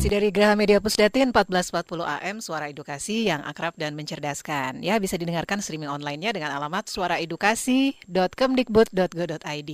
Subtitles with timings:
[0.00, 4.80] Masih dari Graha Media Pusdatin 1440 AM Suara Edukasi yang akrab dan mencerdaskan.
[4.80, 9.72] Ya, bisa didengarkan streaming online-nya dengan alamat suaraedukasi.kemdikbud.go.id.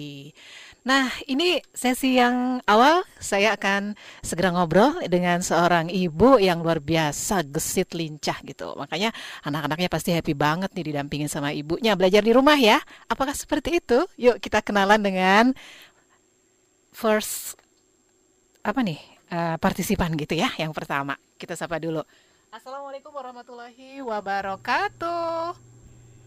[0.83, 7.47] Nah, ini sesi yang awal saya akan segera ngobrol dengan seorang ibu yang luar biasa
[7.47, 8.75] gesit lincah gitu.
[8.75, 9.15] Makanya
[9.47, 12.83] anak-anaknya pasti happy banget nih didampingin sama ibunya belajar di rumah ya.
[13.07, 14.03] Apakah seperti itu?
[14.19, 15.55] Yuk kita kenalan dengan
[16.91, 17.55] first
[18.67, 21.19] apa nih uh, partisipan gitu ya yang pertama.
[21.37, 22.03] Kita sapa dulu.
[22.53, 25.57] Assalamualaikum warahmatullahi wabarakatuh.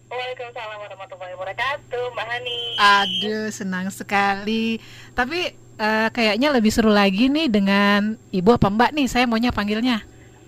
[0.09, 2.59] Waalaikumsalam warahmatullahi wabarakatuh Mbak Hani.
[2.77, 4.81] Aduh senang sekali.
[5.13, 9.07] Tapi uh, kayaknya lebih seru lagi nih dengan Ibu apa Mbak nih?
[9.09, 10.01] Saya maunya panggilnya.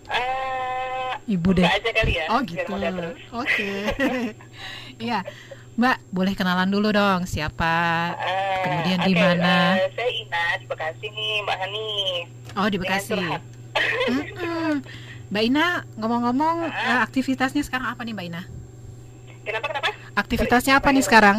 [0.09, 1.65] Uh, Ibu deh.
[1.65, 2.73] Mbak aja kali ya Oh gitu.
[2.73, 3.15] Oke.
[3.31, 3.81] Okay.
[5.01, 5.25] Iya
[5.79, 9.79] Mbak, boleh kenalan dulu dong siapa, uh, kemudian okay, di mana?
[9.79, 11.87] Uh, saya Ina di Bekasi nih, Mbak Hani.
[12.59, 13.15] Oh di Bekasi.
[13.15, 14.75] hmm,
[15.31, 18.43] Mbak Ina, ngomong-ngomong uh, aktivitasnya sekarang apa nih Mbak Ina?
[19.47, 19.89] Kenapa kenapa?
[20.11, 21.37] Aktivitasnya apa nih sekarang?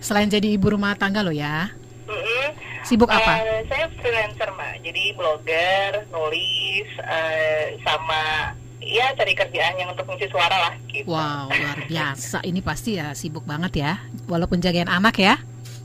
[0.00, 1.68] Selain jadi ibu rumah tangga lo ya?
[2.08, 2.46] Mm -hmm.
[2.84, 3.44] Sibuk apa?
[3.44, 8.52] Uh, saya freelancer mbak, jadi blogger, nulis, uh, sama
[8.84, 11.08] ya cari kerjaan yang untuk ngisi suara lah gitu.
[11.08, 12.44] Wow, luar biasa.
[12.44, 13.92] Ini pasti ya sibuk banget ya.
[14.28, 15.40] Walaupun jagain anak ya.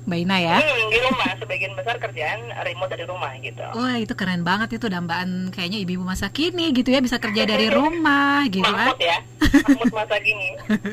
[0.09, 0.58] Mbak Ina ya?
[0.58, 3.61] Hmm, di rumah, sebagian besar kerjaan remote dari rumah gitu.
[3.77, 7.70] Wah itu keren banget itu dambaan kayaknya ibu-ibu masa kini gitu ya bisa kerja dari
[7.77, 8.97] rumah gitu kan?
[8.97, 10.50] ya, Mahmud masa kini.
[10.58, 10.89] Oke,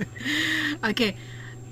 [0.84, 1.10] okay.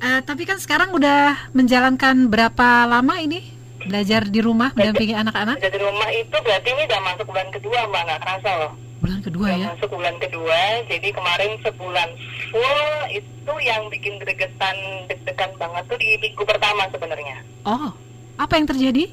[0.01, 3.45] uh, eh, tapi kan sekarang udah menjalankan berapa lama ini
[3.85, 5.61] belajar di rumah mendampingi anak-anak?
[5.61, 8.73] Belajar di rumah itu berarti ini udah masuk bulan kedua mbak nggak kerasa loh
[9.05, 9.69] bulan kedua ya?
[9.77, 12.09] Masuk bulan kedua jadi kemarin sebulan
[12.49, 14.77] full itu yang bikin gregetan
[15.13, 17.45] deg-degan banget tuh di minggu pertama sebenarnya.
[17.69, 17.93] Oh
[18.41, 19.05] apa yang terjadi?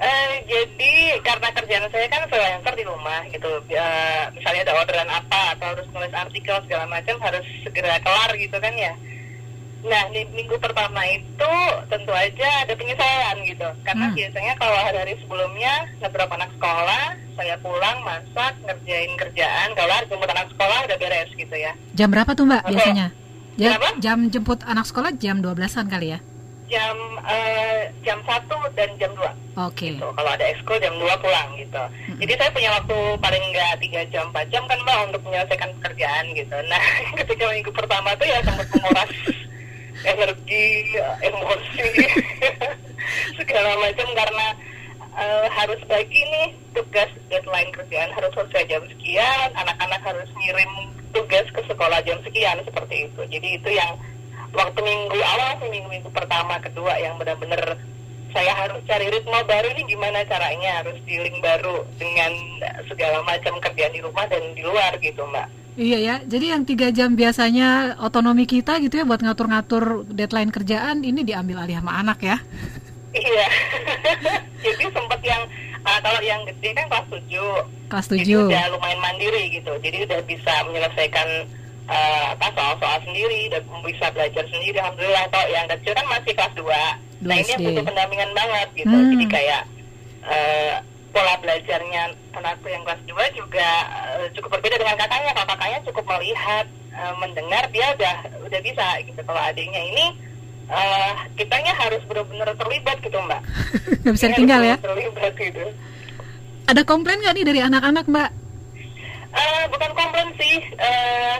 [0.00, 5.52] Uh, jadi karena kerjaan saya kan freelancer di rumah gitu, uh, misalnya ada orderan apa
[5.52, 8.96] atau harus nulis artikel segala macam harus segera kelar gitu kan ya.
[9.80, 11.54] Nah, di minggu pertama itu
[11.88, 13.68] tentu aja ada penyesalan gitu.
[13.80, 14.16] Karena hmm.
[14.16, 20.48] biasanya kalau hari-hari sebelumnya beberapa anak sekolah, saya pulang, masak, ngerjain kerjaan, kalau jemput anak
[20.52, 21.72] sekolah udah beres gitu ya.
[21.96, 23.06] Jam berapa tuh Mbak biasanya?
[23.56, 26.20] Ya, jam jemput anak sekolah jam 12-an kali ya?
[26.70, 28.46] Jam uh, jam 1
[28.78, 29.18] dan jam 2.
[29.18, 29.34] Oke.
[29.74, 29.90] Okay.
[29.98, 30.06] Gitu.
[30.06, 31.82] Kalau ada ekskul jam 2 pulang gitu.
[31.82, 32.18] Hmm.
[32.20, 36.24] Jadi saya punya waktu paling enggak 3 jam 4 jam kan Mbak untuk menyelesaikan pekerjaan
[36.36, 36.56] gitu.
[36.70, 36.82] Nah,
[37.24, 39.10] ketika minggu pertama tuh ya sempat menguras
[40.04, 41.84] energi emosi
[43.38, 44.46] segala macam karena
[45.16, 50.72] uh, harus bagi nih tugas deadline kerjaan harus selesai jam sekian anak-anak harus ngirim
[51.10, 53.20] tugas ke sekolah jam sekian seperti itu.
[53.26, 53.98] Jadi itu yang
[54.54, 57.78] waktu minggu awal sih minggu-minggu pertama kedua yang benar-benar
[58.30, 62.30] saya harus cari ritme baru ini gimana caranya harus dealing baru dengan
[62.86, 66.90] segala macam kerjaan di rumah dan di luar gitu mbak Iya ya, jadi yang tiga
[66.90, 72.18] jam biasanya otonomi kita gitu ya buat ngatur-ngatur deadline kerjaan ini diambil alih sama anak
[72.26, 72.36] ya.
[73.14, 73.46] Iya,
[74.66, 75.42] jadi sempat yang
[75.86, 77.54] uh, kalau yang gede kan kelas tujuh.
[77.86, 78.46] Kelas tujuh.
[78.50, 81.28] Jadi udah lumayan mandiri gitu, jadi udah bisa menyelesaikan
[81.86, 84.76] uh, apa soal-soal sendiri, udah bisa belajar sendiri.
[84.78, 85.24] Alhamdulillah.
[85.30, 86.82] Kalau yang kecil kan masih kelas dua.
[87.20, 89.10] Nah ini butuh pendampingan banget gitu, hmm.
[89.12, 89.62] jadi kayak
[90.24, 90.74] uh,
[91.10, 95.32] pola belajarnya anakku yang kelas 2 juga uh, cukup berbeda dengan kakaknya.
[95.34, 98.16] Kalau kakaknya cukup melihat, uh, mendengar, dia udah
[98.46, 99.20] udah bisa gitu.
[99.22, 100.06] Kalau adiknya ini
[100.70, 103.40] uh, kitanya harus benar-benar terlibat gitu, Mbak.
[104.06, 104.76] Gak bisa tinggal ya?
[104.78, 105.64] Terlibat gitu.
[106.70, 108.30] Ada komplain nggak nih dari anak-anak, Mbak?
[109.34, 110.62] Uh, bukan komplain sih.
[110.78, 111.36] Uh,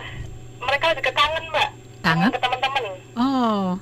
[0.59, 1.70] mereka lebih kekangen, Mbak.
[2.03, 2.30] Kangen?
[2.34, 2.84] Ke teman-teman.
[3.14, 3.78] Oh.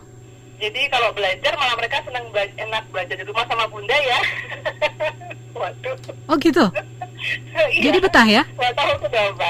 [0.59, 4.21] Jadi kalau belajar malah mereka senang belajar, enak belajar di rumah sama bunda ya.
[5.59, 5.97] Waduh.
[6.27, 6.65] Oh gitu.
[7.75, 7.83] iya.
[7.91, 8.43] Jadi betah ya?
[8.59, 9.49] Gak tahu kenapa.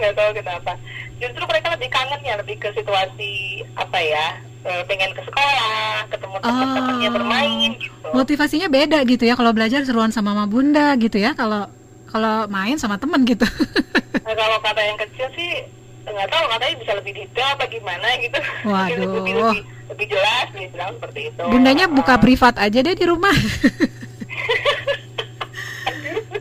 [0.00, 0.72] Gak tahu kenapa.
[1.16, 4.26] Justru mereka lebih kangen ya, lebih ke situasi apa ya?
[4.66, 7.14] E, pengen ke sekolah, ketemu teman-temannya oh.
[7.14, 8.08] bermain gitu.
[8.12, 11.36] Motivasinya beda gitu ya kalau belajar seruan sama mama bunda gitu ya.
[11.36, 11.68] Kalau
[12.08, 13.44] kalau main sama teman gitu.
[14.24, 15.68] nah, kalau kata yang kecil sih
[16.06, 18.38] nggak tahu katanya bisa lebih detail apa gimana gitu.
[18.70, 19.10] Waduh.
[19.18, 21.42] lebih, lebih, lebih jelas nih bilang seperti itu.
[21.46, 23.34] Bundanya buka privat aja deh di rumah.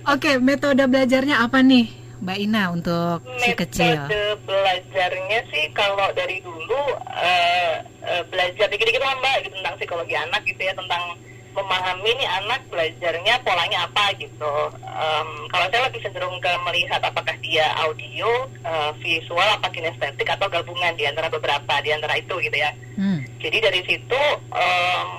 [0.06, 1.90] Oke, okay, metode belajarnya apa nih,
[2.22, 4.06] Mbak Ina untuk metode si kecil?
[4.06, 6.78] Metode belajarnya sih kalau dari dulu
[7.10, 7.74] uh,
[8.06, 11.18] uh, belajar dikit-dikit lah Mbak gitu, tentang psikologi anak gitu ya, tentang
[11.56, 14.54] memahami nih anak belajarnya polanya apa gitu.
[14.84, 20.52] Um, kalau saya lebih cenderung ke melihat apakah dia audio, uh, visual, apa kinestetik atau
[20.52, 22.76] gabungan di antara beberapa di antara itu gitu ya.
[23.00, 23.24] Hmm.
[23.40, 24.22] Jadi dari situ
[24.52, 25.10] um,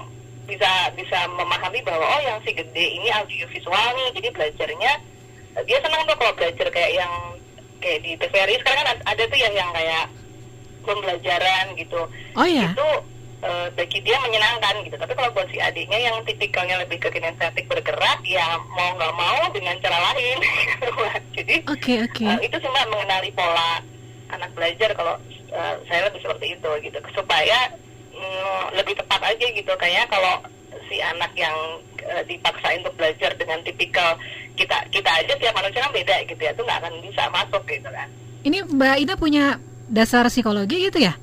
[0.44, 4.92] bisa bisa memahami bahwa oh yang si gede ini audio visual nih, jadi belajarnya
[5.64, 7.12] dia senang tuh kalau belajar kayak yang
[7.80, 10.04] kayak di TVRI sekarang kan ada tuh yang yang kayak
[10.84, 12.00] pembelajaran gitu
[12.36, 12.70] Oh ya.
[12.70, 12.88] itu
[13.42, 17.68] eh, bagi dia menyenangkan gitu tapi kalau buat si adiknya yang tipikalnya lebih ke kinestetik
[17.68, 20.38] bergerak ya mau nggak mau dengan cara lain
[21.36, 22.24] jadi Oke oke.
[22.24, 23.80] eh, itu cuma mengenali pola
[24.32, 25.14] anak belajar kalau
[25.52, 27.58] eh, saya lebih seperti itu gitu supaya
[28.14, 30.40] mm, lebih tepat aja gitu kayak kalau
[30.88, 31.54] si anak yang
[32.02, 34.16] eh, dipaksain untuk belajar dengan tipikal
[34.56, 37.90] kita kita aja tiap manusia kan beda gitu ya itu nggak akan bisa masuk gitu
[37.92, 38.08] kan
[38.46, 39.58] Ini Mbak Ida punya
[39.90, 41.18] dasar psikologi gitu ya?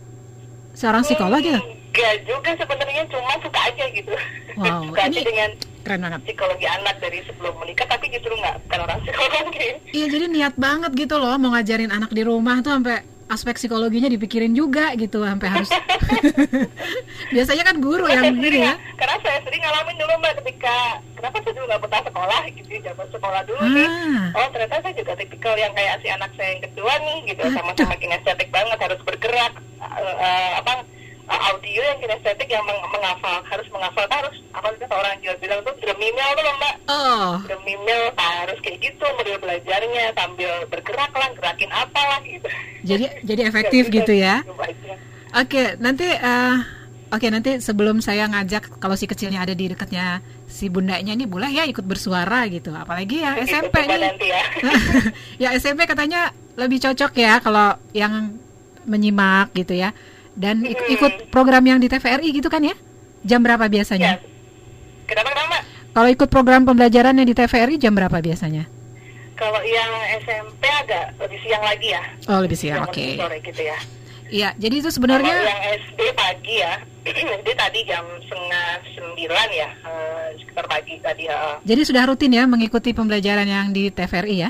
[0.76, 1.56] Seorang psikolog gitu?
[1.94, 4.14] Enggak juga sebenarnya cuma suka aja gitu.
[4.56, 5.50] Wow, suka aja ini- dengan
[5.84, 6.20] Keren banget.
[6.24, 9.68] psikologi anak dari sebelum menikah tapi justru nggak bukan orang psikologi.
[9.92, 14.08] Iya jadi niat banget gitu loh mau ngajarin anak di rumah tuh sampai aspek psikologinya
[14.08, 15.70] dipikirin juga gitu sampai harus
[17.34, 20.76] biasanya kan guru Karena yang sendiri, ya Karena saya sendiri ngalamin dulu mbak ketika
[21.14, 23.88] kenapa saya dulu nggak betah sekolah gitu zaman sekolah dulu nih.
[23.88, 27.44] ah Oh ternyata saya juga tipikal yang kayak si anak saya yang kedua nih gitu
[27.50, 30.72] sama-sama kinestetik banget harus bergerak eh, eh, apa
[31.36, 35.60] audio yang kinestetik yang meng- menghafal harus menghafal harus apa sih kata orang Jawa bilang
[35.62, 36.76] tuh dremimel tuh loh mbak.
[36.86, 37.32] Oh.
[37.46, 42.48] Demi mil harus kayak gitu model belajarnya sambil bergerak lah gerakin apa lah gitu.
[42.84, 44.42] Jadi jadi efektif gitu ya?
[44.42, 44.94] gitu aja.
[45.36, 46.56] oke nanti eh,
[47.10, 51.50] oke nanti sebelum saya ngajak kalau si kecilnya ada di dekatnya si bundanya ini boleh
[51.50, 52.70] ya ikut bersuara gitu.
[52.70, 53.98] Apalagi yang Gitu, SMP nih.
[54.00, 54.42] nanti ya.
[55.44, 58.38] Ya SMP katanya lebih cocok ya kalau yang
[58.84, 59.96] menyimak gitu ya
[60.34, 62.76] dan ik- ikut program yang di TVRI gitu kan ya?
[63.24, 63.72] Jam berapa ya.
[63.72, 64.12] Biasanya
[65.06, 65.58] kenapa kenapa
[65.94, 68.66] kalau ikut program pembelajaran yang di TVRI jam berapa biasanya?
[69.34, 69.92] Kalau yang
[70.22, 72.04] SMP agak lebih siang lagi ya.
[72.30, 73.06] Oh lebih siang oke.
[73.18, 73.78] sore gitu ya.
[74.34, 76.74] Iya jadi itu kalau sebenarnya yang SD pagi ya
[77.44, 82.50] SD tadi jam setengah sembilan ya eh, sekitar pagi tadi ya jadi sudah rutin ya
[82.50, 84.50] mengikuti pembelajaran yang di TVRI ya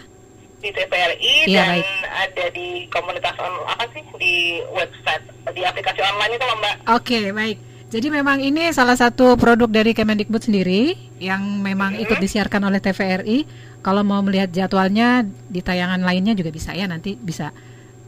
[0.64, 1.88] di TVRI Iya, dan baik.
[2.08, 4.36] ada di komunitas on, apa sih di
[4.72, 7.58] website di aplikasi online itu mbak Oke, baik.
[7.94, 13.46] Jadi memang ini salah satu produk dari Kemendikbud sendiri yang memang ikut disiarkan oleh TVRI.
[13.86, 17.54] Kalau mau melihat jadwalnya di tayangan lainnya juga bisa ya, nanti bisa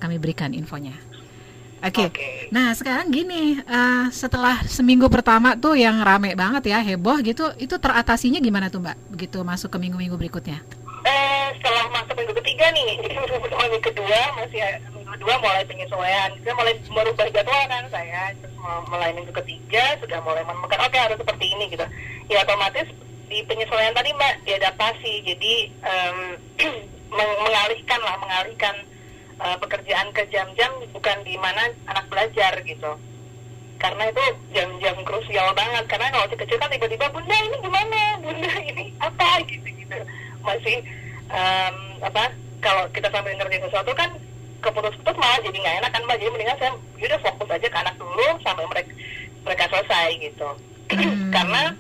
[0.01, 0.97] kami berikan infonya.
[1.85, 2.09] Oke.
[2.09, 2.49] Oke.
[2.49, 7.77] Nah, sekarang gini, eh, setelah seminggu pertama tuh yang rame banget ya, heboh gitu, itu
[7.77, 8.97] teratasinya gimana tuh, Mbak?
[9.13, 10.65] Begitu masuk ke minggu-minggu berikutnya.
[11.05, 14.57] Eh, setelah masuk minggu ketiga nih, minggu kedua masih
[14.89, 20.01] minggu kedua mulai penyesuaian, saya mulai merubah jadwal kan saya, terus mul- mulai minggu ketiga
[20.01, 21.85] sudah mulai menemukan oke harus seperti ini gitu.
[22.25, 22.89] Ya otomatis
[23.29, 25.53] di penyesuaian tadi mbak diadaptasi, jadi
[27.17, 28.75] meng- mengalihkan lah, mengalihkan
[29.45, 32.97] eh, pekerjaan ke jam-jam bukan di mana anak belajar gitu.
[33.77, 34.23] Karena itu
[34.57, 35.85] jam-jam krusial banget.
[35.85, 38.01] Karena kalau kecil kan tiba-tiba bunda ini gimana?
[38.25, 39.37] Bunda ini apa?
[39.45, 40.01] Gitu gitu
[40.45, 40.77] masih
[41.27, 42.23] em, apa
[42.61, 44.09] kalau kita sambil ngerjain sesuatu kan
[44.61, 47.95] keputus-putus malah jadi nggak enak kan mbak jadi mendingan saya udah fokus aja ke anak
[47.97, 48.91] dulu sampai mereka
[49.43, 50.49] mereka selesai gitu
[50.85, 51.29] Hmm.
[51.35, 51.73] karena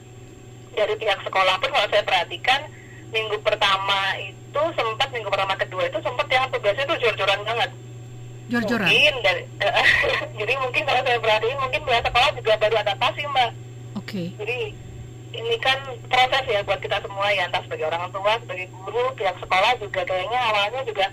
[0.73, 2.57] dari pihak sekolah pun kalau saya perhatikan
[3.13, 7.69] minggu pertama itu sempat minggu pertama kedua itu sempat yang tugasnya tuh jor-joran banget
[8.49, 8.89] Jor-joran.
[8.89, 9.41] mungkin dari
[10.41, 13.51] jadi mungkin kalau saya perhatiin mungkin pihak sekolah juga baru adaptasi mbak
[13.95, 14.23] Oke.
[14.41, 14.57] jadi
[15.35, 15.77] ini kan
[16.07, 20.01] proses ya buat kita semua ya entah sebagai orang tua sebagai guru pihak sekolah juga
[20.07, 21.05] kayaknya awalnya juga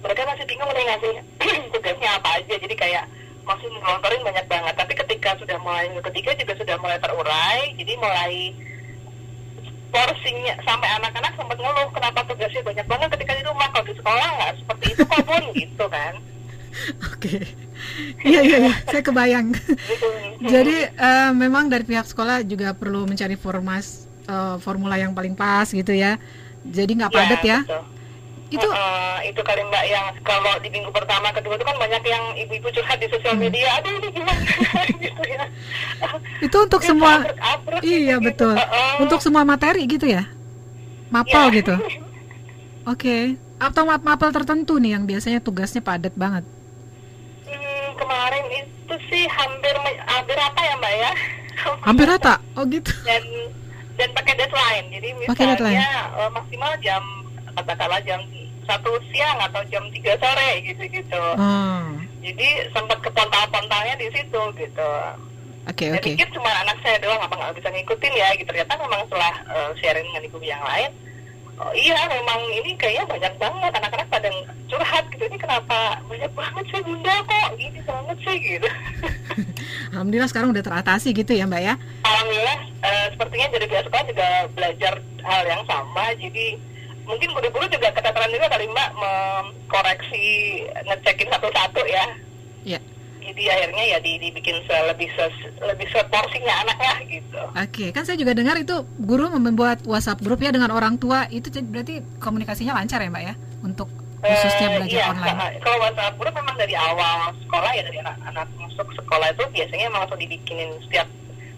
[0.00, 1.14] mereka masih bingung nih ngasih
[1.76, 2.54] tugasnya apa aja.
[2.56, 3.04] Jadi kayak
[3.44, 4.74] masih ngelontorin banyak banget.
[4.76, 7.60] Tapi ketika sudah mulai ketiga juga sudah mulai terurai.
[7.76, 8.36] Jadi mulai
[9.90, 13.68] porsinya sampai anak-anak sempat ngeluh kenapa tugasnya banyak banget ketika di rumah?
[13.74, 16.14] Kalau di sekolah nggak seperti itu kok bun gitu kan
[17.10, 17.42] Oke.
[18.22, 18.74] Iya, iya, iya.
[18.86, 19.56] Saya kebayang.
[20.52, 25.66] Jadi eh, memang dari pihak sekolah juga perlu mencari formas eh, formula yang paling pas
[25.66, 26.16] gitu ya.
[26.62, 27.58] Jadi nggak padat ya.
[27.64, 27.82] betul.
[28.50, 32.24] Itu Heeh, itu kali mbak yang kalau di minggu pertama kedua itu kan banyak yang
[32.34, 33.46] ibu-ibu curhat di sosial Hmm.
[33.46, 34.42] media aduh ini gimana
[35.06, 35.44] gitu ya
[36.42, 37.12] itu untuk Dia semua
[37.80, 38.26] iya gitu.
[38.26, 38.54] betul.
[38.58, 38.94] Heeh.
[39.00, 40.26] Untuk semua materi gitu ya.
[41.08, 41.56] Mapel Ya.
[41.62, 41.74] gitu.
[42.90, 43.38] Oke.
[43.60, 46.42] Atau map mapel tertentu nih yang biasanya tugasnya padat banget.
[48.00, 51.12] Hmm, kemarin itu sih hampir hampir apa ya mbak ya
[51.86, 52.40] Hampir rata.
[52.56, 52.88] Oh gitu.
[53.04, 53.20] dan
[53.94, 55.76] dan pakai deadline jadi Pakai deadline.
[55.76, 57.02] misalnya eh, maksimal jam
[57.52, 58.20] katakanlah jam
[58.64, 61.84] satu siang atau jam 3 sore gitu gitu Oh.
[62.20, 64.90] jadi sempat kepontal-pontalnya di situ gitu
[65.68, 66.08] Oke, Saya oke.
[66.08, 69.70] pikir cuma anak saya doang apa nggak bisa ngikutin ya gitu ternyata memang setelah eh,
[69.76, 70.88] sharing dengan ibu yang lain
[71.60, 73.72] oh iya memang ini kayaknya banyak banget.
[73.76, 74.28] Anak-anak pada
[74.66, 78.36] curhat gitu ini kenapa banyak banget sih bunda kok gini banget sih?
[78.40, 78.68] gitu.
[79.92, 81.74] Alhamdulillah sekarang udah teratasi gitu ya, Mbak ya.
[82.06, 84.94] alhamdulillah eh, sepertinya dari pihak sekolah juga belajar
[85.26, 86.04] hal yang sama.
[86.14, 86.46] Jadi
[87.10, 90.26] mungkin guru-guru juga keteteran juga kali mbak mengkoreksi
[90.86, 92.04] ngecekin satu-satu ya.
[92.62, 92.80] Ya.
[93.30, 95.24] Jadi akhirnya ya di, dibikin se, lebih se,
[95.60, 97.40] lebih seporsinya anaknya gitu.
[97.50, 101.24] Oke, kan saya juga dengar itu guru membuat WhatsApp grup ya dengan orang tua.
[101.26, 103.34] Itu berarti komunikasinya lancar ya Mbak ya?
[103.60, 103.88] Untuk
[104.20, 105.56] khususnya Eh, belajar iya, online.
[105.58, 110.00] kalau WhatsApp group memang dari awal sekolah ya dari anak-anak masuk sekolah itu biasanya memang
[110.04, 111.08] langsung dibikinin setiap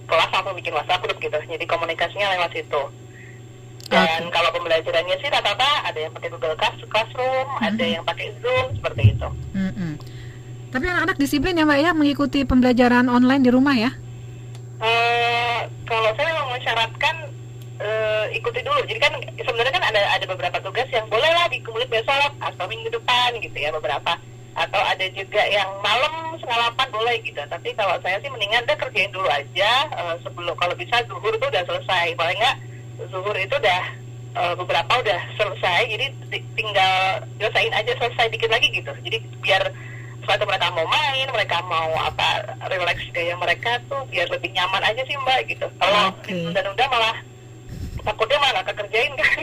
[0.06, 1.34] kelas langsung bikin WhatsApp group gitu.
[1.34, 2.82] Jadi komunikasinya lewat situ.
[3.88, 7.92] Dan kalau pembelajarannya sih rata-rata ada yang pakai Google Class- Classroom ada Mhm.
[7.92, 9.28] yang pakai Zoom seperti itu.
[9.52, 9.92] Mm-mm.
[10.72, 13.92] Tapi anak-anak disiplin ya Mbak ya mengikuti pembelajaran online di rumah ya.
[14.80, 17.28] Eh, kalau saya memang mensyaratkan
[17.76, 18.80] eh, ikuti dulu.
[18.88, 22.88] Jadi kan sebenarnya kan ada ada beberapa tugas yang boleh lah dikumpulin besok atau minggu
[22.88, 24.16] depan gitu ya beberapa.
[24.52, 27.40] Atau ada juga yang malam setengah delapan boleh gitu.
[27.44, 31.46] Tapi kalau saya sih mendingan deh kerjain dulu aja eh, sebelum kalau bisa zuhur itu
[31.52, 32.16] udah selesai.
[32.16, 32.56] Paling nggak
[33.12, 34.00] zuhur itu udah
[34.56, 35.84] beberapa udah selesai.
[35.92, 38.88] Jadi ti- tinggal selesaiin aja selesai dikit lagi gitu.
[39.04, 39.60] Jadi biar
[40.22, 45.02] suatu mereka mau main, mereka mau apa relax gaya mereka tuh biar lebih nyaman aja
[45.06, 45.66] sih mbak gitu.
[45.78, 46.34] Kalau Oke.
[46.50, 47.16] udah-udah malah
[48.02, 49.38] takutnya malah kekerjain kan.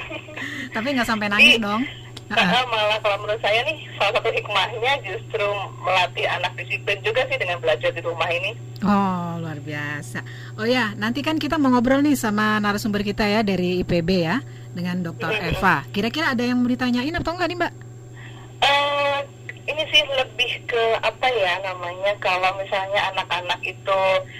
[0.76, 1.84] Tapi nggak sampai nangis Jadi, dong.
[2.30, 5.48] Karena malah kalau menurut saya nih salah satu hikmahnya justru
[5.82, 8.54] melatih anak disiplin juga sih dengan belajar di rumah ini.
[8.86, 10.22] Oh luar biasa.
[10.62, 14.38] Oh ya nanti kan kita mau ngobrol nih sama narasumber kita ya dari IPB ya
[14.78, 15.42] dengan Dr.
[15.42, 15.82] Eva.
[15.90, 17.74] Kira-kira ada yang mau ditanyain atau enggak nih Mbak?
[18.60, 19.20] Eh,
[19.70, 24.00] ini sih lebih ke apa ya namanya kalau misalnya anak-anak itu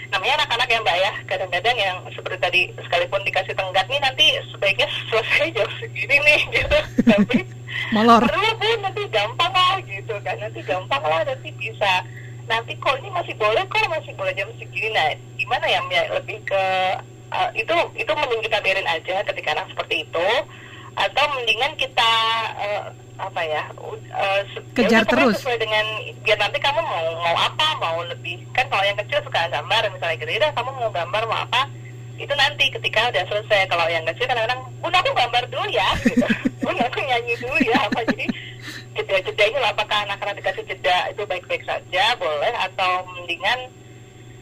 [0.10, 1.14] namanya anak-anak ya mbak ya.
[1.30, 6.78] Kadang-kadang yang seperti tadi sekalipun dikasih tenggat nih nanti sebaiknya selesai jam segini nih gitu.
[7.06, 7.38] Tapi
[7.96, 8.26] Molor.
[8.26, 10.36] perlu bu nanti gampang lah gitu kan.
[10.42, 12.04] Nanti gampang lah nanti bisa.
[12.50, 14.90] Nanti kok ini masih boleh kok masih boleh jam segini.
[14.90, 16.06] Nah gimana ya Mbak?
[16.18, 16.64] lebih ke
[17.30, 20.28] uh, itu itu mending kita biarin aja ketika anak seperti itu
[21.00, 22.12] atau mendingan kita
[22.60, 24.42] uh, apa ya uh,
[24.76, 25.40] Kejar ya terus.
[25.40, 25.86] sesuai dengan
[26.24, 30.16] biar nanti kamu mau mau apa mau lebih kan kalau yang kecil suka gambar misalnya
[30.20, 31.68] gitu ya kamu mau gambar mau apa
[32.20, 36.26] itu nanti ketika udah selesai kalau yang kecil kadang-kadang bunda aku gambar dulu ya gitu
[36.88, 38.26] aku nyanyi dulu ya apa jadi
[38.96, 43.72] jeda-jeda ini lah, apakah anak-anak dikasih jeda itu baik-baik saja boleh atau mendingan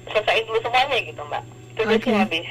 [0.10, 1.44] selesaiin dulu semuanya gitu mbak
[1.78, 2.12] itu sih Oke.
[2.14, 2.44] lebih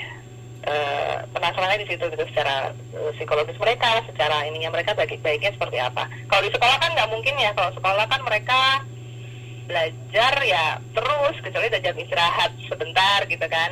[0.66, 6.10] eh, penasarannya di situ gitu secara eh, psikologis mereka secara ininya mereka baik-baiknya seperti apa.
[6.26, 8.60] Kalau di sekolah kan nggak mungkin ya kalau sekolah kan mereka
[9.66, 13.70] belajar ya terus kecuali ada jam istirahat sebentar gitu kan.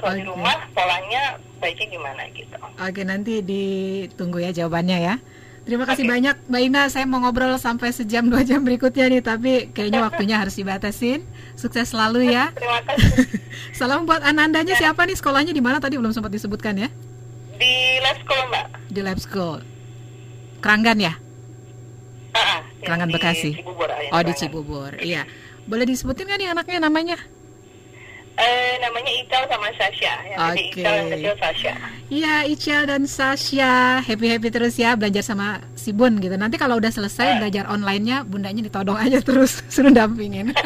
[0.00, 2.58] Kalau di rumah polanya baiknya gimana gitu.
[2.58, 5.14] Oke nanti ditunggu ya jawabannya ya.
[5.62, 6.10] Terima kasih Oke.
[6.10, 6.82] banyak Mbak Ina.
[6.90, 11.22] Saya mau ngobrol sampai sejam dua jam berikutnya nih, tapi kayaknya waktunya harus dibatasin.
[11.54, 12.50] Sukses selalu ya.
[12.58, 13.38] terima kasih
[13.78, 16.90] Salam buat anandanya siapa nih sekolahnya di mana tadi belum sempat disebutkan ya?
[17.62, 19.58] di lab school mbak Di Lab School.
[20.58, 21.14] Keranggan ya?
[22.82, 23.50] Kerangan di Bekasi.
[23.54, 24.32] Cibubur, Oh di.
[24.34, 24.90] Cibubur.
[24.98, 25.22] Iya.
[25.70, 27.16] Boleh disebutin nggak nih anaknya namanya?
[28.32, 30.14] Eh, namanya Ical sama Sasha.
[30.24, 30.62] Yang Oke.
[30.72, 31.74] Ical, yang kecil Sasha.
[32.08, 36.32] Iya, Ical dan Sasha happy happy terus ya belajar sama si Bun gitu.
[36.40, 40.52] Nanti kalau udah selesai belajar online-nya, bundanya ditodong aja terus suruh dampingin.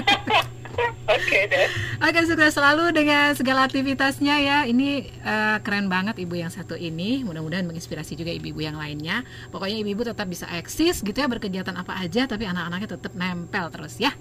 [1.06, 1.70] Oke deh.
[2.02, 4.58] Oke, sukses selalu dengan segala aktivitasnya ya.
[4.66, 7.22] Ini eh, keren banget ibu yang satu ini.
[7.22, 9.22] Mudah-mudahan menginspirasi juga ibu-ibu yang lainnya.
[9.50, 13.96] Pokoknya ibu-ibu tetap bisa eksis gitu ya berkegiatan apa aja, tapi anak-anaknya tetap nempel terus
[14.02, 14.12] ya.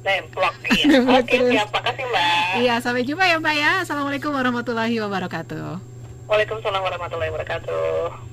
[0.00, 0.98] Nemplok iya.
[1.04, 1.52] Oke, terus.
[1.52, 1.68] siap.
[1.76, 2.52] Makasih Mbak.
[2.64, 3.72] Iya, sampai jumpa ya Mbak ya.
[3.84, 5.66] Assalamualaikum warahmatullahi wabarakatuh.
[6.30, 8.29] Waalaikumsalam warahmatullahi wabarakatuh.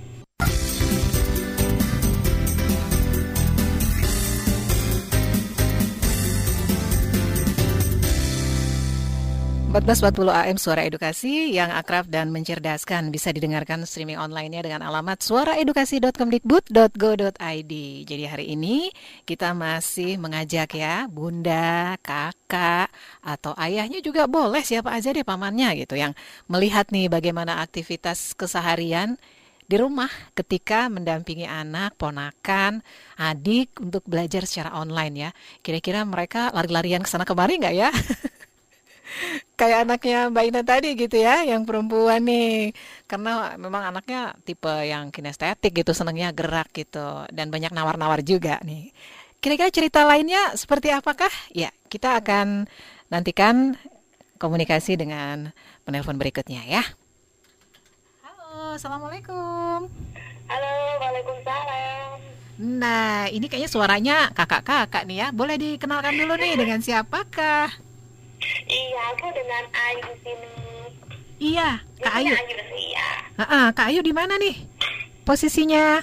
[9.67, 17.74] 1440 AM Suara Edukasi yang akrab dan mencerdaskan bisa didengarkan streaming online-nya dengan alamat suaraedukasi.kemdikbud.go.id.
[18.07, 18.88] Jadi hari ini
[19.27, 22.88] kita masih mengajak ya bunda, kakak,
[23.19, 26.15] atau ayahnya juga boleh siapa aja deh pamannya gitu yang
[26.47, 29.19] melihat nih bagaimana aktivitas keseharian
[29.67, 32.79] di rumah ketika mendampingi anak, ponakan,
[33.19, 35.36] adik untuk belajar secara online ya.
[35.59, 37.91] Kira-kira mereka lari-larian ke sana kemari nggak ya?
[39.57, 42.71] kayak anaknya Mbak Ina tadi gitu ya, yang perempuan nih.
[43.09, 47.25] Karena memang anaknya tipe yang kinestetik gitu, senangnya gerak gitu.
[47.33, 48.93] Dan banyak nawar-nawar juga nih.
[49.38, 51.29] Kira-kira cerita lainnya seperti apakah?
[51.53, 52.65] Ya, kita akan
[53.07, 53.77] nantikan
[54.38, 55.53] komunikasi dengan
[55.86, 56.83] penelpon berikutnya ya.
[58.25, 59.89] Halo, Assalamualaikum.
[60.47, 62.07] Halo, Waalaikumsalam.
[62.57, 65.27] Nah, ini kayaknya suaranya kakak-kakak nih ya.
[65.29, 67.87] Boleh dikenalkan dulu nih dengan siapakah?
[68.68, 70.51] Iya, aku dengan Ayu di sini.
[71.38, 71.70] Iya,
[72.01, 72.34] Kak Ayu.
[72.34, 73.10] Ayu sih ya.
[73.38, 74.56] Heeh, Kak Ayu di mana nih?
[75.27, 76.01] Posisinya?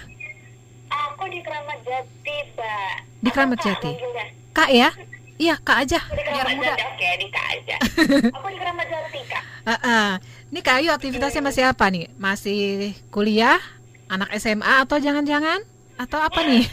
[2.25, 2.75] bisa.
[3.21, 3.91] Di Keramat Apa, Kak, Jati.
[3.93, 4.27] manggilnya?
[4.55, 4.89] Kak ya?
[5.35, 6.01] Iya, Kak aja.
[6.01, 6.73] Di Biar Keramat muda.
[6.73, 7.77] Jati, oke, di Kak aja.
[8.39, 9.43] Aku di Keramat Jati, Kak.
[9.65, 10.09] Ah, ah.
[10.53, 12.07] Ini Kak Ayu aktivitasnya masih apa nih?
[12.17, 13.59] Masih kuliah?
[14.09, 15.65] Anak SMA atau jangan-jangan?
[15.95, 16.65] Atau apa nih?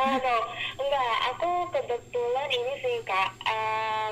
[0.00, 0.36] Oh, no.
[0.80, 3.30] Enggak, aku kebetulan ini sih, Kak.
[3.44, 4.08] eh,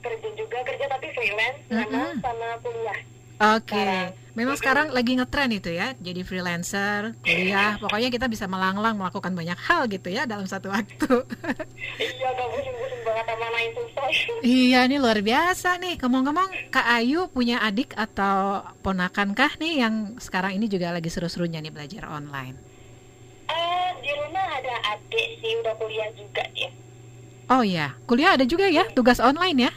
[0.00, 2.22] kerja juga, kerja tapi freelance, memang Mm-mm.
[2.22, 2.98] sama kuliah.
[3.38, 4.10] Oke, Sekarang.
[4.34, 9.54] memang sekarang lagi ngetren itu ya, jadi freelancer, kuliah, pokoknya kita bisa melanglang melakukan banyak
[9.62, 11.06] hal gitu ya dalam satu waktu.
[12.02, 14.06] Iya, Kak, pusing-pusing banget sama main susah.
[14.42, 15.94] iya, ini luar biasa nih.
[16.02, 21.62] Ngomong-ngomong, Kak Ayu punya adik atau ponakan kah nih yang sekarang ini juga lagi seru-serunya
[21.62, 22.58] nih belajar online?
[23.46, 26.70] Eh, di rumah ada adik sih, udah kuliah juga ya.
[27.48, 29.72] Oh iya, kuliah ada juga ya, tugas online ya?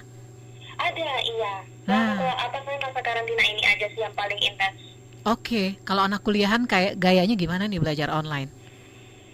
[0.81, 1.53] Ada, iya.
[1.85, 2.17] Ah.
[2.17, 4.77] Nah, apa saya masa karantina ini aja sih yang paling intens.
[5.21, 8.49] Oke, kalau anak kuliahan kayak gayanya gimana nih belajar online?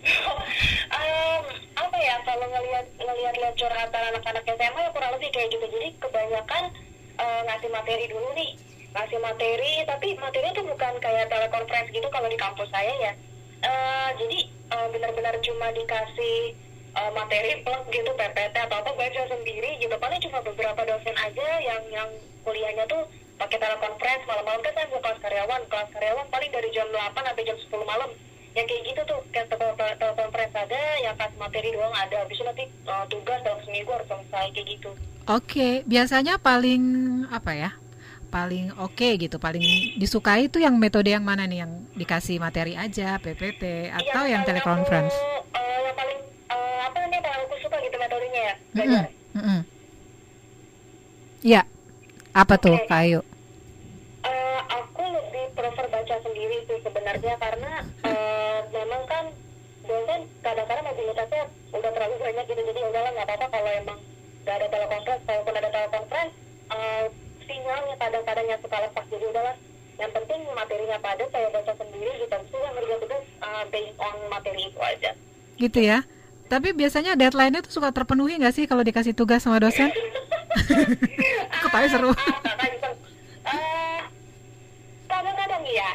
[0.88, 1.44] Em,
[1.75, 5.88] apa ya kalau ngelihat ngelihat lihat curhatan anak-anak SMA ya kurang lebih kayak gitu jadi
[6.00, 6.63] kebanyakan
[7.20, 8.51] eh, ngasih materi dulu nih
[8.96, 13.12] ngasih materi tapi materinya tuh bukan kayak telekonferensi gitu kalau di kampus saya ya
[13.58, 16.54] Eh, jadi eh, benar-benar cuma dikasih
[16.98, 19.72] eh, materi plus gitu PPT atau apa baca sendiri.
[19.77, 22.10] Gitu paling cuma beberapa dosen aja yang yang
[22.42, 23.06] kuliahnya tuh
[23.38, 24.25] pakai telekonferensi.
[24.25, 28.10] Malam-malam kan saya kelas karyawan kelas karyawan paling dari jam 8 sampai jam 10 malam.
[28.51, 32.16] Yang kayak gitu tuh kayak tele- tele- telekonferensi ada yang kasih materi doang ada.
[32.25, 34.89] Habis itu nanti eh, tugas dalam seminggu harus selesai kayak gitu.
[35.27, 36.84] Oke, biasanya paling
[37.30, 37.72] apa ya?
[38.27, 39.63] Paling oke gitu, paling
[39.96, 41.63] disukai itu yang metode yang mana nih?
[41.63, 45.16] Yang dikasih materi aja, PPT atau yang paling teleconference?
[48.77, 49.62] Ya belajar.
[51.46, 51.62] Ya,
[52.34, 52.89] apa tuh Oke.
[52.89, 53.22] Kak Ayu?
[54.25, 57.73] Eh, aku lebih prefer baca sendiri sih sebenarnya karena
[58.04, 59.25] eh, memang kan
[59.86, 63.99] dosen kadang-kadang mobilitasnya udah terlalu banyak gitu jadi udahlah nggak apa-apa kalau emang
[64.43, 66.36] nggak ada telekonferensi kalaupun ada telekonferensi
[66.73, 67.06] eh,
[67.47, 69.56] sinyalnya kadang-kadang yang suka lepas jadi udahlah
[69.97, 74.15] yang penting materinya padat saya baca sendiri gitu itu yang ngerjain tugas eh, based on
[74.28, 75.12] materi itu aja
[75.58, 76.06] Gitu ya.
[76.47, 79.91] Tapi biasanya deadline-nya tuh suka terpenuhi nggak sih kalau dikasih tugas sama dosen?
[81.63, 82.12] Ketahui seru.
[82.12, 82.95] Ah, kakak iseng.
[83.43, 83.99] Eh,
[85.05, 85.89] kadang-kadang iya.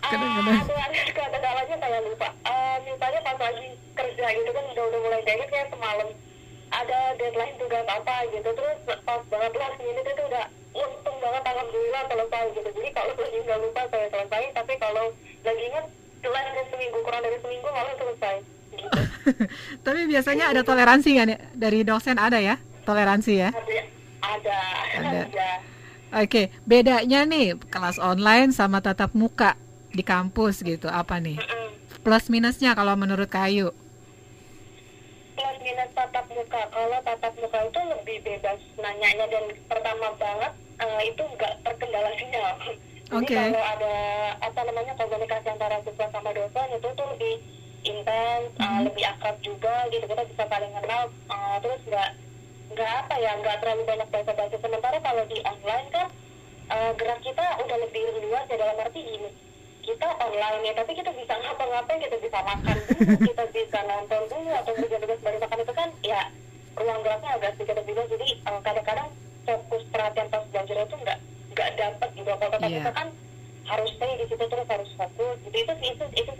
[0.00, 0.56] Ah, Kadang-kadang.
[0.56, 2.28] ada ada kadang-kadangnya kayak lupa.
[2.32, 6.08] Eh, misalnya pas lagi kerja gitu kan udah udah mulai kayak kayak semalam
[6.70, 12.02] ada deadline tugas apa gitu terus pas banget last minute itu udah untung banget alhamdulillah
[12.06, 15.04] selesai gitu jadi kalau lagi nggak lupa saya selesai tapi kalau
[15.42, 15.84] lagi ingat
[16.22, 18.59] dari seminggu kurang dari seminggu malah selesai gitu
[19.86, 22.56] Tapi biasanya ada toleransi nggak nih dari dosen ada ya?
[22.86, 23.50] Toleransi ya?
[24.20, 24.58] ada
[24.94, 25.50] ada Ada.
[26.10, 29.54] Oke, bedanya nih kelas online sama tatap muka
[29.94, 31.38] di kampus gitu apa nih?
[32.02, 33.70] Plus minusnya kalau menurut Kayu?
[35.40, 40.52] plus minus tatap muka kalau tatap muka itu lebih bebas nanyanya dan pertama banget
[40.84, 43.34] eh, itu nggak terkendala sinyal jadi Oke.
[43.34, 43.96] kalau ada
[44.38, 47.34] apa namanya komunikasi antara siswa sama dosen itu tuh lebih
[47.82, 48.82] intens eh, Mhm.
[48.86, 50.04] lebih akrab juga gitu.
[50.04, 52.10] Kita bisa saling kenal eh, terus nggak
[52.70, 56.06] nggak apa ya nggak terlalu banyak bahasa basi sementara kalau di online kan
[56.68, 59.30] eh, gerak kita udah lebih luas ya dalam arti gini.
[59.80, 64.50] Kita online ya tapi kita bisa ngapa-ngapain kita bisa makan dulu kita bisa nonton dulu
[64.52, 66.20] atau tugas baru makan itu kan ya
[66.72, 68.08] ruang geraknya agak sedikit lebih luas.
[68.08, 69.08] Jadi eh, kadang-kadang
[69.40, 71.18] fokus perhatian pas belajar itu nggak
[71.50, 72.28] nggak dapat gitu.
[72.30, 72.78] Kalau tatap Iya.
[72.78, 73.08] muka kan
[73.70, 76.30] harus stay di situ terus harus fokus gitu itu itu itu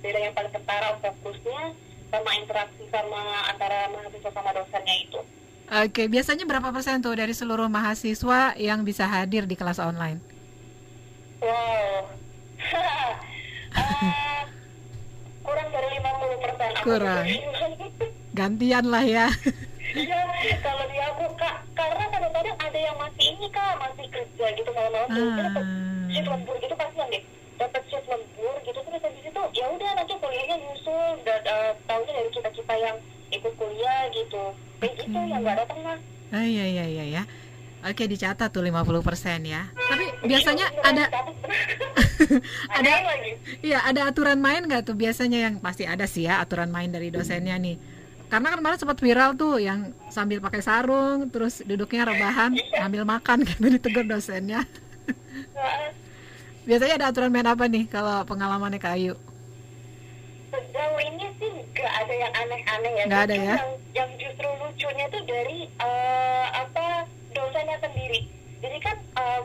[0.00, 1.62] beda yang paling ketara fokusnya
[2.08, 3.20] sama interaksi sama
[3.52, 5.20] antara mahasiswa sama dosennya itu
[5.68, 10.16] Oke, biasanya berapa persen tuh dari seluruh mahasiswa yang bisa hadir di kelas online?
[11.44, 12.08] wow
[13.78, 14.42] Eh,
[15.44, 17.24] kurang dari 50 persen Kurang.
[18.32, 19.26] Gantian lah ya.
[19.90, 20.20] Iya,
[20.58, 25.08] kalau di aku kak, karena kadang-kadang ada yang masih ini kak, masih kerja gitu malam-malam
[25.08, 26.08] jadi dapat Ah.
[26.08, 27.22] shift lembur gitu kasihan deh,
[27.56, 32.12] dapat shift lembur gitu terus habis itu ya udah nanti kuliahnya nyusul, dan uh, tahunya
[32.14, 32.96] dari kita kita yang
[33.30, 34.42] ikut kuliah gitu,
[34.78, 35.98] kayak gitu yang nggak datang mah.
[36.28, 37.22] Ah, iya iya iya ya.
[37.80, 38.74] Oke, dicatat tuh 50%
[39.46, 39.70] ya.
[39.70, 41.04] Tapi biasanya Iya, ada
[42.74, 43.32] ada ada- lagi.
[43.62, 47.08] iya ada aturan main nggak tuh biasanya yang pasti ada sih ya aturan main dari
[47.08, 47.78] dosennya nih.
[48.28, 53.42] Karena kan kemarin sempat viral tuh yang sambil pakai sarung terus duduknya rebahan sambil makan
[53.48, 54.68] gitu ditegur dosennya.
[56.68, 59.16] Biasanya ada aturan main apa nih kalau pengalamannya Kayu?
[60.52, 63.04] Sejauh ini sih nggak ada yang aneh-aneh ya.
[63.08, 63.54] Nggak ada ya?
[63.56, 68.28] Yang, yang justru lucunya tuh dari eh, apa dosennya sendiri.
[68.60, 69.40] Jadi kan eh,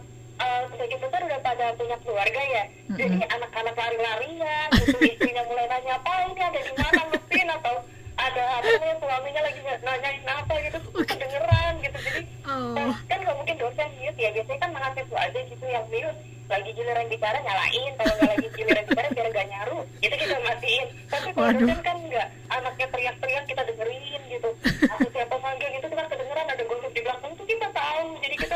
[0.76, 2.64] sebagian besar udah pada punya keluarga ya.
[2.94, 7.76] Jadi anak-anak lari-larian, gitu istrinya mulai nanya apa ini ada di mana mesin atau
[8.18, 11.98] ada apa ya suaminya lagi nanyain apa gitu kedengeran gitu.
[11.98, 12.76] Jadi oh.
[12.78, 14.30] kan, kan gak mungkin dosen mute ya.
[14.32, 16.20] Biasanya kan mahasiswa aja gitu yang mute.
[16.52, 17.92] Lagi giliran bicara nyalain.
[17.98, 19.80] Kalau nggak lagi giliran bicara biar gak nyaru.
[20.04, 20.88] Itu kita matiin.
[21.10, 21.60] Tapi kalau Waduh.
[21.66, 22.28] dosen kan nggak.
[22.54, 24.50] Anaknya teriak-teriak kita dengerin gitu.
[24.86, 26.46] Atau siapa manggil gitu kita kedengeran.
[26.54, 28.06] Ada gosip di belakang tuh kita tahu.
[28.22, 28.56] Jadi kita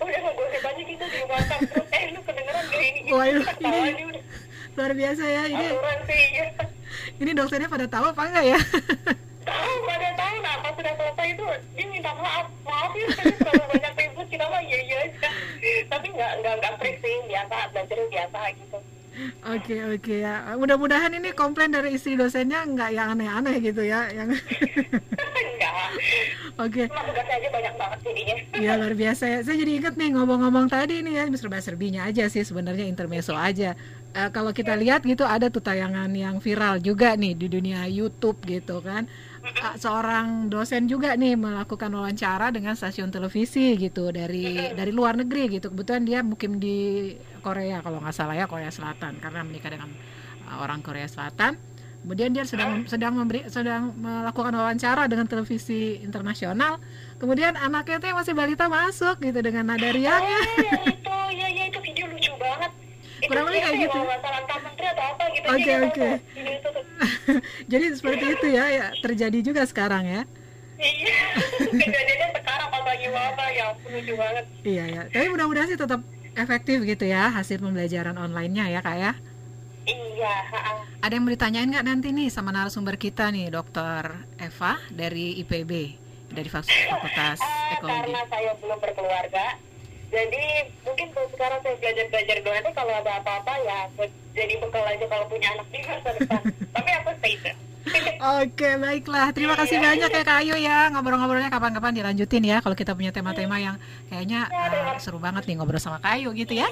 [0.00, 3.14] oh, udah nggak gosip aja gitu di belakang terus eh lu kedengeran gak ini gitu
[3.16, 4.22] Waduh, kita ini, aja udah.
[4.72, 5.66] luar biasa ya ini.
[5.68, 6.71] Aturan sih ya.
[7.20, 8.58] Ini dosennya pada tahu apa enggak ya?
[9.42, 12.46] tahu pada tahu nah pas sudah selesai itu dia minta maaf.
[12.62, 14.96] Maaf ya terlalu banyak ribut kita mah iya iya.
[15.08, 15.30] Aja
[15.90, 18.78] tapi nggak nggak nggak pressing biasa belajar biasa gitu
[19.42, 20.56] Oke oke ya.
[20.56, 24.08] Mudah-mudahan ini komplain dari istri dosennya nggak yang aneh-aneh gitu ya.
[24.08, 24.40] Yang
[25.42, 25.72] enggak
[26.56, 26.82] oke.
[26.88, 29.38] cuma tugasnya aja banyak banget jadinya Ya luar biasa ya.
[29.44, 33.76] Saya jadi inget nih ngomong-ngomong tadi nih ya serba-serbinya aja sih sebenarnya intermezzo aja.
[34.12, 38.44] Eh, kalau kita lihat gitu ada tuh tayangan yang viral juga nih di dunia YouTube
[38.44, 39.08] gitu kan.
[39.74, 45.74] Seorang dosen juga nih melakukan wawancara dengan stasiun televisi gitu dari dari luar negeri gitu.
[45.74, 47.10] Kebetulan dia mukim di
[47.42, 49.90] Korea kalau nggak salah ya Korea Selatan karena menikah dengan
[50.46, 51.58] eh, orang Korea Selatan.
[52.02, 56.82] Kemudian dia sedang sedang memberi sedang melakukan wawancara dengan televisi internasional.
[57.18, 60.40] Kemudian anaknya yang masih balita masuk gitu dengan nada oh riangnya.
[60.58, 62.81] ya itu ya ya itu video lucu banget
[63.22, 64.00] Kurang lebih kayak ya, gitu.
[64.02, 66.08] apa gitu Oke, oke.
[67.72, 70.22] Jadi seperti itu ya, ya terjadi juga sekarang ya.
[70.82, 71.18] iya
[71.78, 75.02] kejadiannya sekarang pas lagi wabah ya lucu banget Iya ya.
[75.14, 76.00] Tapi mudah-mudahan sih tetap
[76.34, 79.12] efektif gitu ya hasil pembelajaran online-nya ya kak ya.
[79.86, 80.34] iya.
[81.02, 85.70] Ada yang mau ditanyain nggak nanti nih sama narasumber kita nih, Dokter Eva dari IPB
[86.32, 87.38] dari Fakultas Fakultas
[87.76, 88.00] Ekologi.
[88.08, 89.46] karena saya belum berkeluarga
[90.12, 90.44] jadi
[90.84, 93.78] mungkin kalau sekarang saya belajar belajar doang nanti kalau ada apa-apa ya
[94.36, 96.42] jadi bekal aja kalau punya anak di masa depan.
[96.76, 97.60] Tapi aku stay safe
[98.38, 100.86] Oke baiklah, terima kasih banyak ya Kak Ayu ya.
[100.94, 105.82] Ngobrol-ngobrolnya kapan-kapan dilanjutin ya kalau kita punya tema-tema yang kayaknya eh, seru banget nih ngobrol
[105.82, 106.70] sama Kak Ayu gitu ya.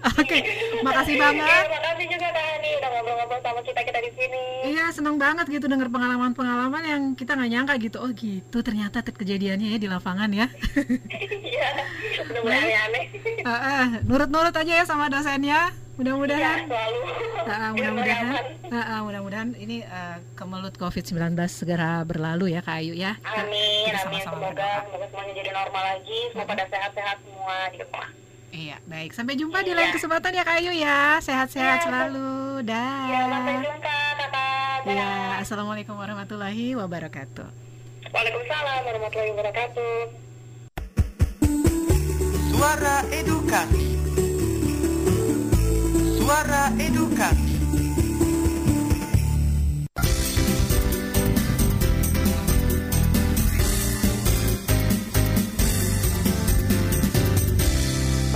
[0.00, 0.38] Oke,
[0.80, 1.44] makasih banget.
[1.62, 4.42] Terima kasih juga Kak Ani udah ngobrol-ngobrol sama kita kita di sini.
[4.66, 7.96] Iya seneng banget gitu denger pengalaman-pengalaman yang kita nggak nyangka gitu.
[7.98, 10.46] Oh gitu ternyata kejadiannya ya di lapangan ya.
[11.42, 11.68] Iya,
[12.22, 13.04] udah mulai aneh-aneh.
[13.42, 15.68] Ah, ah, nurut-nurut aja ya sama dosennya.
[15.68, 16.58] Iya, Mudah-mudahan.
[16.64, 17.00] selalu.
[17.38, 18.44] Ah, ah, Biar mudah-mudahan.
[18.66, 21.12] Ah, ah, mudah-mudahan ini eh, kemelut COVID-19
[21.46, 23.16] segera berlalu ya Kak Ayu ya.
[23.16, 24.16] Kita- Amin, kita amin.
[24.16, 24.76] sama-sama Semoga, berdoa.
[24.82, 26.20] semoga semuanya jadi normal lagi.
[26.30, 28.08] Semua pada sehat-sehat semua di rumah.
[28.50, 29.14] Iya, baik.
[29.14, 29.78] Sampai jumpa di Iya.
[29.78, 31.22] lain kesempatan ya Kak Ayu ya.
[31.22, 32.30] Sehat-sehat Iya, selalu.
[32.66, 33.06] Dah.
[33.06, 34.78] Ya, sampai jumpa, kakak.
[34.90, 37.46] Iya, Assalamualaikum warahmatullahi wabarakatuh.
[38.10, 39.92] Waalaikumsalam warahmatullahi wabarakatuh.
[42.50, 43.88] Suara Edukasi
[46.20, 47.56] Suara Edukasi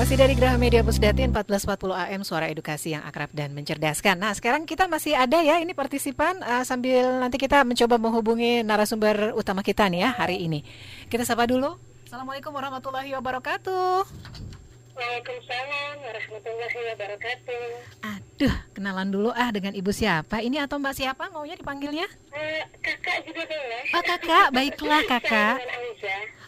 [0.04, 4.20] Masih dari Graha Media Pusdati 1440 AM Suara Edukasi yang akrab dan mencerdaskan.
[4.20, 9.32] Nah, sekarang kita masih ada ya ini partisipan eh, sambil nanti kita mencoba menghubungi narasumber
[9.32, 10.60] utama kita nih ya hari ini.
[11.08, 11.80] Kita sapa dulu.
[12.04, 14.52] Assalamualaikum warahmatullahi wabarakatuh.
[14.94, 17.66] Waalaikumsalam warahmatullahi wabarakatuh.
[18.06, 20.38] Aduh, kenalan dulu ah dengan ibu siapa?
[20.38, 22.06] Ini atau mbak siapa maunya dipanggilnya?
[22.30, 23.82] Eh, kakak juga boleh.
[23.90, 25.56] Oh kakak, baiklah kakak.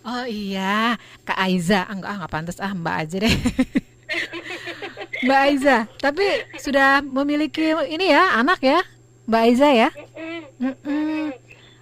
[0.07, 0.95] Oh iya,
[1.27, 1.91] Kak Aiza.
[1.91, 3.35] Enggak, ah, nggak pantas ah Mbak aja deh.
[5.27, 6.27] Mbak Aiza, tapi
[6.63, 8.79] sudah memiliki ini ya anak ya,
[9.27, 9.89] Mbak Aiza ya?
[9.91, 10.39] Mm-mm.
[10.63, 11.25] Mm-mm.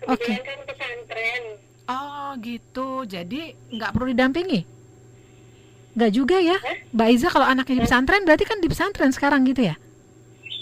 [0.08, 0.32] Oke.
[0.64, 1.42] Pesantren.
[1.84, 4.64] Oh gitu, jadi nggak perlu didampingi?
[5.94, 6.58] Nggak juga ya,
[6.90, 9.78] Mbak Aiza kalau anaknya di pesantren berarti kan di pesantren sekarang gitu ya?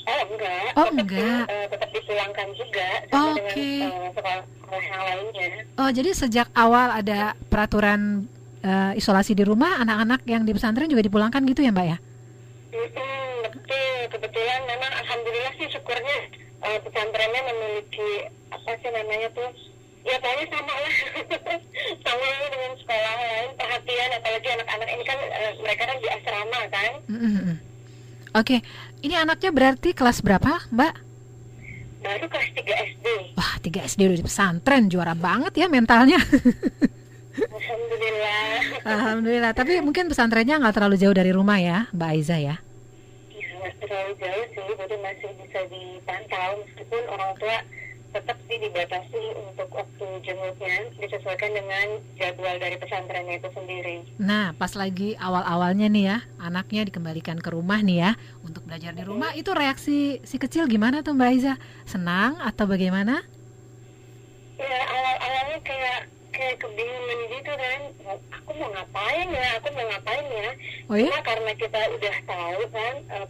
[0.02, 0.66] Oh enggak.
[0.76, 1.44] Oh, tetap, enggak.
[1.48, 3.36] eh, tetap dipulangkan juga Oke.
[3.40, 5.50] dengan eh, sekolah sekolah yang lainnya.
[5.78, 8.28] Oh jadi sejak awal ada peraturan
[8.60, 11.96] eh, isolasi di rumah, anak-anak yang di pesantren juga dipulangkan gitu ya Mbak ya?
[12.72, 13.92] Mm-mm, betul.
[14.12, 16.18] Kebetulan memang alhamdulillah sih syukurnya
[16.60, 18.10] eh, pesantrennya memiliki
[18.52, 19.48] apa sih namanya tuh
[20.02, 20.94] ya pokoknya sama lah
[22.04, 26.60] sama lah dengan sekolah lain perhatian apalagi anak-anak ini kan eh, mereka kan di asrama
[26.68, 27.56] kan Mm-mm.
[28.32, 28.64] Oke,
[29.04, 30.94] ini anaknya berarti kelas berapa Mbak?
[32.02, 33.06] baru kelas 3 SD
[33.38, 36.18] Wah, 3 SD udah di pesantren, juara banget ya mentalnya.
[37.56, 42.56] alhamdulillah Alhamdulillah, tapi mungkin pesantrennya nggak terlalu jauh dari rumah ya, Mbak Aiza ya.
[43.30, 47.58] Ya, nggak terlalu jauh sih, jadi masih bisa dipantau meskipun orang tua
[48.12, 51.87] tetap sih dibatasi untuk waktu jenguknya disesuaikan dengan
[52.20, 53.96] jadwal dari pesantrennya itu sendiri.
[54.20, 58.12] Nah, pas lagi awal-awalnya nih ya, anaknya dikembalikan ke rumah nih ya,
[58.44, 61.55] untuk belajar di rumah, itu reaksi si kecil gimana tuh Mbak Aiza?
[61.88, 63.25] Senang atau bagaimana?
[64.61, 66.01] Ya awal-awalnya kayak
[66.33, 67.81] kayak kebingungan gitu kan
[68.33, 70.51] aku mau ngapain ya aku mau ngapain ya
[70.88, 71.12] Oh ya?
[71.12, 73.25] Cuma karena kita udah tahu kan uh,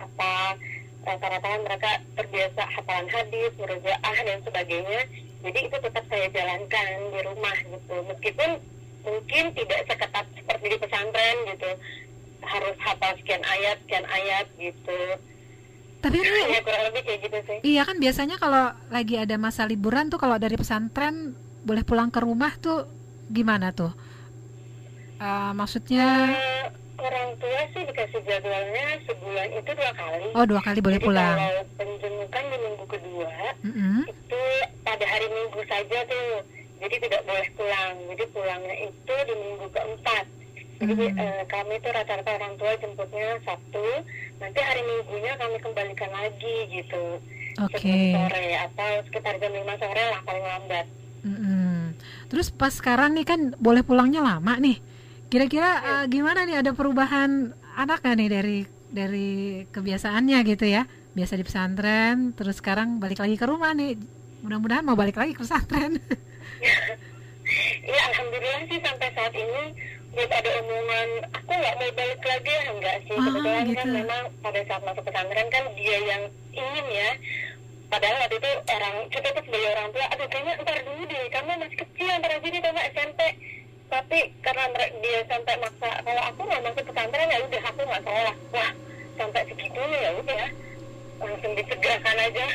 [0.00, 0.32] apa
[1.06, 5.00] rata-rata mereka terbiasa hafalan hadis, murojaah dan sebagainya.
[5.46, 7.94] Jadi itu tetap saya jalankan di rumah gitu.
[8.10, 8.50] Meskipun
[9.06, 11.70] mungkin tidak seketat seperti di pesantren gitu.
[12.42, 14.98] Harus hafal sekian ayat, sekian ayat gitu.
[16.02, 17.58] Tapi ini Ya kurang lebih kayak gitu sih.
[17.62, 22.18] Iya kan biasanya kalau lagi ada masa liburan tuh kalau dari pesantren boleh pulang ke
[22.22, 22.86] rumah tuh
[23.30, 23.94] gimana tuh?
[25.16, 26.66] Eh, maksudnya Eh,
[26.98, 30.26] orang tua sih dikasih jadwalnya sebulan itu dua kali.
[30.32, 31.36] oh dua kali boleh Jadi pulang.
[31.36, 33.32] kalau penjemukan di minggu kedua,
[33.62, 33.98] Mm-mm.
[34.06, 34.42] itu
[34.80, 36.28] pada hari minggu saja tuh
[36.76, 40.24] jadi tidak boleh pulang jadi pulangnya itu di minggu keempat
[40.76, 41.16] jadi Hmm.
[41.16, 43.86] eh, kami tuh rata-rata orang tua jemputnya sabtu
[44.36, 47.16] nanti hari minggunya kami kembalikan lagi gitu
[47.58, 47.80] Oke.
[47.80, 50.86] sebelum sore atau sekitar jam 5 sore lah paling lambat
[51.24, 51.96] Mm-mm.
[52.28, 54.78] Terus pas sekarang nih kan boleh pulangnya lama nih.
[55.26, 59.30] Kira-kira eh, gimana nih ada perubahan anak nggak nih dari dari
[59.68, 60.86] kebiasaannya gitu ya?
[61.16, 63.96] Biasa di pesantren, terus sekarang balik lagi ke rumah nih.
[64.44, 65.96] Mudah-mudahan mau balik lagi ke pesantren.
[67.86, 69.62] ya alhamdulillah sih sampai saat ini
[70.10, 73.88] belum ada omongan aku nggak mau balik lagi ya enggak sih Ah, kebetulan kan gitu.
[73.92, 77.10] memang pada saat masuk pesantren kan dia yang ingin ya
[77.86, 81.50] padahal waktu itu orang kita tuh sebagai orang tua aduh kayaknya ntar dulu deh kamu
[81.62, 83.20] masih kecil ntar aja deh kamu SMP
[83.86, 84.64] tapi karena
[84.98, 88.70] dia sampai maksa kalau aku nggak masuk pesantren ya udah aku nggak sekolah wah
[89.16, 90.44] sampai segitunya ya udah
[91.16, 92.46] langsung disegerakan aja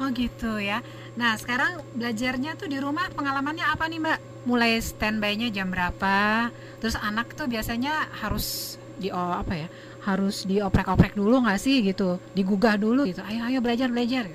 [0.00, 0.82] Oh gitu ya.
[1.14, 4.18] Nah sekarang belajarnya tuh di rumah pengalamannya apa nih Mbak?
[4.50, 6.50] Mulai standby-nya jam berapa?
[6.82, 9.68] Terus anak tuh biasanya harus di oh, apa ya?
[10.02, 12.18] Harus dioprek-oprek dulu nggak sih gitu?
[12.34, 13.22] Digugah dulu gitu.
[13.22, 14.26] Ayo ayo belajar belajar.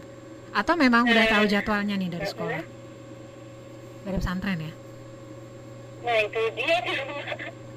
[0.56, 2.64] Atau memang udah tahu jadwalnya nih dari sekolah?
[4.08, 4.87] Dari pesantren ya?
[6.08, 6.78] Nah itu dia.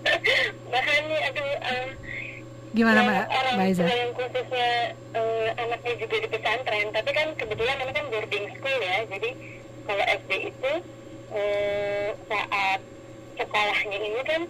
[0.73, 1.89] Bahannya aduh eh,
[2.71, 3.83] Gimana Mbak orang Mbak Iza?
[3.91, 4.71] yang khususnya
[5.19, 6.87] eh, anaknya juga di pesantren.
[6.95, 8.97] Tapi kan kebetulan ini kan boarding school ya.
[9.11, 9.31] Jadi
[9.91, 10.73] kalau SD itu
[11.35, 12.81] eh, saat
[13.35, 14.43] sekolahnya ini kan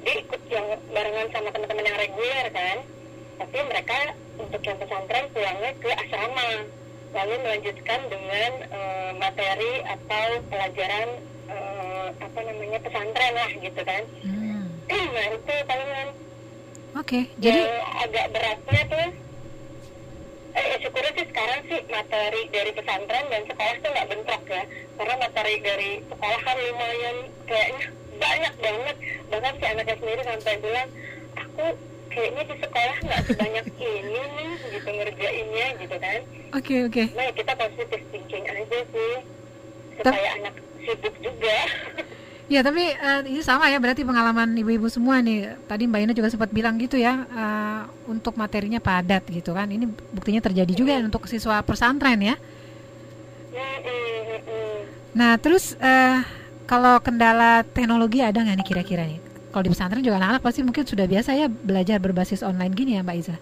[0.00, 2.76] dia ikut yang barengan sama teman-teman yang reguler kan.
[3.36, 3.98] Tapi mereka
[4.40, 6.50] untuk yang pesantren pulangnya ke asrama.
[7.12, 11.08] Lalu melanjutkan dengan eh, materi atau pelajaran
[12.06, 14.02] eh, apa namanya pesantren lah gitu kan.
[14.22, 16.08] Hmm, nah itu palingan
[16.96, 19.08] Oke, jadi yang agak beratnya tuh
[20.56, 24.64] eh syukurnya sih sekarang sih materi dari pesantren dan sekolah tuh nggak bentrok ya.
[24.96, 28.96] Karena materi dari sekolah kan lumayan kayaknya banyak banget.
[29.28, 30.88] Bahkan si anaknya sendiri sampai bilang
[31.36, 31.64] aku
[32.08, 33.66] kayaknya di sekolah nggak sebanyak
[34.00, 36.20] ini nih gitu ngerjainnya gitu kan.
[36.56, 37.02] Oke oke.
[37.12, 39.14] nah ya kita positif thinking aja sih
[40.00, 40.54] supaya anak
[40.86, 41.56] sibuk juga
[42.46, 45.58] Ya tapi eh, ini sama ya berarti pengalaman ibu-ibu semua nih.
[45.66, 49.66] Tadi Mbak Ina juga sempat bilang gitu ya eh, untuk materinya padat gitu kan.
[49.66, 49.82] Ini
[50.14, 52.38] buktinya terjadi juga untuk siswa pesantren ya.
[53.50, 54.78] Mm, mm, mm, mm.
[55.18, 56.22] Nah terus eh,
[56.70, 59.18] kalau kendala teknologi ada nggak nih kira-kira nih?
[59.50, 63.02] Kalau di pesantren juga anak-anak pasti mungkin sudah biasa ya belajar berbasis online gini ya
[63.02, 63.36] Mbak Iza.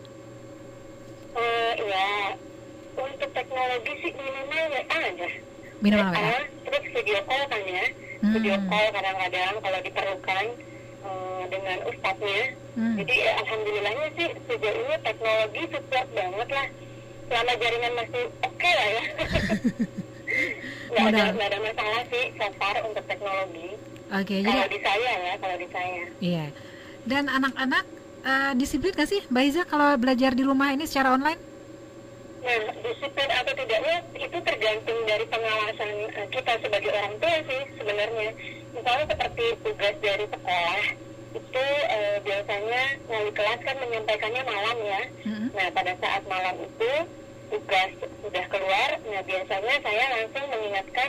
[1.36, 2.08] Eh, ya
[2.96, 5.43] untuk teknologi sih minimal WA aja
[5.84, 6.40] WA, ya.
[6.64, 7.84] terus video call kan ya
[8.24, 8.32] Hmm.
[8.32, 10.44] video call kadang-kadang kalau diperlukan
[11.04, 12.40] eh, dengan ustadznya
[12.74, 12.96] Hmm.
[12.98, 16.66] jadi ya, alhamdulillahnya sih sejauh ini teknologi support banget lah
[17.24, 19.04] selama jaringan masih oke lah ya
[20.90, 23.68] nggak ada nggak ada masalah sih so far untuk teknologi
[24.10, 26.46] Oke jadi kalau di saya ya kalau di saya iya.
[27.04, 27.84] Dan anak-anak
[28.24, 31.36] eh, disiplin gak sih Mbak Iza kalau belajar di rumah ini secara online?
[32.44, 38.28] Nah, disiplin atau tidaknya itu tergantung dari pengawasan eh, kita sebagai orang tua sih sebenarnya.
[38.76, 40.82] Misalnya seperti tugas dari sekolah
[41.34, 45.02] itu eh, biasanya wali kelas kan menyampaikannya malam ya.
[45.24, 45.48] Mm-mm.
[45.56, 46.92] Nah, pada saat malam itu
[47.48, 51.08] tugas sudah keluar, nah biasanya saya langsung mengingatkan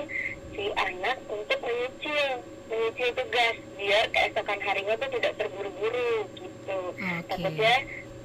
[0.56, 2.28] si anak untuk menyicil,
[2.72, 6.80] menyicil tugas biar keesokan harinya tuh tidak terburu-buru gitu.
[6.96, 7.28] Oke.
[7.28, 7.76] Takutnya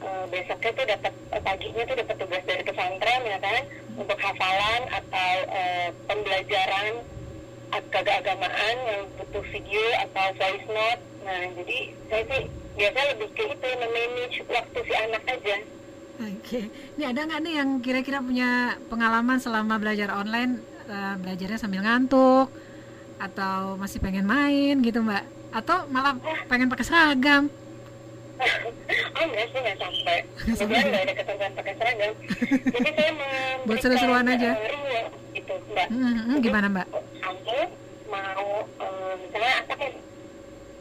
[0.01, 3.63] eh, besoknya tuh dapat eh, paginya tuh dapat tugas dari pesantren ya kan
[3.97, 6.93] untuk hafalan atau eh, pembelajaran
[7.71, 11.03] ag- keagamaan yang butuh video atau voice note.
[11.21, 12.43] Nah, jadi saya sih
[12.81, 15.57] biasa lebih ke itu memanage waktu si anak aja.
[16.21, 21.81] Oke, ini ada nggak nih yang kira-kira punya pengalaman selama belajar online, eh, belajarnya sambil
[21.85, 22.53] ngantuk,
[23.21, 25.25] atau masih pengen main gitu mbak?
[25.53, 26.17] Atau malah
[26.49, 27.49] pengen pakai seragam?
[28.41, 30.19] Oh enggak sih nggak sampai.
[30.41, 32.13] Kemudian nggak ada ketentuan pakai seragam.
[32.71, 33.13] Jadi saya
[33.61, 34.51] Buat seru-seruan aja.
[34.51, 35.87] eh, ruang gitu mbak.
[35.89, 36.87] Hmm, hmm, gimana mbak?
[37.21, 37.59] kamu
[38.09, 38.49] mau
[38.81, 39.75] eh, misalnya apa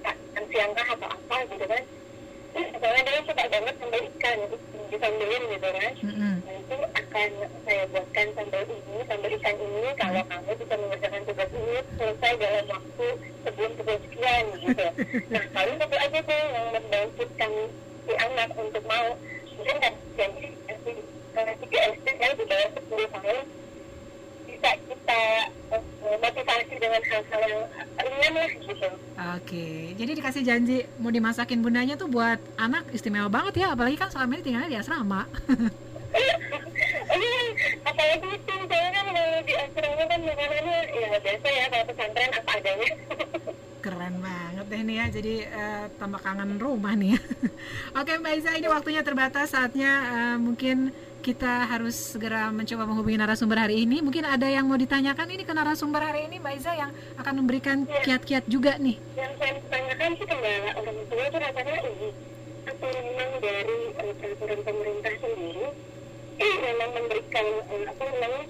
[0.02, 1.84] kan siang kah atau apa gitu kan
[2.56, 4.40] misalnya dia suka banget sambal ikan
[4.90, 5.94] disambelin gitu kan.
[6.18, 7.30] Nah, itu akan
[7.66, 12.66] saya buatkan sambal ini, sambal ikan ini kalau kamu bisa mengerjakan tugas ini selesai dalam
[12.70, 13.08] waktu
[13.46, 14.88] sebelum pukul sekian gitu.
[15.34, 17.52] Nah, paling itu aja tuh yang membangkitkan
[18.06, 19.08] si anak untuk mau
[19.60, 20.50] mungkin kan jadi
[21.36, 23.38] karena tiga SD kan di bawah sepuluh tahun
[24.60, 25.22] bisa kita
[25.72, 25.82] eh,
[26.20, 27.64] motivasi dengan hal-hal yang
[27.96, 28.90] ringan lah gitu.
[29.40, 34.12] Oke, jadi dikasih janji mau dimasakin bundanya tuh buat anak istimewa banget ya, apalagi kan
[34.12, 35.24] selama ini tinggalnya di asrama.
[36.12, 36.36] Iya,
[37.88, 42.52] apalagi itu misalnya kan kalau di asrama kan makanannya ya biasa ya kalau pesantren apa
[42.60, 42.92] adanya.
[43.80, 47.20] Keren banget deh nih ya, jadi eh, tambah kangen rumah nih ya.
[48.04, 53.60] Oke Mbak Iza, ini waktunya terbatas, saatnya eh, mungkin kita harus segera mencoba menghubungi narasumber
[53.60, 54.00] hari ini.
[54.00, 57.84] Mungkin ada yang mau ditanyakan ini ke narasumber hari ini Mbak Iza yang akan memberikan
[58.08, 58.96] kiat-kiat juga nih.
[59.20, 62.10] Yang saya tanyakan sih kendala orang tua itu rasanya ini
[62.70, 65.68] apa memang dari eh, peraturan pemerintah sendiri
[66.40, 68.42] eh, memang memberikan eh, apa namanya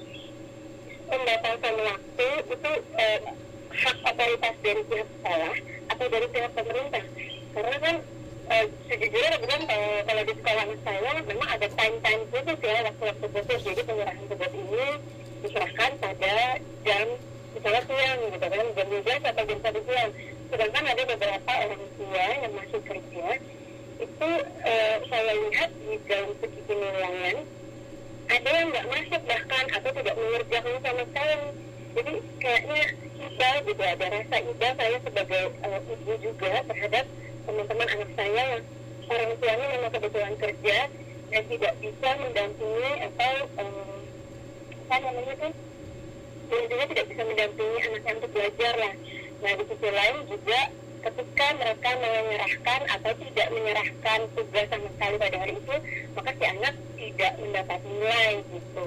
[1.10, 3.20] pembatasan waktu itu eh,
[3.70, 5.56] hak otoritas dari pihak sekolah
[5.90, 7.04] atau dari pihak pemerintah
[7.50, 7.96] karena kan
[8.50, 13.26] eh, sejujurnya bukan kalau, kalau di sekolah saya memang ada time time khusus ya waktu-waktu
[13.30, 13.60] khusus.
[13.62, 14.86] Jadi penyerahan tugas ini
[15.46, 16.34] diserahkan pada
[16.84, 17.06] jam
[17.50, 20.12] misalnya siang gitu kan jam 12 atau jam 1 siang.
[20.50, 23.28] Sedangkan ada beberapa orang tua yang masih kerja
[24.00, 24.30] itu
[24.64, 27.38] eh, saya lihat di dalam segi penilaian
[28.30, 31.40] ada yang nggak masuk bahkan atau tidak mengerjakan sama sekali.
[31.90, 32.82] Jadi kayaknya
[33.20, 37.06] iba gitu ada rasa iba saya sebagai eh, ibu juga terhadap
[37.50, 38.64] teman-teman anak saya yang
[39.10, 40.78] orang tuanya memang kebetulan kerja
[41.30, 43.98] dan tidak bisa mendampingi atau eh,
[44.86, 45.54] apa namanya tuh
[46.50, 48.94] intinya tidak bisa mendampingi anaknya untuk belajar lah.
[49.42, 50.60] Nah di sisi lain juga
[51.00, 55.76] ketika mereka menyerahkan atau tidak menyerahkan tugas sama sekali pada hari itu,
[56.14, 58.86] maka si anak tidak mendapat nilai gitu.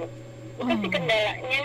[0.61, 0.93] Itu sih Oh.
[0.93, 1.63] kendalanya.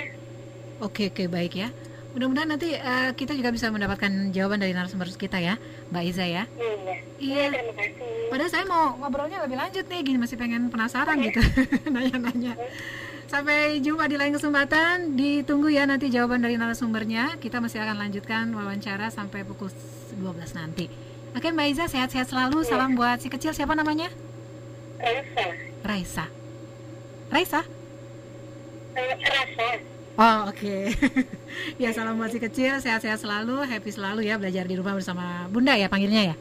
[0.82, 1.70] Oke oke baik ya.
[2.18, 5.62] Mudah-mudahan nanti eh, kita juga bisa mendapatkan jawaban dari narasumber kita ya,
[5.94, 6.44] Mbak Iza ya.
[6.58, 6.96] Iya.
[7.22, 7.46] Iya.
[7.54, 8.34] terima kasih.
[8.34, 11.38] Padahal saya mau ngobrolnya lebih lanjut nih, gini masih pengen penasaran gitu,
[11.94, 12.58] nanya-nanya.
[13.30, 15.14] Sampai jumpa di lain kesempatan.
[15.14, 17.38] Ditunggu ya nanti jawaban dari narasumbernya.
[17.38, 19.70] Kita masih akan lanjutkan wawancara sampai pukul
[20.18, 20.90] 12 nanti.
[21.38, 22.66] Oke Mbak Iza sehat-sehat selalu.
[22.66, 24.10] Salam buat si kecil siapa namanya?
[24.98, 25.54] Rasa.
[25.86, 26.26] Raisa.
[27.30, 27.62] Raisa?
[28.98, 29.97] Eh, rasa.
[30.18, 30.90] Oh oke.
[31.82, 32.82] ya salam buat si kecil.
[32.82, 33.62] Sehat-sehat selalu.
[33.70, 36.36] Happy selalu ya belajar di rumah bersama Bunda ya panggilnya ya.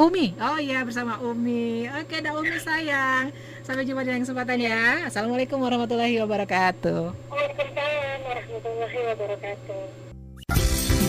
[0.00, 1.84] Umi, oh iya bersama Umi.
[2.00, 3.34] Oke, dah Umi sayang.
[3.60, 5.04] Sampai jumpa di lain kesempatan ya.
[5.04, 7.12] Assalamualaikum warahmatullahi wabarakatuh.
[7.28, 10.99] Waalaikumsalam warahmatullahi wabarakatuh.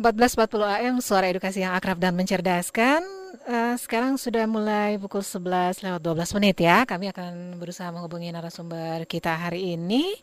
[0.00, 3.04] 14.40 AM, suara edukasi yang akrab dan mencerdaskan.
[3.44, 6.88] Eh, sekarang sudah mulai pukul 11 lewat 12 menit ya.
[6.88, 10.16] Kami akan berusaha menghubungi narasumber kita hari ini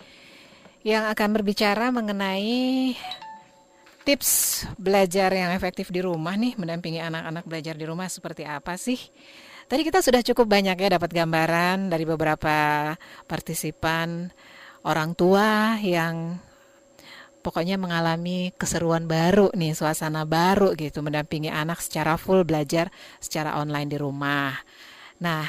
[0.82, 2.98] yang akan berbicara mengenai
[4.02, 8.98] tips belajar yang efektif di rumah nih, mendampingi anak-anak belajar di rumah seperti apa sih?
[9.70, 12.98] Tadi kita sudah cukup banyak ya dapat gambaran dari beberapa
[13.30, 14.34] partisipan
[14.90, 16.40] orang tua yang
[17.48, 22.92] pokoknya mengalami keseruan baru nih, suasana baru gitu, mendampingi anak secara full belajar
[23.24, 24.52] secara online di rumah.
[25.24, 25.48] Nah,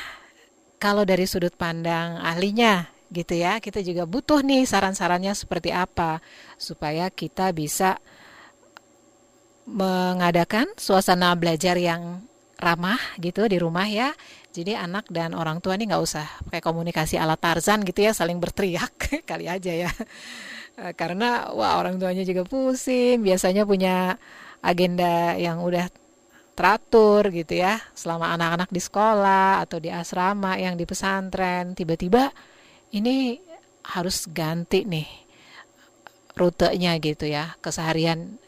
[0.78, 6.22] kalau dari sudut pandang ahlinya gitu ya, kita juga butuh nih saran-sarannya seperti apa
[6.54, 7.98] supaya kita bisa
[9.66, 12.22] mengadakan suasana belajar yang
[12.62, 14.14] ramah gitu di rumah ya.
[14.54, 18.38] Jadi anak dan orang tua ini nggak usah pakai komunikasi ala Tarzan gitu ya, saling
[18.38, 18.94] berteriak
[19.28, 19.90] kali aja ya.
[20.78, 24.14] Eh, Karena wah orang tuanya juga pusing, biasanya punya
[24.62, 25.90] agenda yang udah
[26.54, 27.82] teratur gitu ya.
[27.98, 32.30] Selama anak-anak di sekolah atau di asrama yang di pesantren, tiba-tiba
[32.94, 33.38] ini
[33.94, 35.08] harus ganti nih
[36.38, 37.58] rutenya gitu ya.
[37.58, 38.38] Keseharian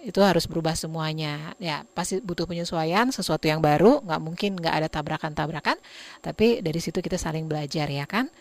[0.00, 4.88] itu harus berubah semuanya ya pasti butuh penyesuaian sesuatu yang baru nggak mungkin nggak ada
[4.88, 5.76] tabrakan-tabrakan
[6.24, 8.32] tapi dari situ kita saling belajar ya kan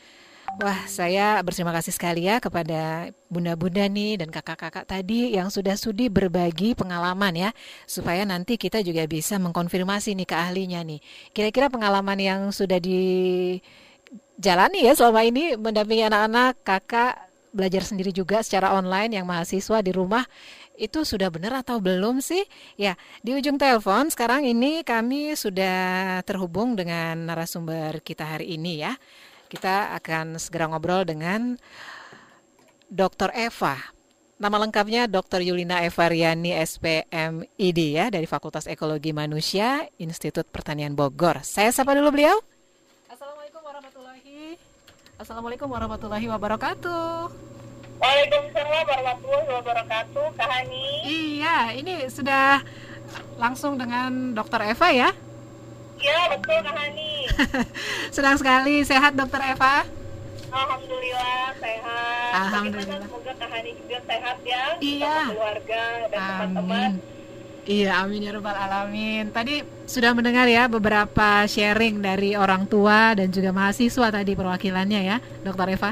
[0.58, 6.10] wah saya berterima kasih sekali ya kepada bunda-bunda nih dan kakak-kakak tadi yang sudah sudi
[6.10, 7.50] berbagi pengalaman ya
[7.86, 10.98] supaya nanti kita juga bisa mengkonfirmasi nih ke ahlinya nih
[11.36, 18.74] kira-kira pengalaman yang sudah dijalani ya selama ini mendampingi anak-anak kakak belajar sendiri juga secara
[18.78, 20.26] online yang mahasiswa di rumah
[20.80, 22.48] itu sudah benar atau belum sih?
[22.80, 28.96] Ya, di ujung telepon sekarang ini kami sudah terhubung dengan narasumber kita hari ini ya.
[29.50, 31.58] Kita akan segera ngobrol dengan
[32.86, 33.34] Dr.
[33.34, 33.82] Eva.
[34.38, 35.42] Nama lengkapnya Dr.
[35.42, 41.42] Yulina Evariani SPMID ya dari Fakultas Ekologi Manusia Institut Pertanian Bogor.
[41.42, 42.38] Saya sapa dulu beliau.
[43.10, 44.56] Assalamualaikum warahmatullahi
[45.18, 47.14] Assalamualaikum warahmatullahi wabarakatuh.
[48.00, 50.88] Waalaikumsalam warahmatullahi wabarakatuh, Kak Hani.
[51.10, 52.64] Iya, ini sudah
[53.36, 55.10] langsung dengan Dokter Eva ya?
[56.00, 57.12] Iya, betul Kak Hani.
[58.16, 59.84] Senang sekali, sehat Dokter Eva?
[60.50, 62.32] Alhamdulillah sehat.
[62.34, 62.88] Alhamdulillah.
[62.88, 65.18] Bagaimana semoga Kak Hani juga sehat ya, Iya.
[65.30, 66.92] keluarga dan teman-teman.
[67.70, 69.30] Iya, amin ya rabbal alamin.
[69.30, 75.18] Tadi sudah mendengar ya beberapa sharing dari orang tua dan juga mahasiswa tadi perwakilannya ya,
[75.44, 75.92] Dokter Eva.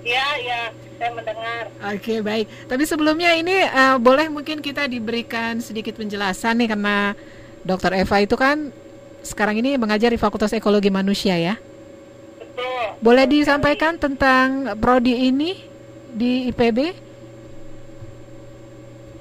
[0.00, 0.60] Iya, iya,
[0.96, 1.64] saya mendengar.
[1.92, 2.46] Oke baik.
[2.66, 7.12] Tapi sebelumnya ini eh, boleh mungkin kita diberikan sedikit penjelasan nih karena
[7.62, 8.72] Dokter Eva itu kan
[9.22, 11.54] sekarang ini mengajar di Fakultas Ekologi Manusia ya.
[12.38, 12.86] Betul.
[13.02, 15.58] Boleh disampaikan tentang prodi ini
[16.12, 16.78] di IPB?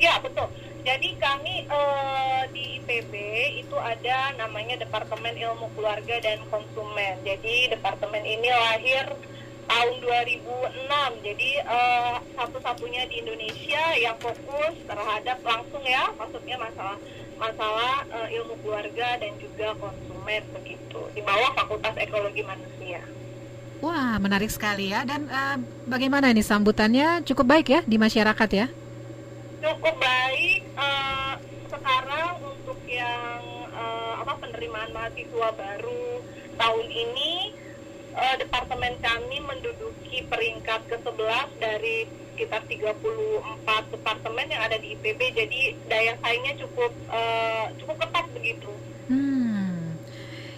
[0.01, 0.49] Ya, betul.
[0.81, 3.13] Jadi kami eh, di IPB
[3.61, 7.21] itu ada namanya Departemen Ilmu Keluarga dan Konsumen.
[7.21, 9.13] Jadi departemen ini lahir
[9.69, 11.25] tahun 2006.
[11.25, 16.97] Jadi eh, satu-satunya di Indonesia yang fokus terhadap langsung ya, maksudnya masalah
[17.41, 23.01] masalah eh, ilmu keluarga dan juga konsumen begitu di bawah Fakultas Ekologi Manusia.
[23.81, 25.01] Wah menarik sekali ya.
[25.01, 25.57] Dan eh,
[25.89, 28.69] bagaimana ini sambutannya cukup baik ya di masyarakat ya?
[29.61, 31.33] cukup baik eh,
[31.69, 36.25] sekarang untuk yang eh, apa penerimaan mahasiswa baru
[36.57, 37.53] tahun ini
[38.17, 42.09] eh, departemen kami menduduki peringkat ke-11 dari
[42.41, 48.71] sekitar 34 departemen yang ada di IPB jadi daya saingnya cukup eh, cukup ketat begitu.
[49.13, 49.93] Hmm.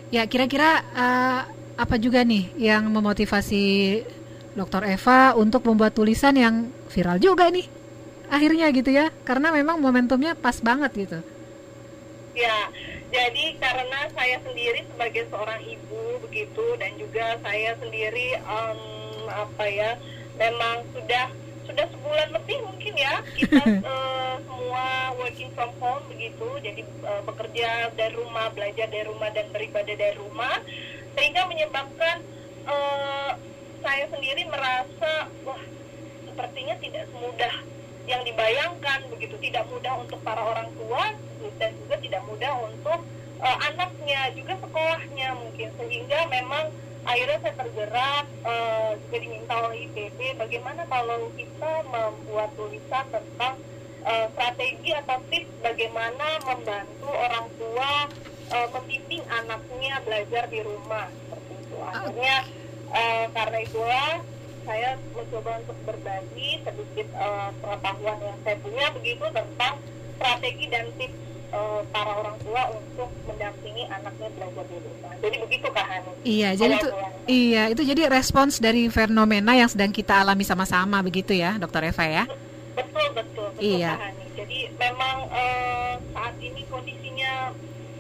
[0.07, 1.41] Ya kira-kira eh,
[1.75, 3.99] apa juga nih yang memotivasi
[4.55, 7.67] Dokter Eva untuk membuat tulisan yang viral juga nih
[8.31, 11.19] akhirnya gitu ya karena memang momentumnya pas banget gitu.
[12.33, 12.65] Ya,
[13.13, 18.79] jadi karena saya sendiri sebagai seorang ibu begitu dan juga saya sendiri em,
[19.29, 19.93] apa ya,
[20.33, 21.29] memang sudah
[21.63, 24.85] sudah sebulan lebih mungkin ya kita eh, semua
[25.19, 30.15] working from home begitu, jadi eh, bekerja dari rumah, belajar dari rumah dan beribadah dari
[30.19, 30.59] rumah,
[31.15, 32.21] sehingga menyebabkan
[32.67, 33.31] eh,
[33.83, 35.59] saya sendiri merasa wah
[36.23, 37.53] sepertinya tidak semudah
[38.09, 39.35] yang dibayangkan begitu.
[39.39, 41.13] Tidak mudah untuk para orang tua
[41.59, 42.99] dan juga tidak mudah untuk
[43.43, 45.67] uh, anaknya juga sekolahnya mungkin.
[45.77, 46.71] Sehingga memang
[47.03, 53.55] akhirnya saya tergerak uh, juga diminta oleh IPB bagaimana kalau kita membuat tulisan tentang
[54.07, 57.91] uh, strategi atau tips bagaimana membantu orang tua
[58.55, 61.07] uh, membimbing anaknya belajar di rumah?
[61.11, 61.75] Seperti itu.
[61.83, 62.35] Akhirnya
[62.91, 64.11] uh, karena itulah
[64.63, 69.75] saya mencoba untuk berbagi sedikit uh, pengetahuan yang saya punya begitu tentang
[70.15, 75.13] strategi dan tips uh, para orang tua untuk mendampingi anaknya belajar di rumah.
[75.21, 76.11] Jadi begitu Kak Hani.
[76.25, 76.89] Iya, jadi itu
[77.29, 82.05] iya itu jadi respons dari fenomena yang sedang kita alami sama-sama begitu ya, Dokter Eva
[82.09, 82.23] ya.
[82.73, 83.93] Betul betul betul Iya.
[83.95, 84.23] Kak Hani.
[84.33, 87.53] Jadi memang uh, saat ini kondisinya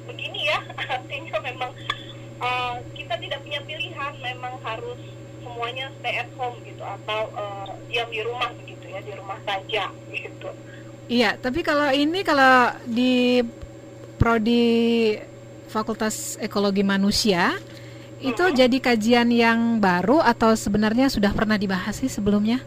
[0.09, 0.59] begini ya,
[0.97, 1.71] artinya memang
[2.41, 4.99] uh, kita tidak punya pilihan, memang harus
[5.43, 9.93] semuanya stay at home gitu atau uh, diam di rumah begitu ya, di rumah saja
[10.09, 10.49] gitu.
[11.13, 13.45] Iya, tapi kalau ini kalau di
[14.17, 15.13] prodi
[15.69, 17.53] Fakultas Ekologi Manusia
[18.17, 18.55] itu Mhm.
[18.57, 22.65] jadi kajian yang baru atau sebenarnya sudah pernah dibahas sih sebelumnya?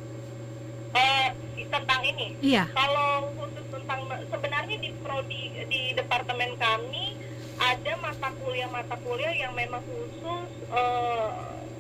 [0.95, 1.27] Eh,
[1.67, 2.39] tentang ini.
[2.39, 2.71] Iya.
[2.71, 7.19] Kalau khusus tentang sebenarnya di prodi di departemen kami
[7.59, 11.29] ada mata kuliah mata kuliah yang memang khusus eh,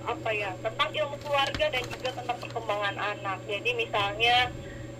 [0.02, 3.38] apa ya tentang ilmu keluarga dan juga tentang perkembangan anak.
[3.46, 4.50] Jadi misalnya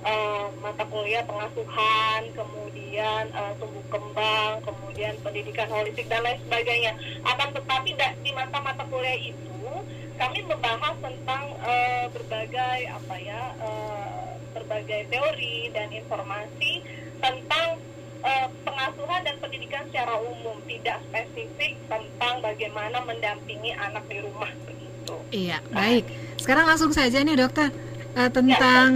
[0.07, 6.95] eh, mata kuliah pengasuhan, kemudian eh, tumbuh kembang, kemudian pendidikan holistik dan lain sebagainya.
[7.27, 7.91] Akan tetapi
[8.23, 9.71] di mata-mata kuliah itu
[10.17, 14.27] kami membahas tentang eh, berbagai apa ya eh,
[14.57, 16.81] berbagai teori dan informasi
[17.21, 17.77] tentang
[18.25, 25.15] eh, pengasuhan dan pendidikan secara umum, tidak spesifik tentang bagaimana mendampingi anak di rumah begitu.
[25.35, 26.09] Iya, baik.
[26.41, 27.69] Sekarang langsung saja nih dokter
[28.17, 28.89] Eh, tentang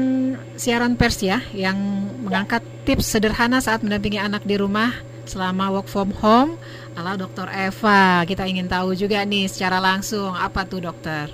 [0.56, 1.76] siaran pers ya yang
[2.24, 4.96] mengangkat tips sederhana saat mendampingi anak di rumah
[5.28, 6.56] selama work from home
[6.96, 8.24] ala dokter Eva.
[8.24, 11.28] Kita ingin tahu juga nih secara langsung apa tuh dokter?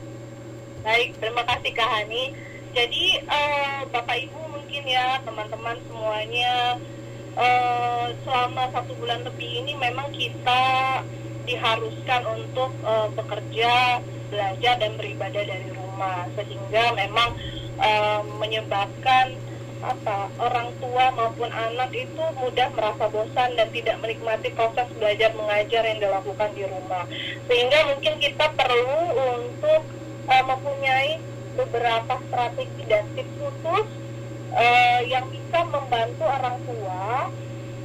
[0.82, 2.34] Baik, terima kasih Kak Hani.
[2.74, 6.82] Jadi eh, Bapak Ibu mungkin ya teman-teman semuanya
[7.39, 10.62] eh, selama satu bulan lebih ini memang kita
[11.47, 14.03] diharuskan untuk eh, bekerja,
[14.34, 17.30] belajar dan beribadah dari rumah sehingga memang
[17.81, 19.37] eh, menyebabkan
[19.85, 25.85] apa orang tua maupun anak itu mudah merasa bosan dan tidak menikmati proses belajar mengajar
[25.85, 27.05] yang dilakukan di rumah
[27.45, 29.03] sehingga mungkin kita perlu
[29.37, 29.83] untuk
[30.27, 31.20] eh, mempunyai
[31.57, 33.87] beberapa strategi dan tips khusus
[34.57, 37.31] eh, yang bisa membantu orang tua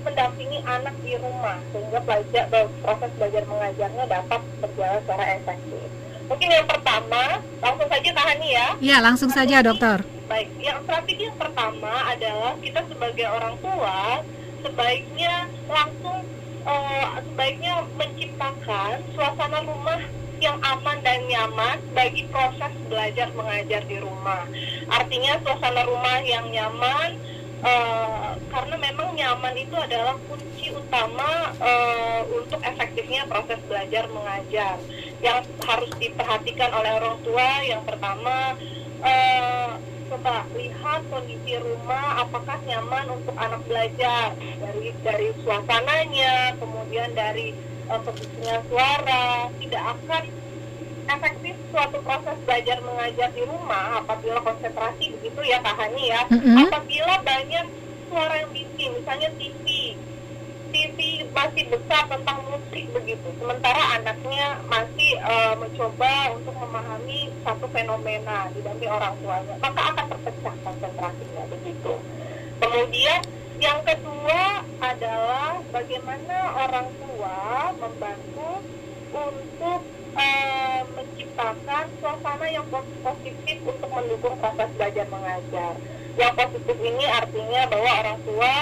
[0.02, 2.50] mendampingi anak di rumah sehingga belajar
[2.82, 6.01] proses belajar mengajarnya dapat berjalan secara efektif.
[6.32, 8.68] Mungkin yang pertama langsung saja tahani ya.
[8.80, 10.00] Ya, langsung saja dokter.
[10.32, 14.24] Baik, yang strategi yang pertama adalah kita sebagai orang tua
[14.64, 16.24] sebaiknya langsung
[16.64, 20.00] eh, sebaiknya menciptakan suasana rumah
[20.40, 24.48] yang aman dan nyaman bagi proses belajar mengajar di rumah.
[24.88, 27.20] Artinya suasana rumah yang nyaman
[27.60, 34.80] eh, karena memang nyaman itu adalah kunci utama eh, untuk efektifnya proses belajar mengajar.
[35.22, 38.58] Yang harus diperhatikan oleh orang tua yang pertama
[39.06, 39.70] eh,
[40.12, 47.56] coba lihat kondisi rumah apakah nyaman untuk anak belajar dari dari suasananya, kemudian dari
[47.88, 50.24] uh, posisinya suara, tidak akan
[51.08, 56.22] efektif suatu proses belajar mengajar di rumah apabila konsentrasi begitu ya Kak Hani ya.
[56.28, 56.68] Mm-mm.
[56.68, 57.66] Apabila banyak
[58.12, 59.66] suara yang bising, misalnya TV,
[60.72, 68.48] TV masih besar tentang musik begitu, sementara anaknya masih eh, mencoba untuk memahami satu fenomena
[68.56, 71.94] didampingi orang tuanya, maka akan terpecah konsentrasinya begitu.
[72.64, 73.22] Kemudian
[73.60, 77.38] yang kedua adalah bagaimana orang tua
[77.78, 78.52] membantu
[79.12, 79.82] untuk
[80.16, 85.74] eh, menciptakan suasana yang pos- positif untuk mendukung proses belajar mengajar.
[86.16, 88.56] Yang positif ini artinya bahwa orang tua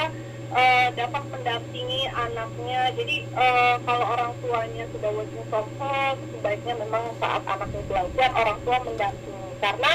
[0.56, 2.89] eh, dapat mendampingi anaknya.
[2.97, 8.58] Jadi eh, kalau orang tuanya sudah working from home, sebaiknya memang saat anaknya belajar orang
[8.66, 9.93] tua mendampingi karena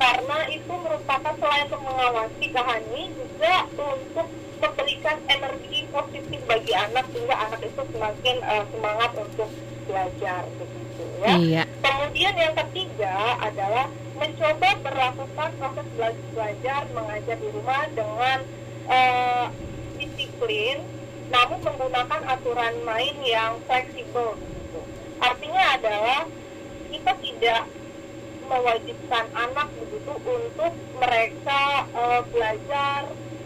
[0.00, 4.28] karena itu merupakan selain untuk mengawasi kahani juga untuk
[4.60, 9.50] memberikan energi positif bagi anak sehingga anak itu semakin eh, semangat untuk
[9.88, 11.34] belajar begitu ya.
[11.36, 11.62] Iya.
[11.80, 13.86] Kemudian yang ketiga adalah
[14.20, 18.38] mencoba berlakukan proses bela- belajar mengajar di rumah dengan
[20.40, 20.80] disiplin,
[21.28, 24.40] namun menggunakan aturan main yang fleksibel.
[24.40, 24.80] Gitu.
[25.20, 26.20] Artinya adalah
[26.88, 27.62] kita tidak
[28.48, 33.00] mewajibkan anak begitu untuk mereka eh, belajar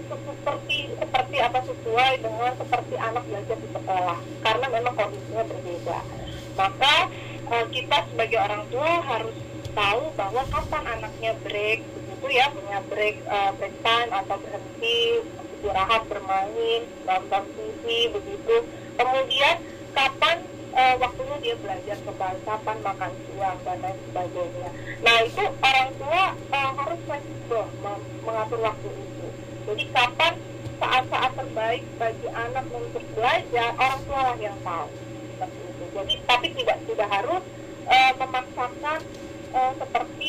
[0.04, 5.98] seperti seperti apa sesuai dengan seperti anak belajar di sekolah karena memang kondisinya berbeda
[6.56, 6.94] maka
[7.52, 9.36] eh, kita sebagai orang tua harus
[9.76, 15.20] tahu bahwa kapan anaknya break begitu ya punya break eh, break time atau berhenti
[15.64, 18.56] istirahat bermain nonton TV begitu
[19.00, 19.56] kemudian
[19.96, 20.44] kapan
[20.76, 26.24] eh, waktunya dia belajar kembali kapan makan siang dan lain sebagainya nah itu orang tua
[26.36, 27.64] eh, harus fleksibel
[28.28, 29.26] mengatur waktu itu
[29.64, 30.32] jadi kapan
[30.76, 35.84] saat-saat terbaik bagi anak untuk belajar orang tua lah yang tahu itu.
[35.96, 37.42] Jadi tapi tidak tidak harus
[37.88, 39.00] eh, memaksakan
[39.56, 40.28] eh, seperti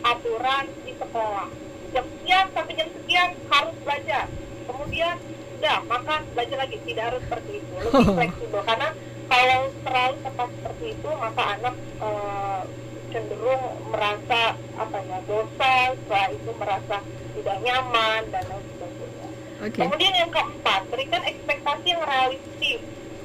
[0.00, 1.48] aturan di sekolah.
[1.92, 4.26] Jam sekian sampai jam sekian harus belajar.
[4.70, 5.14] Kemudian
[5.58, 6.76] udah makan belajar lagi.
[6.86, 7.74] Tidak harus seperti itu.
[7.74, 8.88] Lebih fleksibel karena
[9.30, 12.62] kalau terlalu tepat seperti itu maka anak eh,
[13.10, 16.96] cenderung merasa apa ya bosan, setelah itu merasa
[17.34, 19.28] tidak nyaman dan lain sebagainya.
[19.60, 19.80] Oke.
[19.82, 22.80] Kemudian yang keempat, berikan ekspektasi yang realistis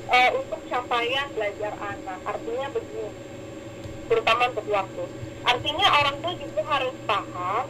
[0.09, 2.19] eh, untuk capaian belajar anak.
[2.25, 3.13] Artinya begini,
[4.09, 5.03] terutama untuk waktu.
[5.45, 7.65] Artinya orang tua juga harus paham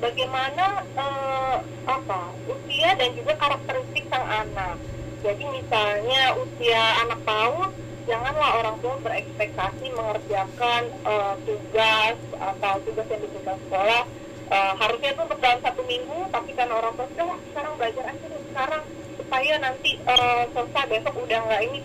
[0.00, 0.64] bagaimana
[0.96, 4.76] eh, apa usia dan juga karakteristik sang anak.
[5.24, 7.72] Jadi misalnya usia anak PAUD,
[8.04, 14.04] janganlah orang tua berekspektasi mengerjakan eh, tugas atau tugas yang diberikan sekolah
[14.44, 18.24] Eh, harusnya itu untuk satu minggu tapi kan orang tua sudah "Wah, sekarang belajar aja
[18.28, 18.82] deh sekarang
[19.16, 21.80] supaya nanti eh, selesai besok udah nggak ini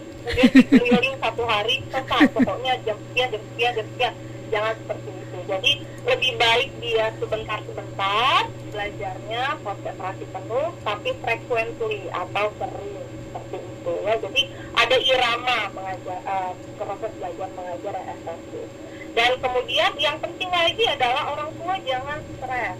[0.67, 4.13] kemudian satu hari selesai pokoknya jam sekian jam sekian jam sekian
[4.51, 5.18] jangan seperti itu
[5.49, 5.71] jadi
[6.05, 12.93] lebih baik dia sebentar-sebentar belajarnya konsentrasi penuh tapi frequently atau sering
[13.29, 14.41] seperti itu ya jadi
[14.77, 18.69] ada irama mengajar eh, proses belajar mengajar yang efektif
[19.17, 22.77] dan kemudian yang penting lagi adalah orang tua jangan stres.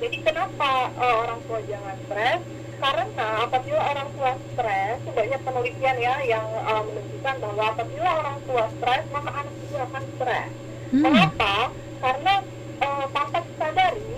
[0.00, 2.40] Jadi kenapa eh, orang tua jangan stres?
[2.80, 8.64] Karena apabila orang tua stres, banyak penelitian ya yang eh, menunjukkan bahwa apabila orang tua
[8.76, 10.50] stres, maka anak juga akan stres.
[10.90, 11.02] Hmm.
[11.06, 11.54] Kenapa?
[12.00, 12.34] Karena
[12.80, 14.10] eh, tanpa disadari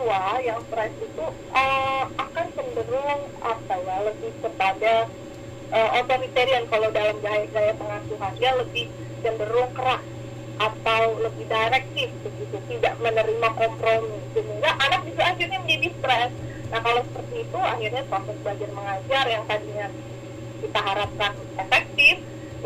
[0.00, 5.06] tua yang stres itu uh, akan cenderung apa ya lebih kepada
[5.70, 6.64] uh, otoritarian.
[6.72, 8.88] Kalau dalam gaya, gaya pengasuhan dia lebih
[9.20, 10.02] cenderung keras
[10.60, 14.18] atau lebih direktif begitu tidak menerima kompromi.
[14.32, 16.32] Sehingga anak bisa akhirnya menjadi stres.
[16.74, 19.86] Nah kalau seperti itu akhirnya proses belajar mengajar yang tadinya
[20.64, 22.14] kita harapkan efektif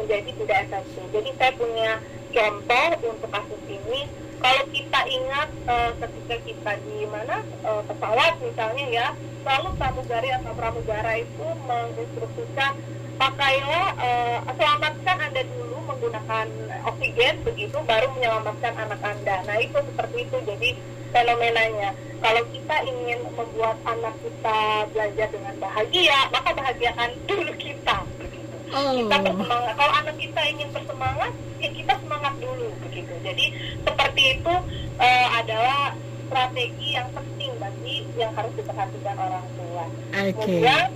[0.00, 1.04] menjadi tidak efektif.
[1.12, 1.90] Jadi saya punya
[2.34, 4.10] contoh untuk kasus ini
[4.44, 9.06] kalau kita ingat uh, ketika kita di mana uh, pesawat misalnya ya
[9.40, 12.76] selalu pramugari atau pramugara itu menginstruksikan
[13.16, 16.46] pakailah uh, selamatkan anda dulu menggunakan
[16.92, 19.36] oksigen begitu baru menyelamatkan anak anda.
[19.48, 20.70] Nah itu seperti itu jadi
[21.14, 21.96] fenomenanya.
[22.20, 24.60] Kalau kita ingin membuat anak kita
[24.92, 28.03] belajar dengan bahagia maka bahagiakan dulu kita
[28.74, 28.90] Oh.
[28.98, 29.74] kita bersemangat.
[29.78, 33.14] Kalau anak kita ingin bersemangat ya kita semangat dulu begitu.
[33.22, 33.44] Jadi
[33.86, 34.54] seperti itu
[34.98, 35.94] uh, adalah
[36.26, 39.86] strategi yang penting bagi yang harus diperhatikan orang tua.
[40.10, 40.32] Okay.
[40.34, 40.86] kemudian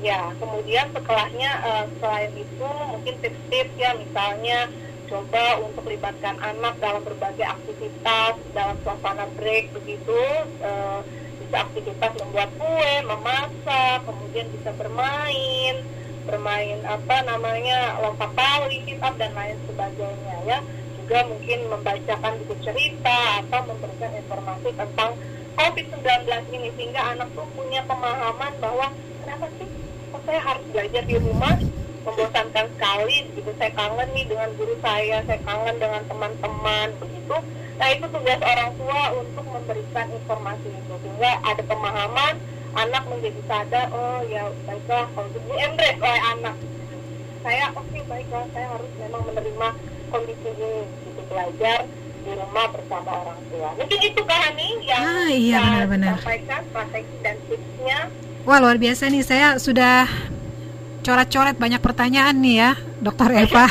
[0.00, 4.58] ya kemudian setelahnya uh, selain itu mungkin tips-tips ya misalnya
[5.06, 10.20] coba untuk libatkan anak dalam berbagai aktivitas dalam suasana break begitu.
[10.64, 11.04] Uh,
[11.46, 15.78] bisa aktivitas membuat kue memasak kemudian bisa bermain
[16.26, 20.58] bermain apa namanya lompat tali, kitab dan lain sebagainya ya.
[21.00, 25.14] Juga mungkin membacakan buku cerita atau memberikan informasi tentang
[25.56, 26.04] COVID-19
[26.52, 28.90] ini sehingga anak tuh punya pemahaman bahwa
[29.22, 29.70] kenapa sih
[30.10, 31.54] kok saya harus belajar di rumah?
[32.06, 33.50] Membosankan sekali gitu.
[33.58, 37.36] Saya kangen nih dengan guru saya saya kangen dengan teman-teman begitu.
[37.76, 42.34] Nah itu tugas orang tua untuk memberikan informasi itu sehingga ada pemahaman
[42.76, 46.56] anak menjadi sadar oh ya baiklah kalau itu embrace oleh anak.
[47.40, 49.68] Saya oke okay, baiklah saya harus memang menerima
[50.12, 50.72] kondisi ini
[51.08, 51.78] gitu belajar
[52.26, 53.70] di rumah bersama orang tua.
[53.80, 56.16] Mungkin itu Hani yang ah, iya, benar -benar.
[56.22, 57.98] sampaikan strategi dan tipsnya.
[58.46, 59.22] Wah luar biasa nih.
[59.26, 60.06] Saya sudah
[61.06, 63.70] coret-coret banyak pertanyaan nih ya, Dokter Eva.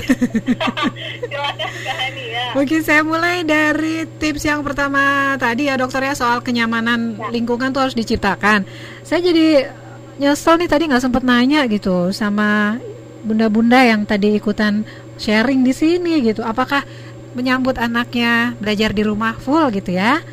[1.19, 2.45] Silakan ya.
[2.55, 7.27] Mungkin saya mulai dari tips yang pertama tadi ya dokter ya soal kenyamanan ya.
[7.36, 8.63] lingkungan tuh harus diciptakan.
[9.03, 9.67] Saya jadi
[10.15, 12.79] nyesel nih tadi nggak sempat nanya gitu sama
[13.27, 14.88] bunda-bunda yang tadi ikutan
[15.19, 16.39] sharing di sini gitu.
[16.39, 16.88] Apakah
[17.36, 20.23] menyambut anaknya belajar di rumah full gitu ya?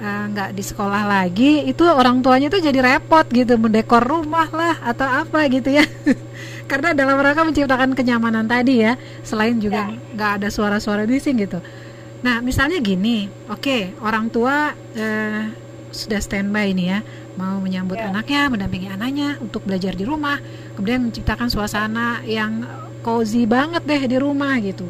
[0.00, 4.48] Eh, nggak uh, di sekolah lagi itu orang tuanya tuh jadi repot gitu mendekor rumah
[4.48, 5.84] lah atau apa gitu ya
[6.70, 8.94] karena dalam rangka menciptakan kenyamanan tadi ya
[9.26, 9.98] selain juga ya.
[10.14, 11.58] nggak ada suara-suara bising gitu
[12.22, 15.42] nah misalnya gini oke okay, orang tua uh,
[15.90, 17.02] sudah standby ini ya
[17.34, 18.14] mau menyambut ya.
[18.14, 20.38] anaknya mendampingi anaknya untuk belajar di rumah
[20.78, 22.62] kemudian menciptakan suasana yang
[23.02, 24.86] cozy banget deh di rumah gitu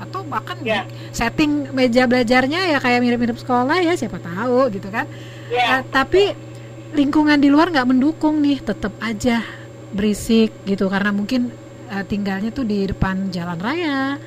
[0.00, 0.88] atau bahkan yeah.
[1.14, 5.06] setting meja belajarnya ya kayak mirip-mirip sekolah ya siapa tahu gitu kan
[5.52, 5.78] yeah.
[5.78, 6.34] uh, tapi
[6.96, 9.59] lingkungan di luar nggak mendukung nih tetap aja
[9.90, 11.50] berisik gitu karena mungkin
[11.90, 14.18] uh, tinggalnya tuh di depan jalan raya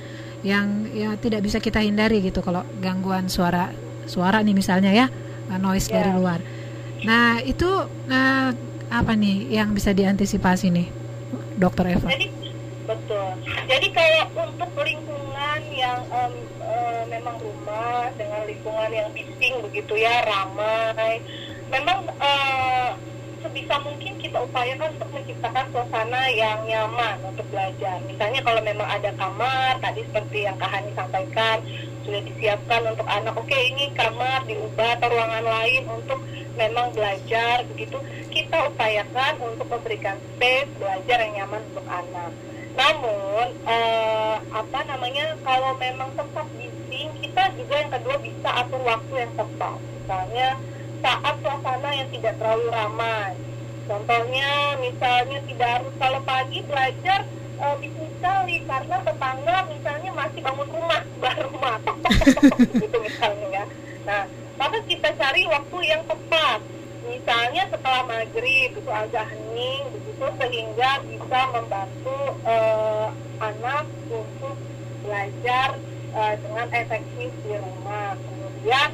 [0.43, 3.71] yang ya tidak bisa kita hindari gitu kalau gangguan suara
[4.03, 5.07] suara nih misalnya ya
[5.47, 6.03] uh, noise yeah.
[6.03, 6.39] dari luar
[7.07, 8.49] nah itu uh,
[8.91, 10.87] apa nih yang bisa diantisipasi nih
[11.55, 12.43] dokter Eva Jadi
[12.83, 13.39] Betul.
[13.63, 20.19] Jadi kalau untuk lingkungan yang um, uh, memang rumah dengan lingkungan yang bising begitu ya
[20.27, 21.23] ramai,
[21.71, 22.91] memang uh,
[23.43, 27.99] sebisa mungkin kita upayakan untuk menciptakan suasana yang nyaman untuk belajar.
[28.07, 31.59] Misalnya kalau memang ada kamar, tadi seperti yang Kak Hani sampaikan,
[32.07, 36.19] sudah disiapkan untuk anak, oke okay, ini kamar diubah atau ruangan lain untuk
[36.55, 37.99] memang belajar begitu.
[38.31, 42.31] Kita upayakan untuk memberikan space belajar yang nyaman untuk anak.
[42.73, 49.13] Namun uh, apa namanya kalau memang tempat bising kita juga yang kedua bisa atur waktu
[49.13, 49.77] yang tepat.
[49.77, 50.47] Misalnya
[51.03, 53.35] saat suasana yang tidak terlalu ramai.
[53.83, 57.27] Contohnya misalnya tidak harus kalau pagi belajar
[57.59, 61.75] uh, bisa sekali karena tetangga misalnya masih bangun rumah baru rumah
[62.79, 63.65] gitu misalnya ya.
[64.07, 64.23] Nah
[64.55, 66.63] maka kita cari waktu yang tepat
[67.03, 73.11] misalnya setelah maghrib itu agak hening begitu sehingga bisa membantu uh,
[73.43, 74.55] anak untuk
[75.03, 75.75] belajar
[76.15, 78.89] uh, dengan efektif di rumah kemudian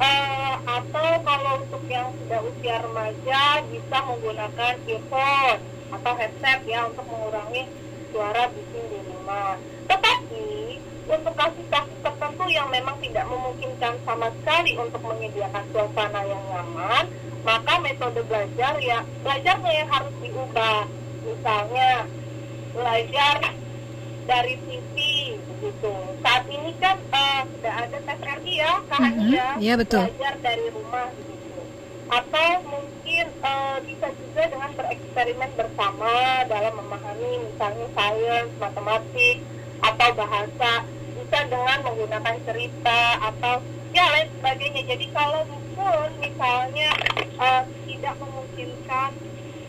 [0.00, 7.04] uh, atau kalau untuk yang sudah usia remaja bisa menggunakan earphone atau headset ya untuk
[7.06, 7.68] mengurangi
[8.10, 9.60] suara bising di rumah.
[9.86, 10.48] Tetapi
[11.10, 17.04] untuk kasus-kasus tertentu yang memang tidak memungkinkan sama sekali untuk menyediakan suasana yang nyaman
[17.40, 20.84] maka metode belajar ya belajarnya yang harus diubah.
[21.20, 21.90] Misalnya
[22.72, 23.36] belajar
[24.28, 24.94] dari TV
[25.36, 29.32] begitu saat ini kan uh, sudah ada tes RI ya kan mm -hmm.
[29.32, 31.40] ya ya betul belajar dari rumah begitu
[32.10, 39.36] atau mungkin eh, bisa juga dengan bereksperimen bersama dalam memahami misalnya sains, matematik
[39.78, 40.72] atau bahasa
[41.14, 43.62] bisa dengan menggunakan cerita atau
[43.94, 44.82] ya lain sebagainya.
[44.90, 45.46] Jadi kalau
[45.78, 46.90] pun misalnya
[47.38, 49.10] eh, tidak memungkinkan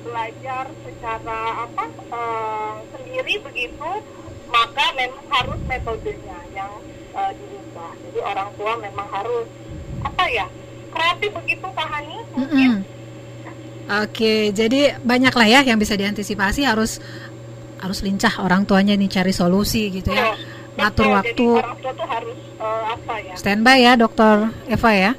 [0.01, 1.39] belajar secara
[1.69, 3.91] apa eh, sendiri begitu,
[4.51, 6.71] maka memang harus metodenya yang
[7.15, 7.91] eh, dirubah.
[8.05, 9.47] Jadi orang tua memang harus
[10.01, 10.45] apa ya
[10.91, 12.71] kreatif begitu Kak Hani mungkin.
[13.91, 17.03] Oke, jadi banyak lah ya yang bisa diantisipasi harus
[17.81, 20.31] harus lincah orang tuanya nih cari solusi gitu ya.
[20.31, 21.11] Betul, Ngatur betul.
[21.11, 21.47] waktu.
[21.49, 23.33] Jadi orang tua tuh harus apa ya?
[23.35, 24.35] Standby ya, Dokter
[24.69, 25.11] Eva ya.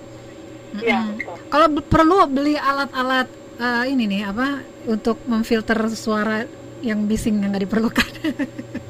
[0.72, 1.18] Iya, Mm-mm.
[1.20, 1.36] betul.
[1.52, 3.28] Kalau perlu beli alat-alat
[3.60, 6.48] eh, ini nih apa untuk memfilter suara
[6.80, 8.08] yang bising yang nggak diperlukan.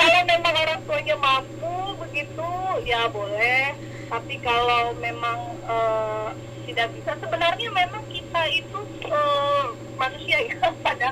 [0.00, 2.50] kalau memang orang tuanya mampu begitu
[2.88, 3.76] ya boleh.
[4.08, 6.28] Tapi kalau memang eh,
[6.66, 11.08] tidak bisa sebenarnya memang kita itu eh, manusia ya pada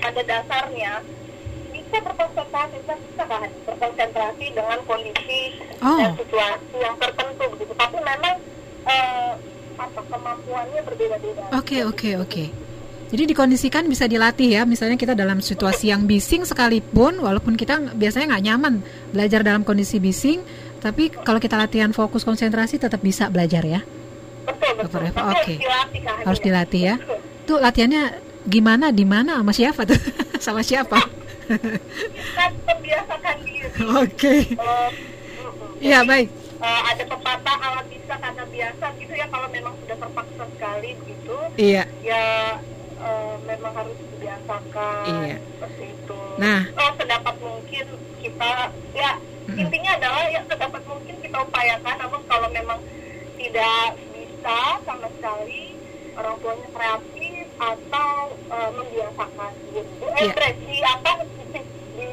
[0.00, 1.04] pada dasarnya.
[1.70, 3.48] Bisa berkonsentrasi bisa bisa kan?
[3.68, 5.42] Berkonsentrasi dengan kondisi
[5.84, 6.00] Oh.
[6.00, 7.72] dan situasi yang tertentu begitu.
[7.76, 8.36] Tapi memang
[8.88, 9.32] eh,
[9.74, 11.44] apa kemampuannya berbeda-beda.
[11.52, 12.44] Oke, oke, oke.
[13.04, 14.62] Jadi dikondisikan bisa dilatih ya.
[14.64, 18.74] Misalnya kita dalam situasi yang bising sekalipun, walaupun kita biasanya nggak nyaman
[19.10, 20.42] belajar dalam kondisi bising,
[20.78, 23.80] tapi kalau kita latihan fokus konsentrasi tetap bisa belajar ya.
[24.44, 25.54] betul betul oke.
[25.56, 26.44] harus dilatih Kak Hani, Harus ya.
[26.44, 26.94] dilatih ya.
[26.98, 27.18] Betul.
[27.44, 28.02] Tuh latihannya
[28.44, 30.00] gimana, di mana, sama siapa tuh?
[30.44, 30.98] sama siapa?
[31.44, 33.68] kita membiasakan diri
[34.04, 34.34] Oke.
[34.44, 34.88] Eh,
[35.38, 35.80] mm-mm.
[35.80, 36.28] Iya Jadi, baik.
[36.58, 41.36] eh, ada pepatah alat bisa karena biasa gitu ya kalau memang sudah terpaksa sekali begitu
[41.54, 41.84] Iya.
[42.00, 42.24] ya
[43.04, 45.36] eh, memang harus dibiasakan Iya.
[45.38, 46.60] seperti itu Nah.
[46.74, 47.86] oh sedapat mungkin
[48.18, 48.50] kita
[48.92, 49.12] ya
[49.44, 49.60] Mm-mm.
[49.60, 52.80] intinya adalah ya sedapat mungkin kita upayakan namun kalau memang
[53.36, 55.76] tidak bisa sama sekali
[56.14, 58.10] orang tuanya kreatif atau
[58.48, 60.32] eh, membiasakan gitu eh Iya.
[60.32, 61.60] berarti apa di,
[61.94, 62.08] di,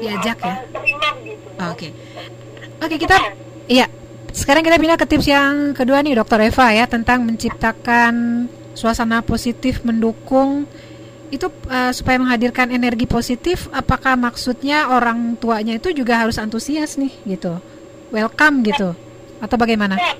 [0.00, 0.56] Diajak apa, ya?
[0.70, 1.88] terima gitu Oke.
[2.80, 3.16] Oke, kita
[3.68, 3.84] iya.
[4.30, 9.82] Sekarang kita pindah ke tips yang kedua nih, Dokter Eva ya, tentang menciptakan suasana positif
[9.82, 10.66] mendukung
[11.30, 13.70] itu eh, supaya menghadirkan energi positif.
[13.70, 17.58] Apakah maksudnya orang tuanya itu juga harus antusias nih, gitu,
[18.10, 18.94] welcome gitu,
[19.38, 19.94] atau bagaimana?
[19.96, 20.14] Ya,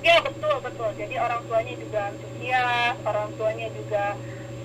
[0.00, 0.88] ya betul betul.
[0.96, 4.04] Jadi orang tuanya juga antusias, orang tuanya juga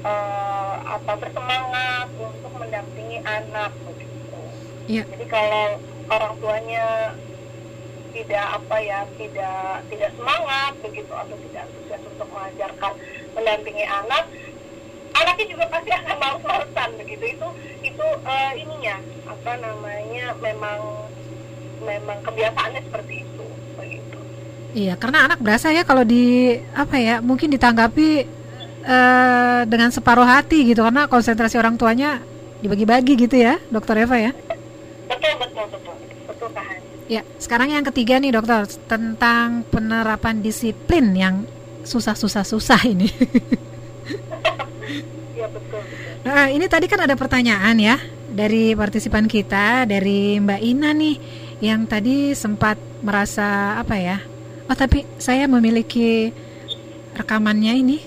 [0.08, 4.40] eh, apa bersemangat untuk mendampingi anak begitu.
[4.88, 5.04] Iya.
[5.12, 5.76] Jadi kalau
[6.08, 6.86] orang tuanya
[8.16, 12.94] tidak apa ya tidak tidak semangat begitu atau tidak antusias untuk mengajarkan
[13.36, 14.24] mendampingi anak
[15.16, 17.24] anaknya juga pasti akan males-malesan begitu.
[17.36, 17.48] Itu
[17.84, 18.96] itu eh, ininya
[19.28, 20.80] apa namanya memang
[21.84, 23.46] memang kebiasaannya seperti itu
[23.80, 24.18] begitu.
[24.76, 28.10] Iya, karena anak berasa ya kalau di apa ya, mungkin ditanggapi
[28.84, 32.20] eh, dengan separuh hati gitu, karena konsentrasi orang tuanya
[32.60, 34.32] dibagi-bagi gitu ya, Dokter Eva ya.
[35.06, 35.96] betul betul betul.
[36.26, 41.46] Betul tahan Ya, sekarang yang ketiga nih dokter tentang penerapan disiplin yang
[41.86, 43.06] susah-susah-susah ini.
[45.38, 50.62] ya betul betul Nah, ini tadi kan ada pertanyaan ya dari partisipan kita, dari Mbak
[50.66, 51.16] Ina nih,
[51.62, 54.18] yang tadi sempat merasa apa ya?
[54.66, 56.34] Oh, tapi saya memiliki
[57.14, 57.98] rekamannya ini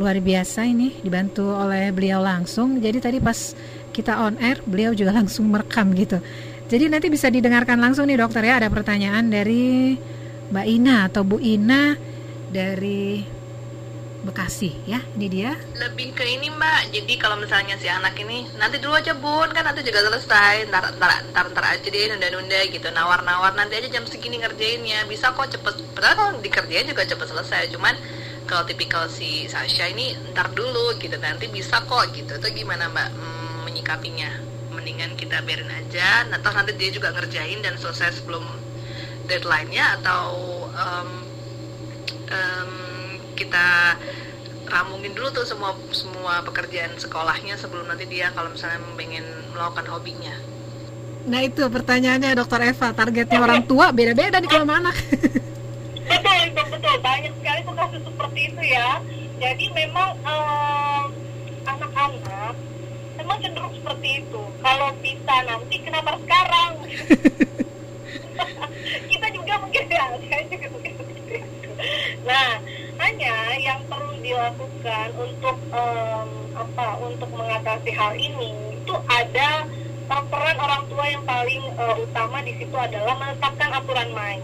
[0.00, 2.80] luar biasa ini dibantu oleh beliau langsung.
[2.80, 3.52] Jadi tadi pas
[3.92, 6.24] kita on air, beliau juga langsung merekam gitu.
[6.64, 8.56] Jadi nanti bisa didengarkan langsung nih dokter ya.
[8.56, 9.96] Ada pertanyaan dari
[10.48, 11.92] Mbak Ina atau Bu Ina
[12.48, 13.20] dari
[14.24, 15.04] Bekasi ya.
[15.20, 15.52] Ini dia.
[15.76, 16.96] lebih ke ini mbak.
[16.96, 19.52] Jadi kalau misalnya si anak ini nanti dulu aja bun.
[19.52, 20.64] Kan nanti juga selesai.
[20.72, 22.88] Ntar ntar ntar, ntar aja deh nunda nunda gitu.
[22.88, 25.04] Nawar nawar nanti aja jam segini ngerjainnya.
[25.04, 25.76] Bisa kok cepet.
[25.92, 27.68] Padahal kalau dikerjain juga cepet selesai.
[27.68, 27.92] Cuman
[28.48, 31.20] kalau tipikal si Sasha ini ntar dulu gitu.
[31.20, 32.40] Nanti bisa kok gitu.
[32.40, 37.78] Itu gimana mbak hmm, menyikapinya mendingan kita biarin aja atau nanti dia juga ngerjain dan
[37.78, 38.42] selesai sebelum
[39.30, 40.26] deadline-nya atau
[40.74, 41.08] em,
[42.28, 42.72] em,
[43.38, 43.96] kita
[44.68, 50.34] ramungin dulu tuh semua semua pekerjaan sekolahnya sebelum nanti dia kalau misalnya pengen melakukan hobinya.
[51.24, 54.96] Nah itu pertanyaannya dokter Eva targetnya orang tua beda-beda nih kalau sama anak.
[56.04, 59.00] betul itu betul banyak sekali tuh kasus seperti itu ya
[59.40, 60.10] jadi memang
[61.64, 62.54] anak-anak
[63.18, 64.42] memang cenderung seperti itu.
[64.62, 66.72] Kalau bisa nanti kenapa sekarang?
[69.10, 71.22] Kita juga mungkin ya saya juga mungkin begitu
[72.24, 72.56] nah
[72.98, 79.66] hanya yang perlu dilakukan untuk em, apa untuk mengatasi hal ini itu ada
[80.08, 84.40] peran orang tua yang paling eh, utama di situ adalah menetapkan aturan main.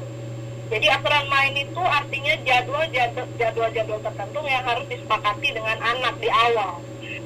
[0.70, 6.30] Jadi aturan main itu artinya jadwal jadwal jadwal-jadwal tertentu yang harus disepakati dengan anak di
[6.30, 6.80] awal.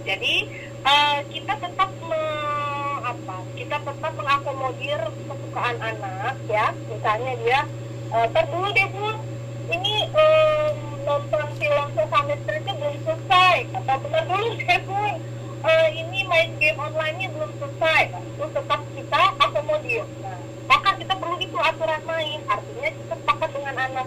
[0.05, 0.34] Jadi
[0.85, 3.37] eh, kita tetap me- apa?
[3.55, 6.72] Kita tetap mengakomodir kesukaan anak ya.
[6.89, 7.61] Misalnya dia
[8.14, 9.09] eh, "Ntar dulu deh bu,
[9.70, 10.74] ini em,
[11.05, 13.57] nonton film Sesame Street belum selesai.
[13.74, 15.01] Atau benar dulu deh bu,
[15.64, 18.03] eh, ini main game online-nya belum selesai.
[18.12, 20.05] Nah, itu tetap kita akomodir.
[20.22, 22.41] Nah, maka kita perlu itu aturan main.
[22.47, 24.07] Artinya kita sepakat dengan anak.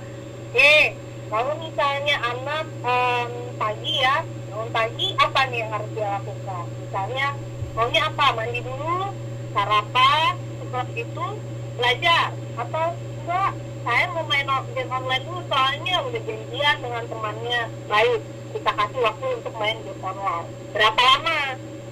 [0.55, 0.95] Eh,
[1.27, 4.23] kalau misalnya anak em, pagi ya,
[4.67, 6.65] bangun pagi apa nih yang harus dia lakukan?
[6.83, 7.27] Misalnya
[7.71, 8.25] maunya apa?
[8.35, 8.99] Mandi dulu,
[9.55, 11.25] sarapan, setelah itu
[11.79, 12.25] belajar
[12.59, 12.85] atau
[13.23, 13.51] enggak?
[13.87, 17.61] Saya mau main game online dulu soalnya udah janjian dengan temannya.
[17.87, 18.19] Baik,
[18.51, 20.47] kita kasih waktu untuk main game online.
[20.75, 21.41] Berapa lama?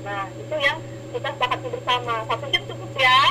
[0.03, 0.77] Nah, itu yang
[1.15, 2.13] kita sepakati bersama.
[2.27, 3.21] Satu jam cukup ya.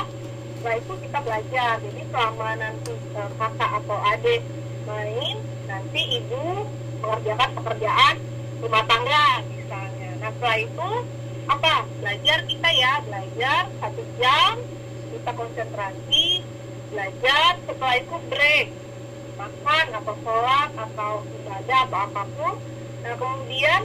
[0.57, 1.73] Setelah itu kita belajar.
[1.85, 4.41] Jadi selama nanti eh, kakak atau adik
[4.89, 5.37] main,
[5.69, 6.65] nanti ibu
[7.05, 8.15] mengerjakan pekerjaan
[8.61, 10.09] rumah tangga misalnya.
[10.21, 10.89] Nah setelah itu
[11.45, 11.75] apa?
[12.01, 14.53] Belajar kita ya, belajar satu jam,
[15.13, 16.27] kita konsentrasi,
[16.89, 17.51] belajar.
[17.65, 18.67] Setelah itu break,
[19.35, 21.11] makan atau sholat atau
[21.43, 22.55] ibadah atau apa pun.
[23.05, 23.81] Nah kemudian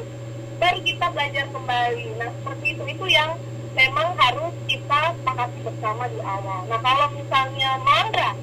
[0.61, 2.07] baru kita belajar kembali.
[2.17, 3.31] Nah seperti itu itu yang
[3.71, 6.67] memang harus kita sepakati bersama di awal.
[6.67, 8.35] Nah kalau misalnya melanggar,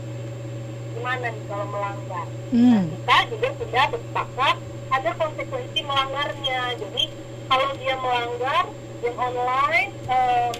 [0.95, 2.27] gimana nih kalau melanggar?
[2.47, 2.87] Nah, Hmm.
[2.95, 4.55] kita juga sudah bersepakat
[4.91, 6.75] ada konsekuensi melanggarnya.
[6.79, 7.03] Jadi
[7.47, 8.63] kalau dia melanggar
[9.03, 10.51] game online eh,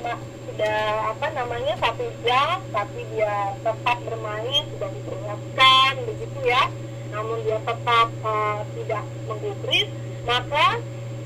[0.47, 0.80] sudah
[1.15, 6.63] apa namanya satu jam, tapi dia tetap bermain sudah diperingatkan begitu ya.
[7.11, 9.89] Namun dia tetap eh, tidak menggubris,
[10.28, 10.67] maka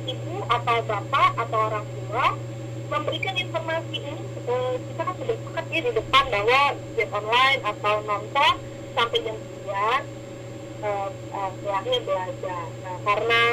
[0.07, 2.27] ibu atau bapak atau orang tua
[2.91, 4.13] memberikan informasi ini
[4.49, 6.61] eh, kita kan sudah sepakat ya di depan bahwa
[6.97, 8.53] game online atau nonton
[8.91, 10.20] sampai jam 9
[10.81, 12.65] setelahnya belajar.
[12.81, 13.43] Nah, karena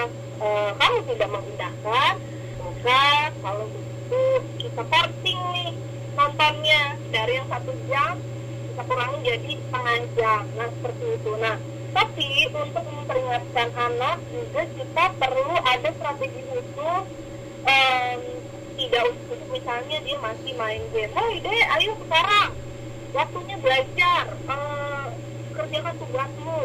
[0.41, 2.15] eh, kamu tidak mengindahkan,
[2.59, 3.03] maka
[3.45, 4.23] kalau begitu
[4.57, 5.71] kita porting nih
[6.17, 8.15] nontonnya dari yang satu jam
[8.69, 10.43] kita kurangi jadi setengah jam.
[10.57, 11.33] Nah seperti itu.
[11.37, 11.57] Nah
[11.89, 17.05] tapi untuk memperingatkan anak juga kita perlu ada strategi khusus
[17.67, 18.21] em,
[18.79, 21.13] tidak untuk misalnya dia masih main game.
[21.13, 22.51] Oh ide, ayo sekarang
[23.13, 24.25] waktunya belajar.
[24.33, 25.07] eh,
[25.59, 26.61] kerjakan tugasmu.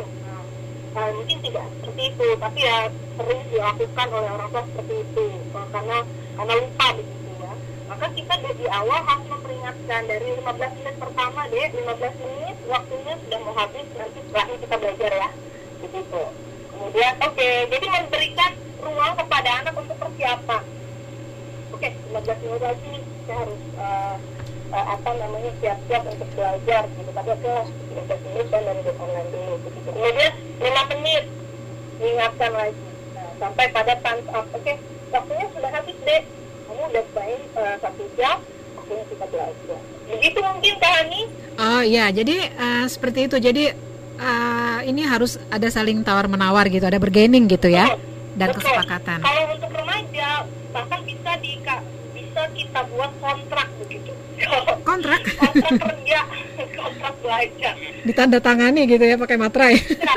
[0.94, 2.86] Eh, mungkin tidak seperti itu, tapi ya
[3.18, 5.98] sering dilakukan oleh orang tua seperti itu eh, karena
[6.38, 7.54] karena lupa begitu ya.
[7.90, 13.40] Maka kita dari awal harus memperingatkan dari 15 menit pertama deh, 15 menit waktunya sudah
[13.42, 15.30] mau habis nanti setelahnya kita belajar ya,
[15.82, 16.24] begitu.
[16.70, 18.52] Kemudian oke, jadi memberikan
[18.86, 20.64] ruang kepada anak untuk persiapan.
[21.74, 22.94] Oke, 15 menit lagi
[23.26, 24.16] saya harus eh,
[24.74, 27.12] eh, apa namanya siap-siap untuk belajar gitu.
[27.14, 29.90] Tapi oke lah, 15 menit saya main game online dulu begitu.
[29.94, 31.24] Kemudian 5 menit
[32.02, 32.86] diingatkan lagi.
[33.14, 34.46] Nah, sampai pada times up.
[34.52, 34.74] Oke,
[35.14, 36.22] waktunya sudah habis deh.
[36.66, 38.38] Kamu udah main eh, satu jam,
[38.76, 39.80] waktunya kita belajar.
[40.10, 41.22] Begitu mungkin Kak Ani.
[41.54, 43.38] Oh iya, jadi eh, seperti itu.
[43.38, 43.64] Jadi
[44.18, 47.94] eh, ini harus ada saling tawar menawar gitu, ada bergaining gitu ya,
[48.34, 48.66] dan Betul.
[48.66, 49.22] kesepakatan.
[49.22, 51.62] Kalau untuk remaja, bahkan bisa di
[52.52, 54.12] kita buat kontrak begitu.
[54.84, 56.20] Kontrak kontrak kerja,
[56.76, 57.74] kontrak belajar.
[58.04, 59.76] ditandatangani gitu ya pakai materai.
[59.80, 60.16] Ya,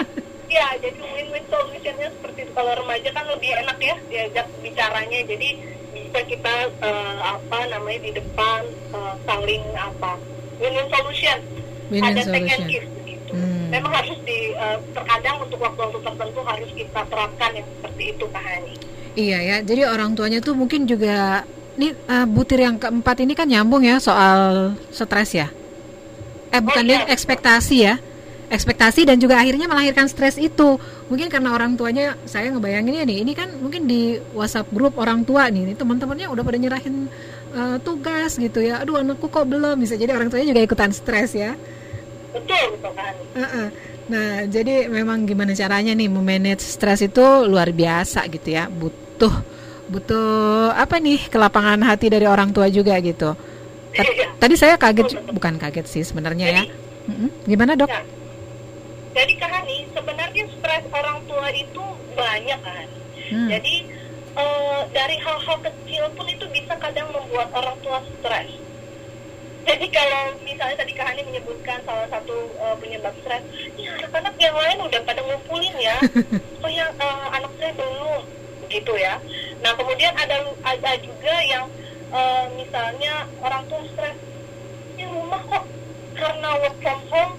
[0.50, 2.52] ya jadi win-win solutionnya seperti itu.
[2.52, 5.20] Kalau remaja kan lebih enak ya diajak bicaranya.
[5.22, 5.48] Jadi
[5.94, 8.60] bisa kita eh, apa namanya di depan
[8.90, 10.18] eh, saling apa
[10.58, 11.38] win-win solution.
[11.86, 12.66] Win-win Ada take and solution.
[12.66, 13.30] give begitu.
[13.32, 13.66] Hmm.
[13.70, 18.42] Memang harus di eh, terkadang untuk waktu-waktu tertentu harus kita terapkan yang seperti itu Kak
[18.42, 18.74] Hani.
[19.16, 21.40] Iya ya, jadi orang tuanya tuh mungkin juga
[21.76, 25.48] ini eh, butir yang keempat ini kan nyambung ya soal stres ya.
[26.50, 27.12] Eh bukan Oh, betul.
[27.12, 27.94] ekspektasi ya.
[28.46, 30.78] Ekspektasi dan juga akhirnya melahirkan stres itu.
[31.10, 35.50] Mungkin karena orang tuanya saya ngebayanginnya nih, ini kan mungkin di WhatsApp grup orang tua
[35.50, 37.10] nih, ini teman-temannya udah pada nyerahin
[37.50, 38.78] eh, tugas gitu ya.
[38.86, 41.58] Aduh anakku kok belum bisa jadi orang tuanya juga ikutan stres ya.
[42.30, 43.22] Betul betul Kak Hani.
[43.34, 43.68] Heeh.
[44.06, 48.70] Nah, jadi memang gimana caranya nih memanage stres itu luar biasa gitu ya.
[48.70, 49.34] Butuh
[49.86, 50.26] butuh
[50.72, 53.32] apa nih kelapangan hati dari orang tua juga gitu.
[53.32, 54.28] Ta- Iya.
[54.36, 56.62] Tadi saya kaget bukan kaget sih sebenarnya ya.
[57.44, 57.88] Gimana, Dok?
[57.88, 58.02] Ya.
[59.16, 61.80] Jadi Kak Hani, sebenarnya stres orang tua itu
[62.12, 62.86] banyak kan.
[63.32, 63.48] Hmm.
[63.48, 63.74] Jadi
[64.36, 68.52] eh, dari hal-hal kecil pun itu bisa kadang membuat orang tua stres.
[69.66, 73.40] Jadi kalau misalnya tadi Kak Hani menyebutkan salah satu eh, penyebab stres,
[73.80, 75.96] ya anak-anak yang lain udah pada ngumpulin ya,
[76.62, 78.22] oh yang eh, anak saya belum,
[78.76, 79.16] begitu ya.
[79.64, 81.64] Nah kemudian ada ada juga yang
[82.12, 84.20] eh, misalnya orang tua stres,
[85.00, 85.64] ini rumah kok
[86.12, 87.32] karena work from home,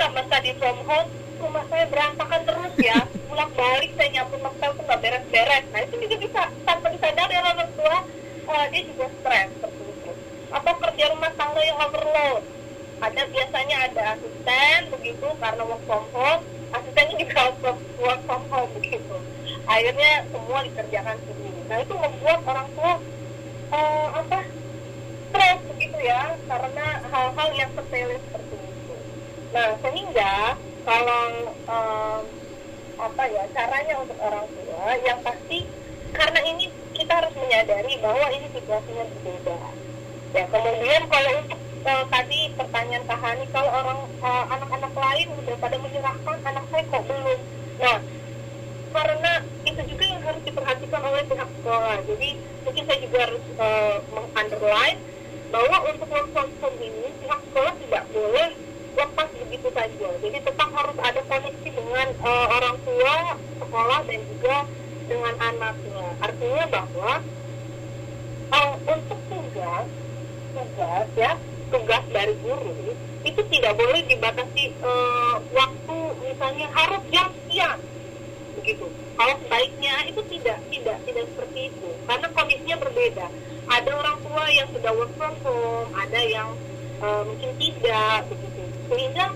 [0.00, 2.96] sama study from home, rumah saya berantakan terus ya,
[3.28, 4.40] bolak balik saya nyapu
[5.00, 7.96] beres nah itu juga bisa tanpa disadari orang tua
[8.48, 10.12] eh, dia juga stres seperti itu
[10.48, 12.42] atau kerja rumah tangga yang overload?
[13.00, 16.40] Ada biasanya ada asisten begitu karena work from home
[16.72, 19.16] asistennya juga work, work from home begitu
[19.66, 21.60] akhirnya semua dikerjakan sendiri.
[21.68, 22.94] Nah itu membuat orang tua
[23.70, 24.38] eh, apa
[25.30, 28.94] stres begitu ya karena hal-hal yang sepele seperti itu.
[29.54, 30.32] Nah sehingga
[30.82, 31.22] kalau
[31.54, 32.22] em,
[33.00, 35.58] apa ya caranya untuk orang tua yang pasti
[36.10, 39.58] karena ini kita harus menyadari bahwa ini situasinya berbeda.
[40.34, 44.00] Ya kemudian kalau untuk eh, tadi pertanyaan Kak Hani kalau orang
[44.50, 47.40] anak-anak lain udah pada menyerahkan anak saya kok belum?
[47.80, 47.98] Nah
[48.90, 49.32] karena
[49.62, 51.96] itu juga yang harus diperhatikan oleh pihak sekolah.
[52.04, 52.30] Jadi
[52.66, 54.98] mungkin saya juga harus eh, meng-underline
[55.50, 58.48] bahwa untuk home ini pihak sekolah tidak boleh
[58.98, 60.08] lepas begitu saja.
[60.22, 63.16] Jadi tetap harus ada koneksi dengan eh, orang tua
[63.62, 64.56] sekolah dan juga
[65.06, 66.06] dengan anaknya.
[66.22, 67.12] Artinya bahwa
[68.50, 69.86] eh, untuk tugas
[70.50, 71.32] tugas ya
[71.70, 72.74] tugas dari guru
[73.22, 77.78] itu tidak boleh dibatasi eh, waktu misalnya harus jam sekian
[78.60, 78.86] begitu.
[79.16, 81.88] Kalau sebaiknya itu tidak tidak tidak seperti itu.
[82.04, 83.26] Karena kondisinya berbeda.
[83.70, 86.48] Ada orang tua yang sudah work from home ada yang
[87.00, 88.62] eh, mungkin tidak begitu.
[88.92, 89.26] Sehingga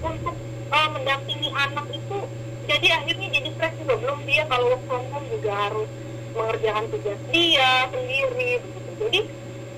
[0.00, 0.36] untuk
[0.72, 2.18] eh, mendampingi anak itu
[2.66, 3.94] jadi akhirnya jadi stres juga.
[4.00, 5.88] Belum dia kalau work from home juga harus
[6.36, 8.90] mengerjakan tugas dia sendiri begitu.
[8.96, 9.20] Jadi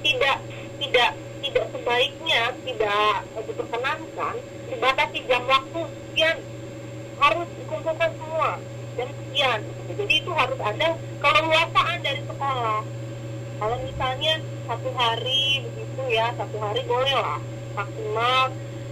[0.07, 0.39] tidak
[0.79, 3.15] tidak tidak sebaiknya tidak
[3.47, 4.35] diperkenankan
[4.69, 6.37] dibatasi jam waktu sekian
[7.19, 8.51] harus dikumpulkan semua
[8.95, 9.91] dan sekian gitu.
[9.97, 10.89] jadi itu harus ada
[11.19, 12.81] keleluasaan dari sekolah
[13.59, 14.33] kalau misalnya
[14.65, 17.39] satu hari begitu ya satu hari boleh lah
[17.75, 18.41] maksimal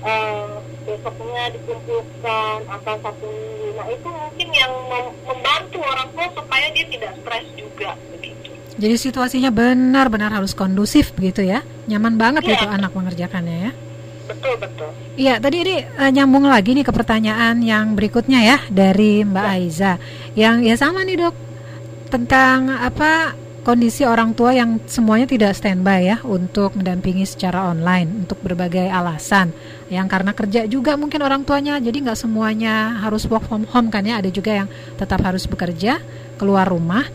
[0.03, 0.51] eh,
[0.83, 6.87] besoknya dikumpulkan atau satu minggu nah itu mungkin yang mem- membantu orang tua supaya dia
[6.87, 11.65] tidak stres juga begitu Jadi situasinya benar-benar harus kondusif begitu ya.
[11.89, 12.51] Nyaman banget Iya.
[12.53, 13.73] gitu anak mengerjakannya ya.
[14.47, 19.25] Betul betul Iya, tadi ini eh, nyambung lagi nih ke pertanyaan yang berikutnya ya dari
[19.25, 19.97] Mbak Aiza.
[20.37, 21.35] Yang ya sama nih, Dok.
[22.13, 23.33] Tentang apa
[23.65, 29.57] kondisi orang tua yang semuanya tidak standby ya untuk mendampingi secara online untuk berbagai alasan.
[29.89, 34.05] Yang karena kerja juga mungkin orang tuanya jadi nggak semuanya harus work from home kan
[34.05, 34.21] ya.
[34.21, 34.69] Ada juga yang
[35.01, 35.97] tetap harus bekerja
[36.37, 37.09] keluar rumah.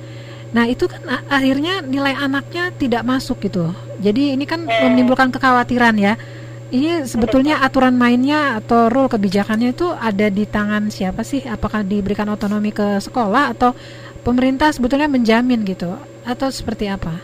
[0.57, 3.77] Nah itu kan akhirnya nilai anaknya tidak masuk gitu.
[4.01, 6.17] Jadi ini kan menimbulkan kekhawatiran ya.
[6.71, 11.43] Ini sebetulnya aturan mainnya atau rule kebijakannya itu ada di tangan siapa sih?
[11.43, 13.75] Apakah diberikan otonomi ke sekolah atau
[14.23, 15.99] pemerintah sebetulnya menjamin gitu?
[16.23, 17.19] Atau seperti apa?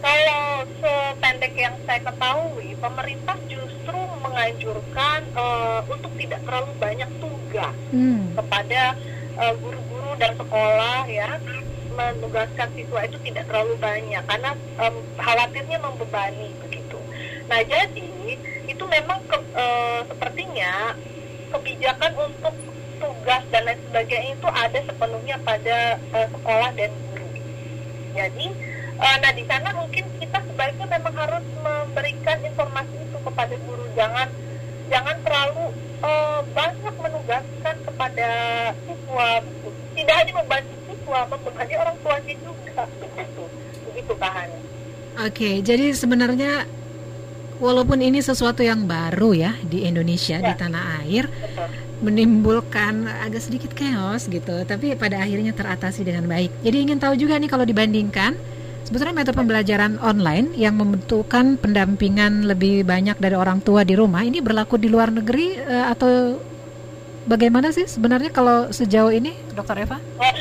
[0.00, 8.32] Kalau sependek yang saya ketahui, pemerintah justru menganjurkan eh, untuk tidak terlalu banyak tugas Hmm.
[8.34, 8.96] kepada
[9.38, 11.36] eh, guru-guru dan sekolah ya
[11.94, 14.50] menugaskan siswa itu tidak terlalu banyak karena
[14.82, 16.98] em, khawatirnya membebani begitu.
[17.46, 18.02] Nah jadi
[18.74, 20.72] itu memang ke- eh, sepertinya
[21.54, 22.54] kebijakan untuk
[22.98, 27.28] tugas dan lain sebagainya itu ada sepenuhnya pada eh, sekolah dan guru.
[28.14, 28.46] Jadi,
[28.98, 33.84] eh, nah di sana mungkin kita sebaiknya memang harus memberikan informasi itu kepada guru.
[33.94, 34.28] Jangan
[34.90, 35.66] jangan terlalu
[36.02, 38.28] eh, banyak menugaskan kepada
[38.82, 39.30] siswa.
[39.94, 42.82] Tidak hanya membantu siswa, membebani orang tuanya juga.
[42.98, 43.44] Begitu,
[43.86, 44.58] begitu Hani.
[45.14, 46.66] Oke, jadi sebenarnya
[47.58, 50.58] walaupun ini sesuatu yang baru ya di Indonesia di Ya.
[50.58, 51.68] tanah air Betul.
[52.02, 56.50] menimbulkan agak sedikit chaos gitu, tapi pada akhirnya teratasi dengan baik.
[56.60, 58.36] Jadi ingin tahu juga nih kalau dibandingkan
[58.84, 64.44] sebetulnya metode pembelajaran online yang membutuhkan pendampingan lebih banyak dari orang tua di rumah ini
[64.44, 66.36] berlaku di luar negeri eh, atau
[67.24, 69.96] bagaimana sih sebenarnya kalau sejauh ini, Dokter Eva?
[70.20, 70.34] Oh,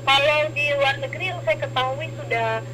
[0.00, 2.64] kalau di luar negeri yang saya ketahui sudah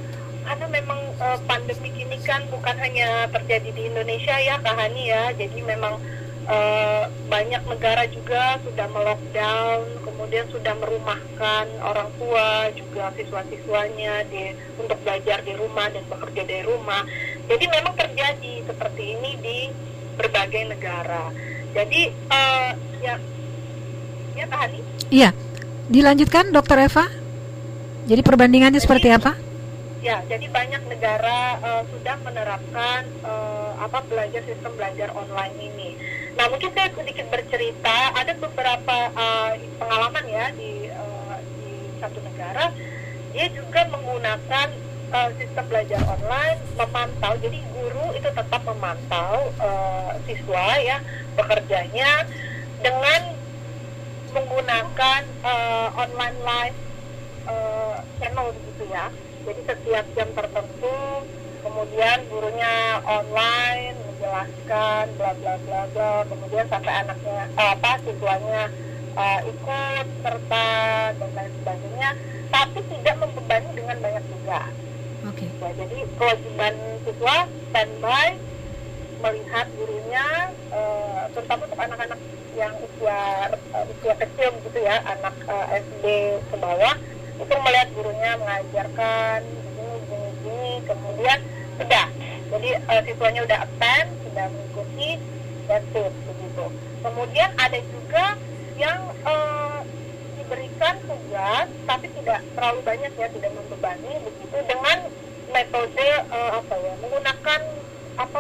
[0.47, 5.35] karena memang eh, pandemi ini kan bukan hanya terjadi di Indonesia ya Kak Hani ya.
[5.35, 5.99] Jadi memang
[6.47, 14.97] eh, banyak negara juga sudah melockdown kemudian sudah merumahkan orang tua juga siswa-siswanya di untuk
[15.03, 17.03] belajar di rumah dan bekerja dari rumah.
[17.51, 19.59] Jadi memang terjadi seperti ini di
[20.15, 21.35] berbagai negara.
[21.75, 22.71] Jadi eh,
[23.03, 23.15] ya
[24.39, 24.81] ya Kak Hani?
[25.11, 25.31] Iya,
[25.91, 27.07] dilanjutkan Dokter Eva.
[28.07, 29.35] Jadi perbandingannya seperti apa?
[30.07, 35.99] Ya, jadi banyak negara eh, sudah menerapkan eh, apa belajar sistem belajar online ini.
[36.39, 38.15] Nah, mungkin saya sedikit bercerita.
[38.15, 42.71] Ada beberapa eh, pengalaman ya di eh, di satu negara.
[43.35, 44.69] Dia juga menggunakan
[45.11, 47.35] eh, sistem belajar online, memantau.
[47.43, 51.03] Jadi guru itu tetap memantau eh, siswa ya
[51.35, 52.23] bekerjanya
[52.79, 53.35] dengan
[54.31, 56.79] menggunakan eh, online live
[57.51, 59.11] eh, channel gitu ya.
[59.47, 60.99] Jadi setiap jam tertentu
[61.63, 66.13] kemudian gurunya online menjelaskan bla bla bla bla.
[66.27, 68.63] Kemudian sampai anaknya eh, apa siswanya
[69.15, 70.69] eh, ikut serta
[71.15, 72.11] dan lain sebagainya.
[72.51, 74.73] Tapi tidak membebani dengan banyak tugas
[75.27, 75.47] Oke.
[75.59, 77.37] ya, jadi kewajiban siswa
[77.71, 78.29] standby
[79.23, 80.27] melihat gurunya
[80.71, 82.21] eh, terutama untuk anak-anak
[82.55, 83.21] yang usia
[83.53, 86.05] eh, usia kecil gitu ya anak eh, SD
[86.51, 86.95] ke bawah
[87.37, 91.39] itu melihat gurunya mengajarkan begini begini begini kemudian
[91.77, 92.07] sudah
[92.47, 95.19] jadi eh, siswanya udah attend sudah mengikuti
[95.67, 96.65] it begitu.
[97.03, 98.25] Kemudian ada juga
[98.79, 99.79] yang eh,
[100.39, 104.99] diberikan tugas tapi tidak terlalu banyak ya tidak membebani begitu dengan
[105.51, 107.61] metode eh, apa ya menggunakan
[108.17, 108.39] apa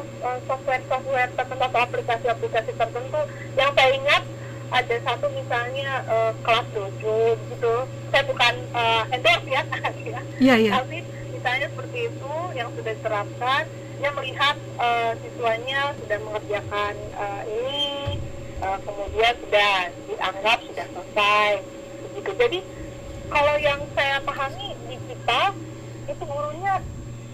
[0.48, 3.20] software-software tertentu atau aplikasi-aplikasi tertentu
[3.60, 4.22] yang saya ingat
[4.70, 7.18] ada satu misalnya eh, kelas dojo
[7.52, 7.74] gitu.
[8.10, 9.62] Saya bukan eh, endorse ya
[10.14, 10.20] ya.
[10.40, 10.72] Iya, iya.
[10.80, 10.98] tapi
[11.32, 13.62] misalnya seperti itu yang sudah diterapkan
[14.02, 17.84] yang melihat eh, siswanya sudah mengerjakan eh, ini
[18.60, 19.74] eh, kemudian sudah
[20.10, 21.50] dianggap sudah selesai
[22.12, 22.58] begitu jadi
[23.26, 25.42] kalau yang saya pahami di kita
[26.06, 26.74] itu gurunya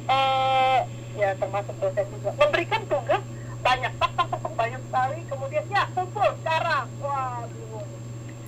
[0.08, 0.78] eh,
[1.16, 3.22] ya termasuk dosen juga memberikan tugas
[3.62, 4.12] banyak tak,
[4.58, 5.18] banyak sekali.
[5.30, 7.88] Kemudian ya kumpul sekarang wah bingung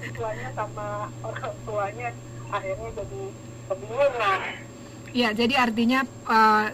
[0.04, 2.08] siswanya sama orang tuanya
[2.52, 3.22] akhirnya jadi
[3.72, 4.40] kebingungan
[5.14, 6.66] Iya, jadi artinya eh,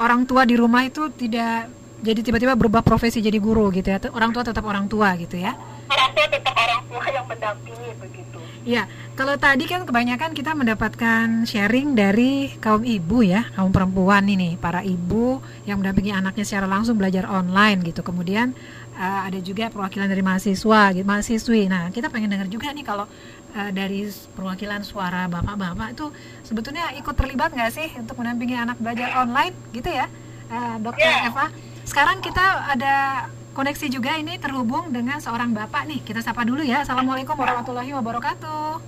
[0.00, 1.68] orang tua di rumah itu tidak
[2.00, 4.00] jadi tiba-tiba berubah profesi jadi guru gitu ya.
[4.08, 5.52] Orang tua tetap orang tua gitu ya.
[5.92, 11.44] orang tua tetap orang tua yang mendampingi begitu Iya, kalau tadi kan kebanyakan kita mendapatkan
[11.44, 16.96] sharing dari kaum ibu ya, kaum perempuan ini, para ibu yang mendampingi anaknya secara langsung
[16.96, 18.00] belajar online gitu.
[18.00, 18.56] Kemudian
[18.94, 21.66] eh, ada juga perwakilan dari mahasiswa, gitu, mahasiswi.
[21.66, 23.06] Nah, kita pengen dengar juga nih kalau
[23.54, 26.06] eh, dari perwakilan suara bapak-bapak itu
[26.42, 30.06] sebetulnya ikut terlibat nggak sih untuk mendampingi anak belajar online gitu ya,
[30.44, 31.32] Eh, Dokter Ya.
[31.32, 31.46] Eva?
[31.88, 33.26] Sekarang kita ada
[33.56, 36.00] koneksi juga ini terhubung dengan seorang bapak nih.
[36.04, 36.84] Kita sapa dulu ya.
[36.84, 38.82] Assalamualaikum warahmatullahi wabarakatuh.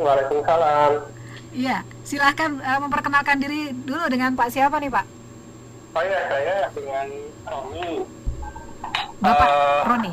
[0.00, 0.90] Waalaikumsalam.
[1.54, 5.06] Iya, silahkan eh, memperkenalkan diri dulu dengan Pak siapa nih Pak?
[5.94, 7.06] Oh ya, saya dengan
[7.46, 8.02] Roni.
[9.16, 10.12] Bapak Eh, Roni.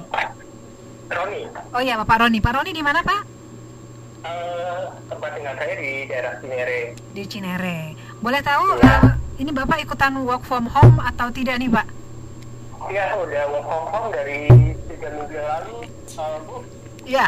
[1.08, 1.42] Roni.
[1.72, 2.40] Oh iya Bapak Roni.
[2.40, 3.22] Pak Roni di mana Pak?
[4.22, 6.80] Eh, tempat tinggal saya di daerah Cinere.
[7.12, 7.78] Di Cinere.
[8.18, 8.96] Boleh tahu Iya.
[9.02, 9.04] eh,
[9.38, 11.88] ini Bapak ikutan work from home atau tidak nih Pak?
[12.88, 14.40] Iya, udah work from home dari
[14.88, 15.78] tiga minggu lalu.
[16.08, 16.56] Eh, Bu,
[17.04, 17.28] Iya.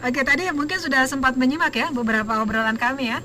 [0.00, 3.18] Oke tadi mungkin sudah sempat menyimak ya beberapa obrolan kami ya.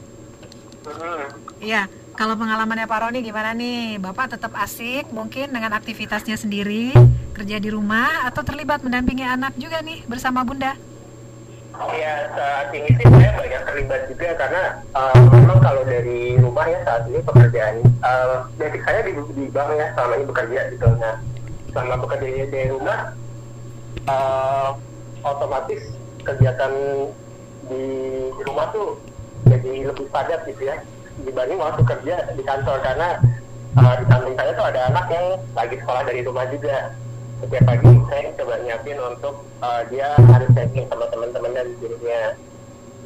[0.82, 1.24] hmm,
[1.60, 1.86] Iya.
[2.12, 3.96] Kalau pengalamannya Pak Roni gimana nih?
[3.96, 6.92] Bapak tetap asik mungkin dengan aktivitasnya sendiri
[7.40, 10.76] kerja di rumah atau terlibat mendampingi anak juga nih bersama Bunda?
[11.80, 16.84] Iya, saat ini sih saya banyak terlibat juga karena eh, memang kalau dari rumah ya
[16.84, 20.88] saat ini pekerjaan eh, basic saya di, di bank ya selama ini bekerja gitu.
[21.00, 21.16] Nah,
[21.72, 23.16] selama bekerja dari rumah
[23.96, 24.70] eh,
[25.24, 25.82] otomatis
[26.28, 26.74] kegiatan
[27.72, 27.84] di
[28.44, 28.99] rumah tuh
[29.48, 30.76] jadi lebih padat gitu ya
[31.24, 33.24] dibanding waktu kerja di kantor karena
[33.80, 36.91] eh, di samping saya tuh ada anak yang lagi sekolah dari rumah juga
[37.40, 42.22] setiap pagi saya coba nyiapin untuk eh, dia harus checking sama teman-teman dan gurunya.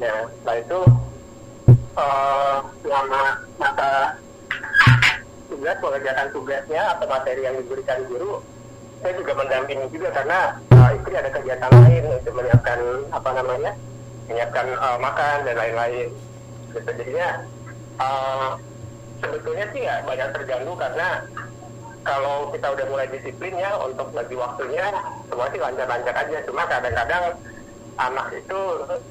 [0.02, 0.80] Nah setelah itu
[1.98, 3.22] eh, selama
[3.56, 3.90] masa
[5.46, 8.42] tugas mengerjakan tugasnya atau materi yang diberikan guru
[9.04, 12.80] saya juga mendampingi juga karena uh, istri ada kegiatan lain untuk menyiapkan
[13.12, 13.72] apa namanya
[14.32, 16.08] menyiapkan uh, makan dan lain-lain.
[16.72, 17.44] Gitu jadinya
[18.00, 18.56] uh,
[19.20, 21.20] sebetulnya sih ya banyak terganggu karena
[22.04, 24.92] kalau kita udah mulai disiplin ya untuk bagi waktunya
[25.26, 26.38] semua sih lancar-lancar aja.
[26.44, 27.24] Cuma kadang-kadang
[27.96, 28.60] anak itu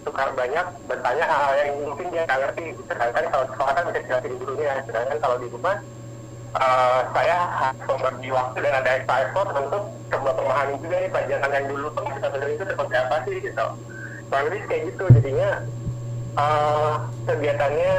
[0.06, 2.65] suka banyak bertanya hal-hal yang mungkin dia nggak ngerti.
[2.86, 4.74] Sedangkan kalau sekolah kan bisa dijelasin gurunya.
[4.86, 5.76] Sedangkan kalau di rumah
[6.53, 9.84] eh, saya harus membagi waktu dan ada extra effort untuk
[10.14, 11.88] coba memahami juga nih pelajaran yang dulu.
[11.98, 13.68] Kita pelajari itu seperti apa sih gitu.
[14.30, 15.52] Kurang lebih kayak gitu jadinya.
[16.34, 16.94] Eh,
[17.26, 17.94] kegiatannya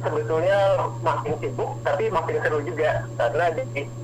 [0.00, 0.58] sebetulnya
[1.04, 3.06] makin sibuk tapi makin seru juga.
[3.14, 3.99] Karena jadi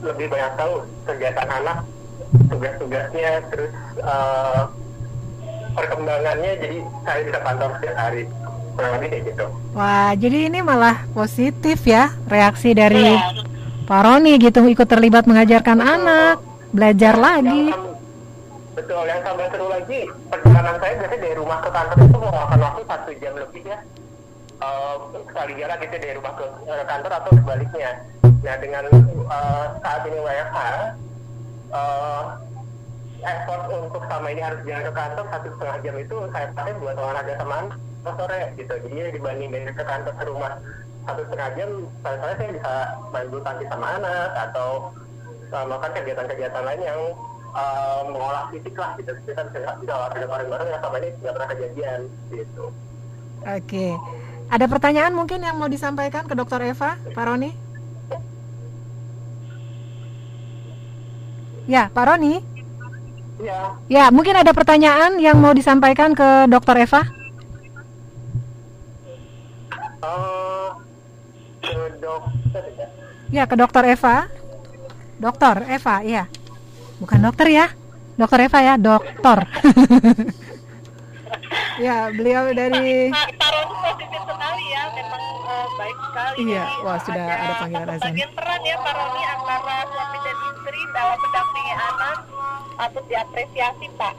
[0.00, 1.78] lebih banyak tahu kegiatan anak
[2.46, 4.62] tugas-tugasnya terus eh,
[5.72, 8.22] perkembangannya jadi saya bisa pantau setiap hari.
[8.74, 9.46] Kurang lebih kayak gitu.
[9.74, 13.46] Wah, jadi ini malah positif ya reaksi dari Iya.
[13.88, 16.36] Pak Roni gitu ikut terlibat mengajarkan anak,
[16.70, 17.72] belajar lagi.
[17.72, 17.96] Yang
[18.76, 20.00] betul yang tambah seru lagi
[20.30, 23.78] perjalanan saya biasanya dari rumah ke kantor itu memakan waktu satu jam lebih ya.
[24.58, 24.94] Eh,
[25.26, 27.90] sekali jalan gitu dari rumah ke ke kantor atau sebaliknya
[28.42, 30.58] nah dengan eh, saat ini WFH
[31.74, 32.22] eh,
[33.26, 36.96] effort untuk sama ini harus jalan ke kantor satu setengah jam itu saya pakai buat
[36.96, 37.74] olahraga anak
[38.08, 40.52] sore gitu jadi dibanding dari ke kantor ke rumah
[41.04, 41.70] satu setengah jam
[42.00, 42.74] saya saya bisa
[43.10, 44.94] main bulu tangkis sama anak atau
[45.52, 47.00] uh, melakukan kegiatan-kegiatan lain yang
[47.52, 51.50] uh, mengolah fisik lah gitu kita bisa bisa olahraga bareng-bareng yang sama ini nggak pernah
[51.52, 52.00] kejadian
[52.32, 52.64] gitu
[53.46, 53.94] Oke.
[54.48, 57.52] Ada pertanyaan mungkin yang mau disampaikan ke Dokter Eva, Pak Roni?
[61.68, 62.40] Ya, Pak Roni.
[63.38, 67.02] ya Ya, mungkin ada pertanyaan yang mau disampaikan ke Dokter Eva?
[70.00, 70.70] uh,
[71.60, 72.86] ke dokter ya
[73.28, 74.24] Ya, ke Dokter Eva.
[75.20, 76.24] Dokter Eva, iya.
[76.96, 77.66] Bukan dokter ya.
[78.16, 79.44] Dokter Eva ya, dokter.
[81.78, 86.36] ya, beliau dari Pak Pak Roni positif sekali ya, memang eh, baik sekali.
[86.44, 88.12] Iya, Jadi, wah, sudah ada panggilan azan.
[88.12, 92.18] Bagian peran ya Pak Roni antara suami dan istri dalam mendampingi anak
[92.78, 94.14] patut diapresiasi Pak.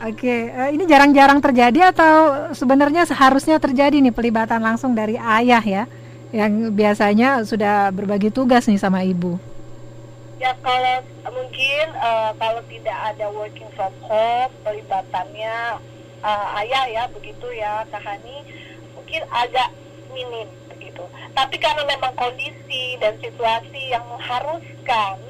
[0.00, 2.14] Oke, eh, ini jarang-jarang terjadi atau
[2.56, 5.84] sebenarnya seharusnya terjadi nih pelibatan langsung dari ayah ya,
[6.32, 9.49] yang biasanya sudah berbagi tugas nih sama ibu.
[10.40, 11.04] Ya kalau
[11.36, 15.76] mungkin eh, kalau tidak ada working from home pelibatannya
[16.24, 18.48] eh, ayah ya begitu ya Kak Hani
[18.96, 19.68] mungkin agak
[20.16, 21.04] minim begitu.
[21.36, 25.20] Tapi karena memang kondisi dan situasi yang mengharuskan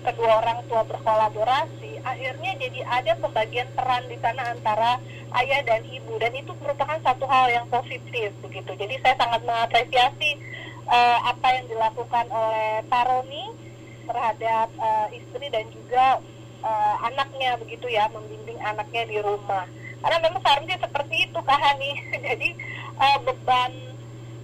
[0.00, 5.00] kedua orang tua berkolaborasi, akhirnya jadi ada pembagian peran di sana antara
[5.44, 8.72] ayah dan ibu dan itu merupakan satu hal yang positif begitu.
[8.80, 10.40] Jadi saya sangat mengapresiasi
[10.88, 13.63] eh, apa yang dilakukan oleh Pak Roni
[14.04, 16.20] terhadap eh, istri dan juga
[16.64, 19.66] eh, anaknya begitu ya membimbing anaknya di rumah.
[20.04, 21.92] Karena memang seharusnya seperti itu Kak Hani.
[22.28, 22.48] Jadi
[23.00, 23.72] eh, beban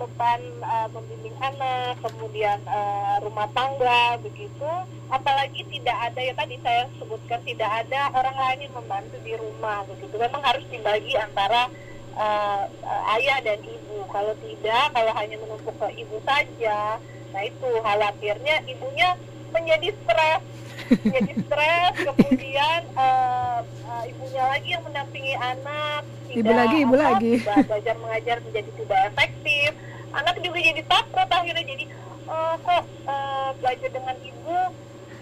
[0.01, 4.71] beban eh, membimbing anak kemudian eh, rumah tangga begitu.
[5.11, 9.85] Apalagi tidak ada ya tadi saya sebutkan tidak ada orang lain yang membantu di rumah
[9.85, 10.15] begitu.
[10.17, 11.69] Memang harus dibagi antara
[12.17, 14.09] eh, eh, ayah dan ibu.
[14.09, 16.97] Kalau tidak kalau hanya menumpuk ke ibu saja
[17.31, 19.15] nah itu khawatirnya ibunya
[19.53, 20.43] menjadi stres
[20.91, 27.33] menjadi stres kemudian eh, eh, ibunya lagi yang mendampingi anak Ibu lagi, ibu apa, lagi.
[27.43, 29.71] belajar mengajar menjadi tidak efektif
[30.15, 31.85] anak juga jadi takut akhirnya jadi
[32.27, 34.59] eh, kok eh, belajar dengan ibu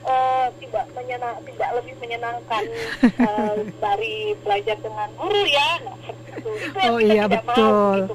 [0.08, 2.62] eh, tidak menyenang tidak lebih menyenangkan
[3.04, 5.96] eh, dari belajar dengan guru ya nah,
[6.38, 7.72] itu, itu Oh iya, tidak betul.
[7.72, 8.14] mau gitu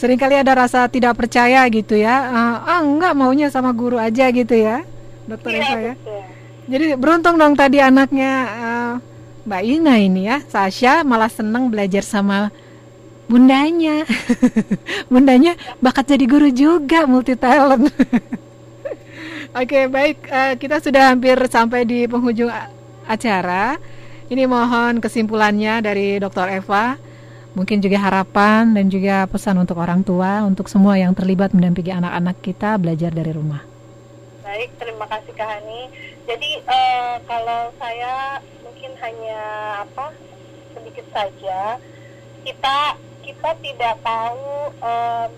[0.00, 2.16] Seringkali ada rasa tidak percaya gitu ya.
[2.32, 4.80] Ah, ah enggak maunya sama guru aja gitu ya,
[5.30, 5.94] Dokter Eva ya.
[5.94, 6.22] betul.
[6.70, 8.92] Jadi beruntung dong tadi anaknya eh,
[9.46, 12.52] Mbak Ina ini ya, Sasha malah seneng belajar sama
[13.30, 14.06] bundanya.
[15.12, 17.90] bundanya bakat jadi guru juga, multi talent.
[19.60, 22.50] Oke, baik eh, kita sudah hampir sampai di penghujung
[23.06, 23.78] acara.
[24.30, 26.62] Ini mohon kesimpulannya dari Dr.
[26.62, 26.94] Eva.
[27.50, 32.38] Mungkin juga harapan dan juga pesan untuk orang tua, untuk semua yang terlibat mendampingi anak-anak
[32.38, 33.69] kita belajar dari rumah.
[34.50, 35.86] Baik, terima kasih Kak Hani.
[36.26, 39.38] Jadi eh, kalau saya mungkin hanya
[39.86, 40.10] apa
[40.74, 41.78] sedikit saja,
[42.42, 45.30] kita kita tidak tahu em,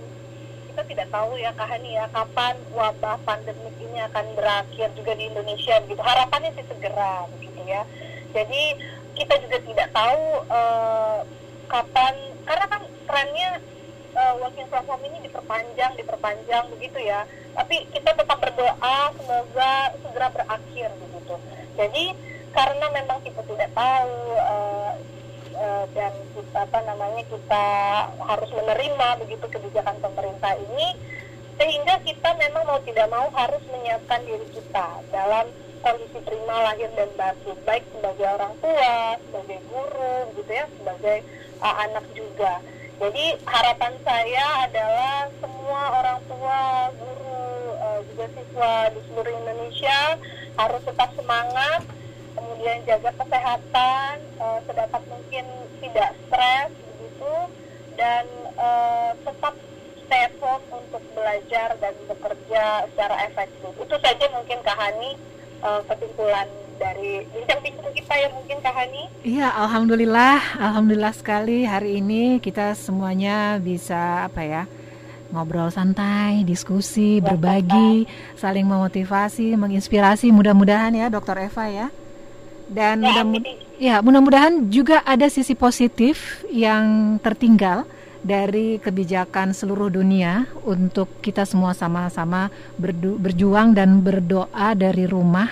[0.73, 5.29] kita tidak tahu ya Kak Hani ya kapan wabah pandemik ini akan berakhir juga di
[5.29, 6.01] Indonesia begitu.
[6.01, 7.85] Harapannya sih segera begitu ya.
[8.33, 8.81] Jadi
[9.13, 11.21] kita juga tidak tahu eh,
[11.69, 12.15] kapan
[12.49, 13.61] karena kan trennya
[14.13, 17.25] eh, working from home ini diperpanjang diperpanjang begitu ya.
[17.57, 21.35] Tapi kita tetap berdoa semoga segera berakhir begitu.
[21.77, 22.05] Jadi
[22.53, 24.93] karena memang kita tidak tahu eh,
[25.57, 27.67] eh, dan kita apa namanya kita
[28.21, 30.89] harus menerima begitu kebijakan pemerintah ini
[31.57, 35.47] sehingga kita memang mau tidak mau harus menyiapkan diri kita dalam
[35.83, 37.59] kondisi prima lahir dan batin.
[37.67, 41.17] Baik sebagai orang tua sebagai guru gitu ya sebagai
[41.61, 42.63] uh, anak juga
[43.01, 46.61] jadi harapan saya adalah semua orang tua
[46.97, 47.41] guru
[47.79, 50.01] uh, juga siswa di seluruh Indonesia
[50.61, 51.83] harus tetap semangat
[52.37, 55.45] kemudian jaga kesehatan uh, sedapat mungkin
[55.81, 57.35] tidak stres begitu
[57.97, 58.25] dan
[58.57, 59.55] uh, tetap
[60.05, 63.73] stay home untuk belajar dan bekerja secara efektif.
[63.81, 65.17] Itu saja mungkin Kak Hani
[65.65, 66.49] uh, kesimpulan
[66.83, 69.03] dari bincang-bincang kita ya mungkin Kak Hani.
[69.23, 74.65] Iya, alhamdulillah, alhamdulillah sekali hari ini kita semuanya bisa apa ya?
[75.33, 78.05] ngobrol santai, diskusi, berbagi,
[78.37, 80.29] saling memotivasi, menginspirasi.
[80.29, 81.89] Mudah-mudahan ya, Dokter Eva ya.
[82.69, 87.89] Dan Ya, mudah ya, mudah-mudahan juga ada sisi positif yang tertinggal
[88.23, 92.53] dari kebijakan seluruh dunia untuk kita semua sama-sama
[93.19, 95.51] berjuang dan berdoa dari rumah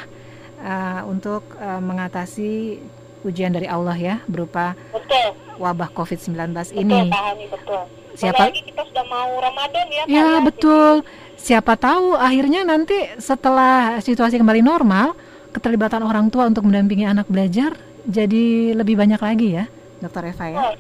[0.61, 2.79] uh, untuk uh, mengatasi
[3.21, 5.37] ujian dari Allah ya berupa Betul.
[5.57, 7.01] wabah COVID-19 Betul, ini.
[7.47, 7.83] Betul.
[8.11, 10.29] Siapa- Apalagi kita sudah mau Ramadan ya, Ya, ya.
[10.41, 10.95] betul.
[11.37, 15.17] Siapa tahu akhirnya nanti setelah situasi kembali normal,
[15.51, 19.65] keterlibatan orang tua untuk mendampingi anak belajar jadi lebih banyak lagi ya,
[19.99, 20.57] Dokter Eva ya.
[20.59, 20.75] Betul,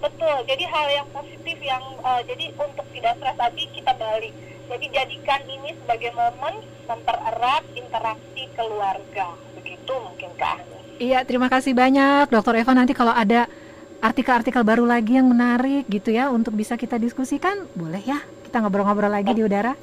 [0.00, 0.36] betul.
[0.44, 4.32] Jadi hal yang positif yang eh, jadi untuk tidak stres tadi kita balik.
[4.68, 6.54] Jadi jadikan ini sebagai momen
[6.86, 9.26] mempererat interaksi keluarga.
[9.54, 10.78] Begitu mungkin Kak Ani.
[10.98, 12.72] Iya, terima kasih banyak Dokter Eva.
[12.72, 13.50] Nanti kalau ada
[13.98, 19.08] artikel-artikel baru lagi yang menarik gitu ya untuk bisa kita diskusikan, boleh ya kita ngobrol-ngobrol
[19.08, 19.78] lagi di udara.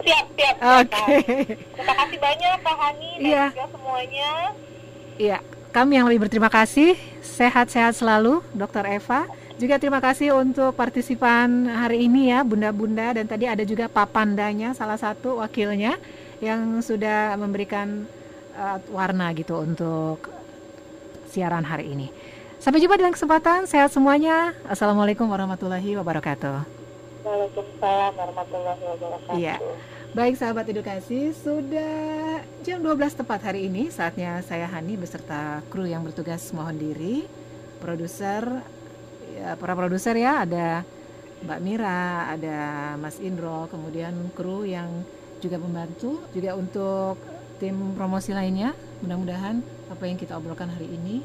[0.00, 0.56] Siap, siap.
[0.58, 0.96] siap, Oke.
[0.96, 1.44] Hani.
[1.76, 3.44] Terima kasih banyak Kak Hani dan Iya.
[3.52, 4.30] juga semuanya.
[5.14, 5.38] Iya,
[5.70, 6.98] kami yang lebih berterima kasih.
[7.22, 9.24] Sehat-sehat selalu, Dokter Eva.
[9.54, 14.98] Juga terima kasih untuk partisipan hari ini ya, Bunda-bunda dan tadi ada juga Papandanya salah
[14.98, 15.94] satu wakilnya
[16.42, 18.02] yang sudah memberikan
[18.58, 20.26] uh, warna gitu untuk
[21.30, 22.10] siaran hari ini.
[22.58, 23.70] Sampai jumpa di lain kesempatan.
[23.70, 24.58] Sehat semuanya.
[24.66, 26.66] Assalamualaikum warahmatullahi wabarakatuh.
[27.22, 29.38] Waalaikumsalam warahmatullahi wabarakatuh.
[29.38, 29.62] Iya.
[30.14, 36.02] Baik sahabat edukasi, sudah jam 12 tepat hari ini saatnya saya Hani beserta kru yang
[36.02, 37.26] bertugas mohon diri.
[37.82, 38.62] Produser
[39.34, 40.86] ya, para produser ya ada
[41.44, 42.58] Mbak Mira, ada
[42.96, 45.04] Mas Indro, kemudian kru yang
[45.44, 47.20] juga membantu juga untuk
[47.60, 48.72] tim promosi lainnya.
[49.04, 49.60] Mudah-mudahan
[49.92, 51.20] apa yang kita obrolkan hari ini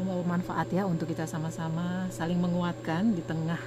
[0.00, 3.60] membawa manfaat ya untuk kita sama-sama saling menguatkan di tengah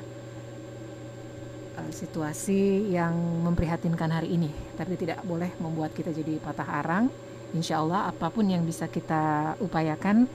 [1.78, 3.14] uh, situasi yang
[3.46, 7.06] memprihatinkan hari ini, tapi tidak boleh membuat kita jadi patah arang.
[7.54, 10.26] Insya Allah apa pun yang bisa kita upayakan,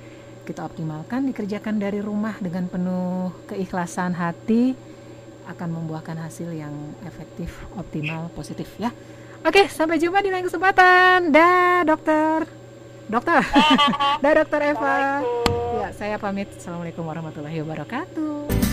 [0.48, 4.72] kita optimalkan, dikerjakan dari rumah dengan penuh keikhlasan hati,
[5.44, 6.72] akan membuahkan hasil yang
[7.04, 8.88] efektif, optimal, positif ya.
[9.44, 11.28] Oke, sampai jumpa di lain kesempatan.
[11.28, 12.48] Dah, dokter.
[13.12, 13.44] Dokter.
[14.24, 15.20] Dah, dokter Eva.
[15.84, 16.48] Ya, saya pamit.
[16.56, 18.67] Assalamualaikum warahmatullahi wabarakatuh.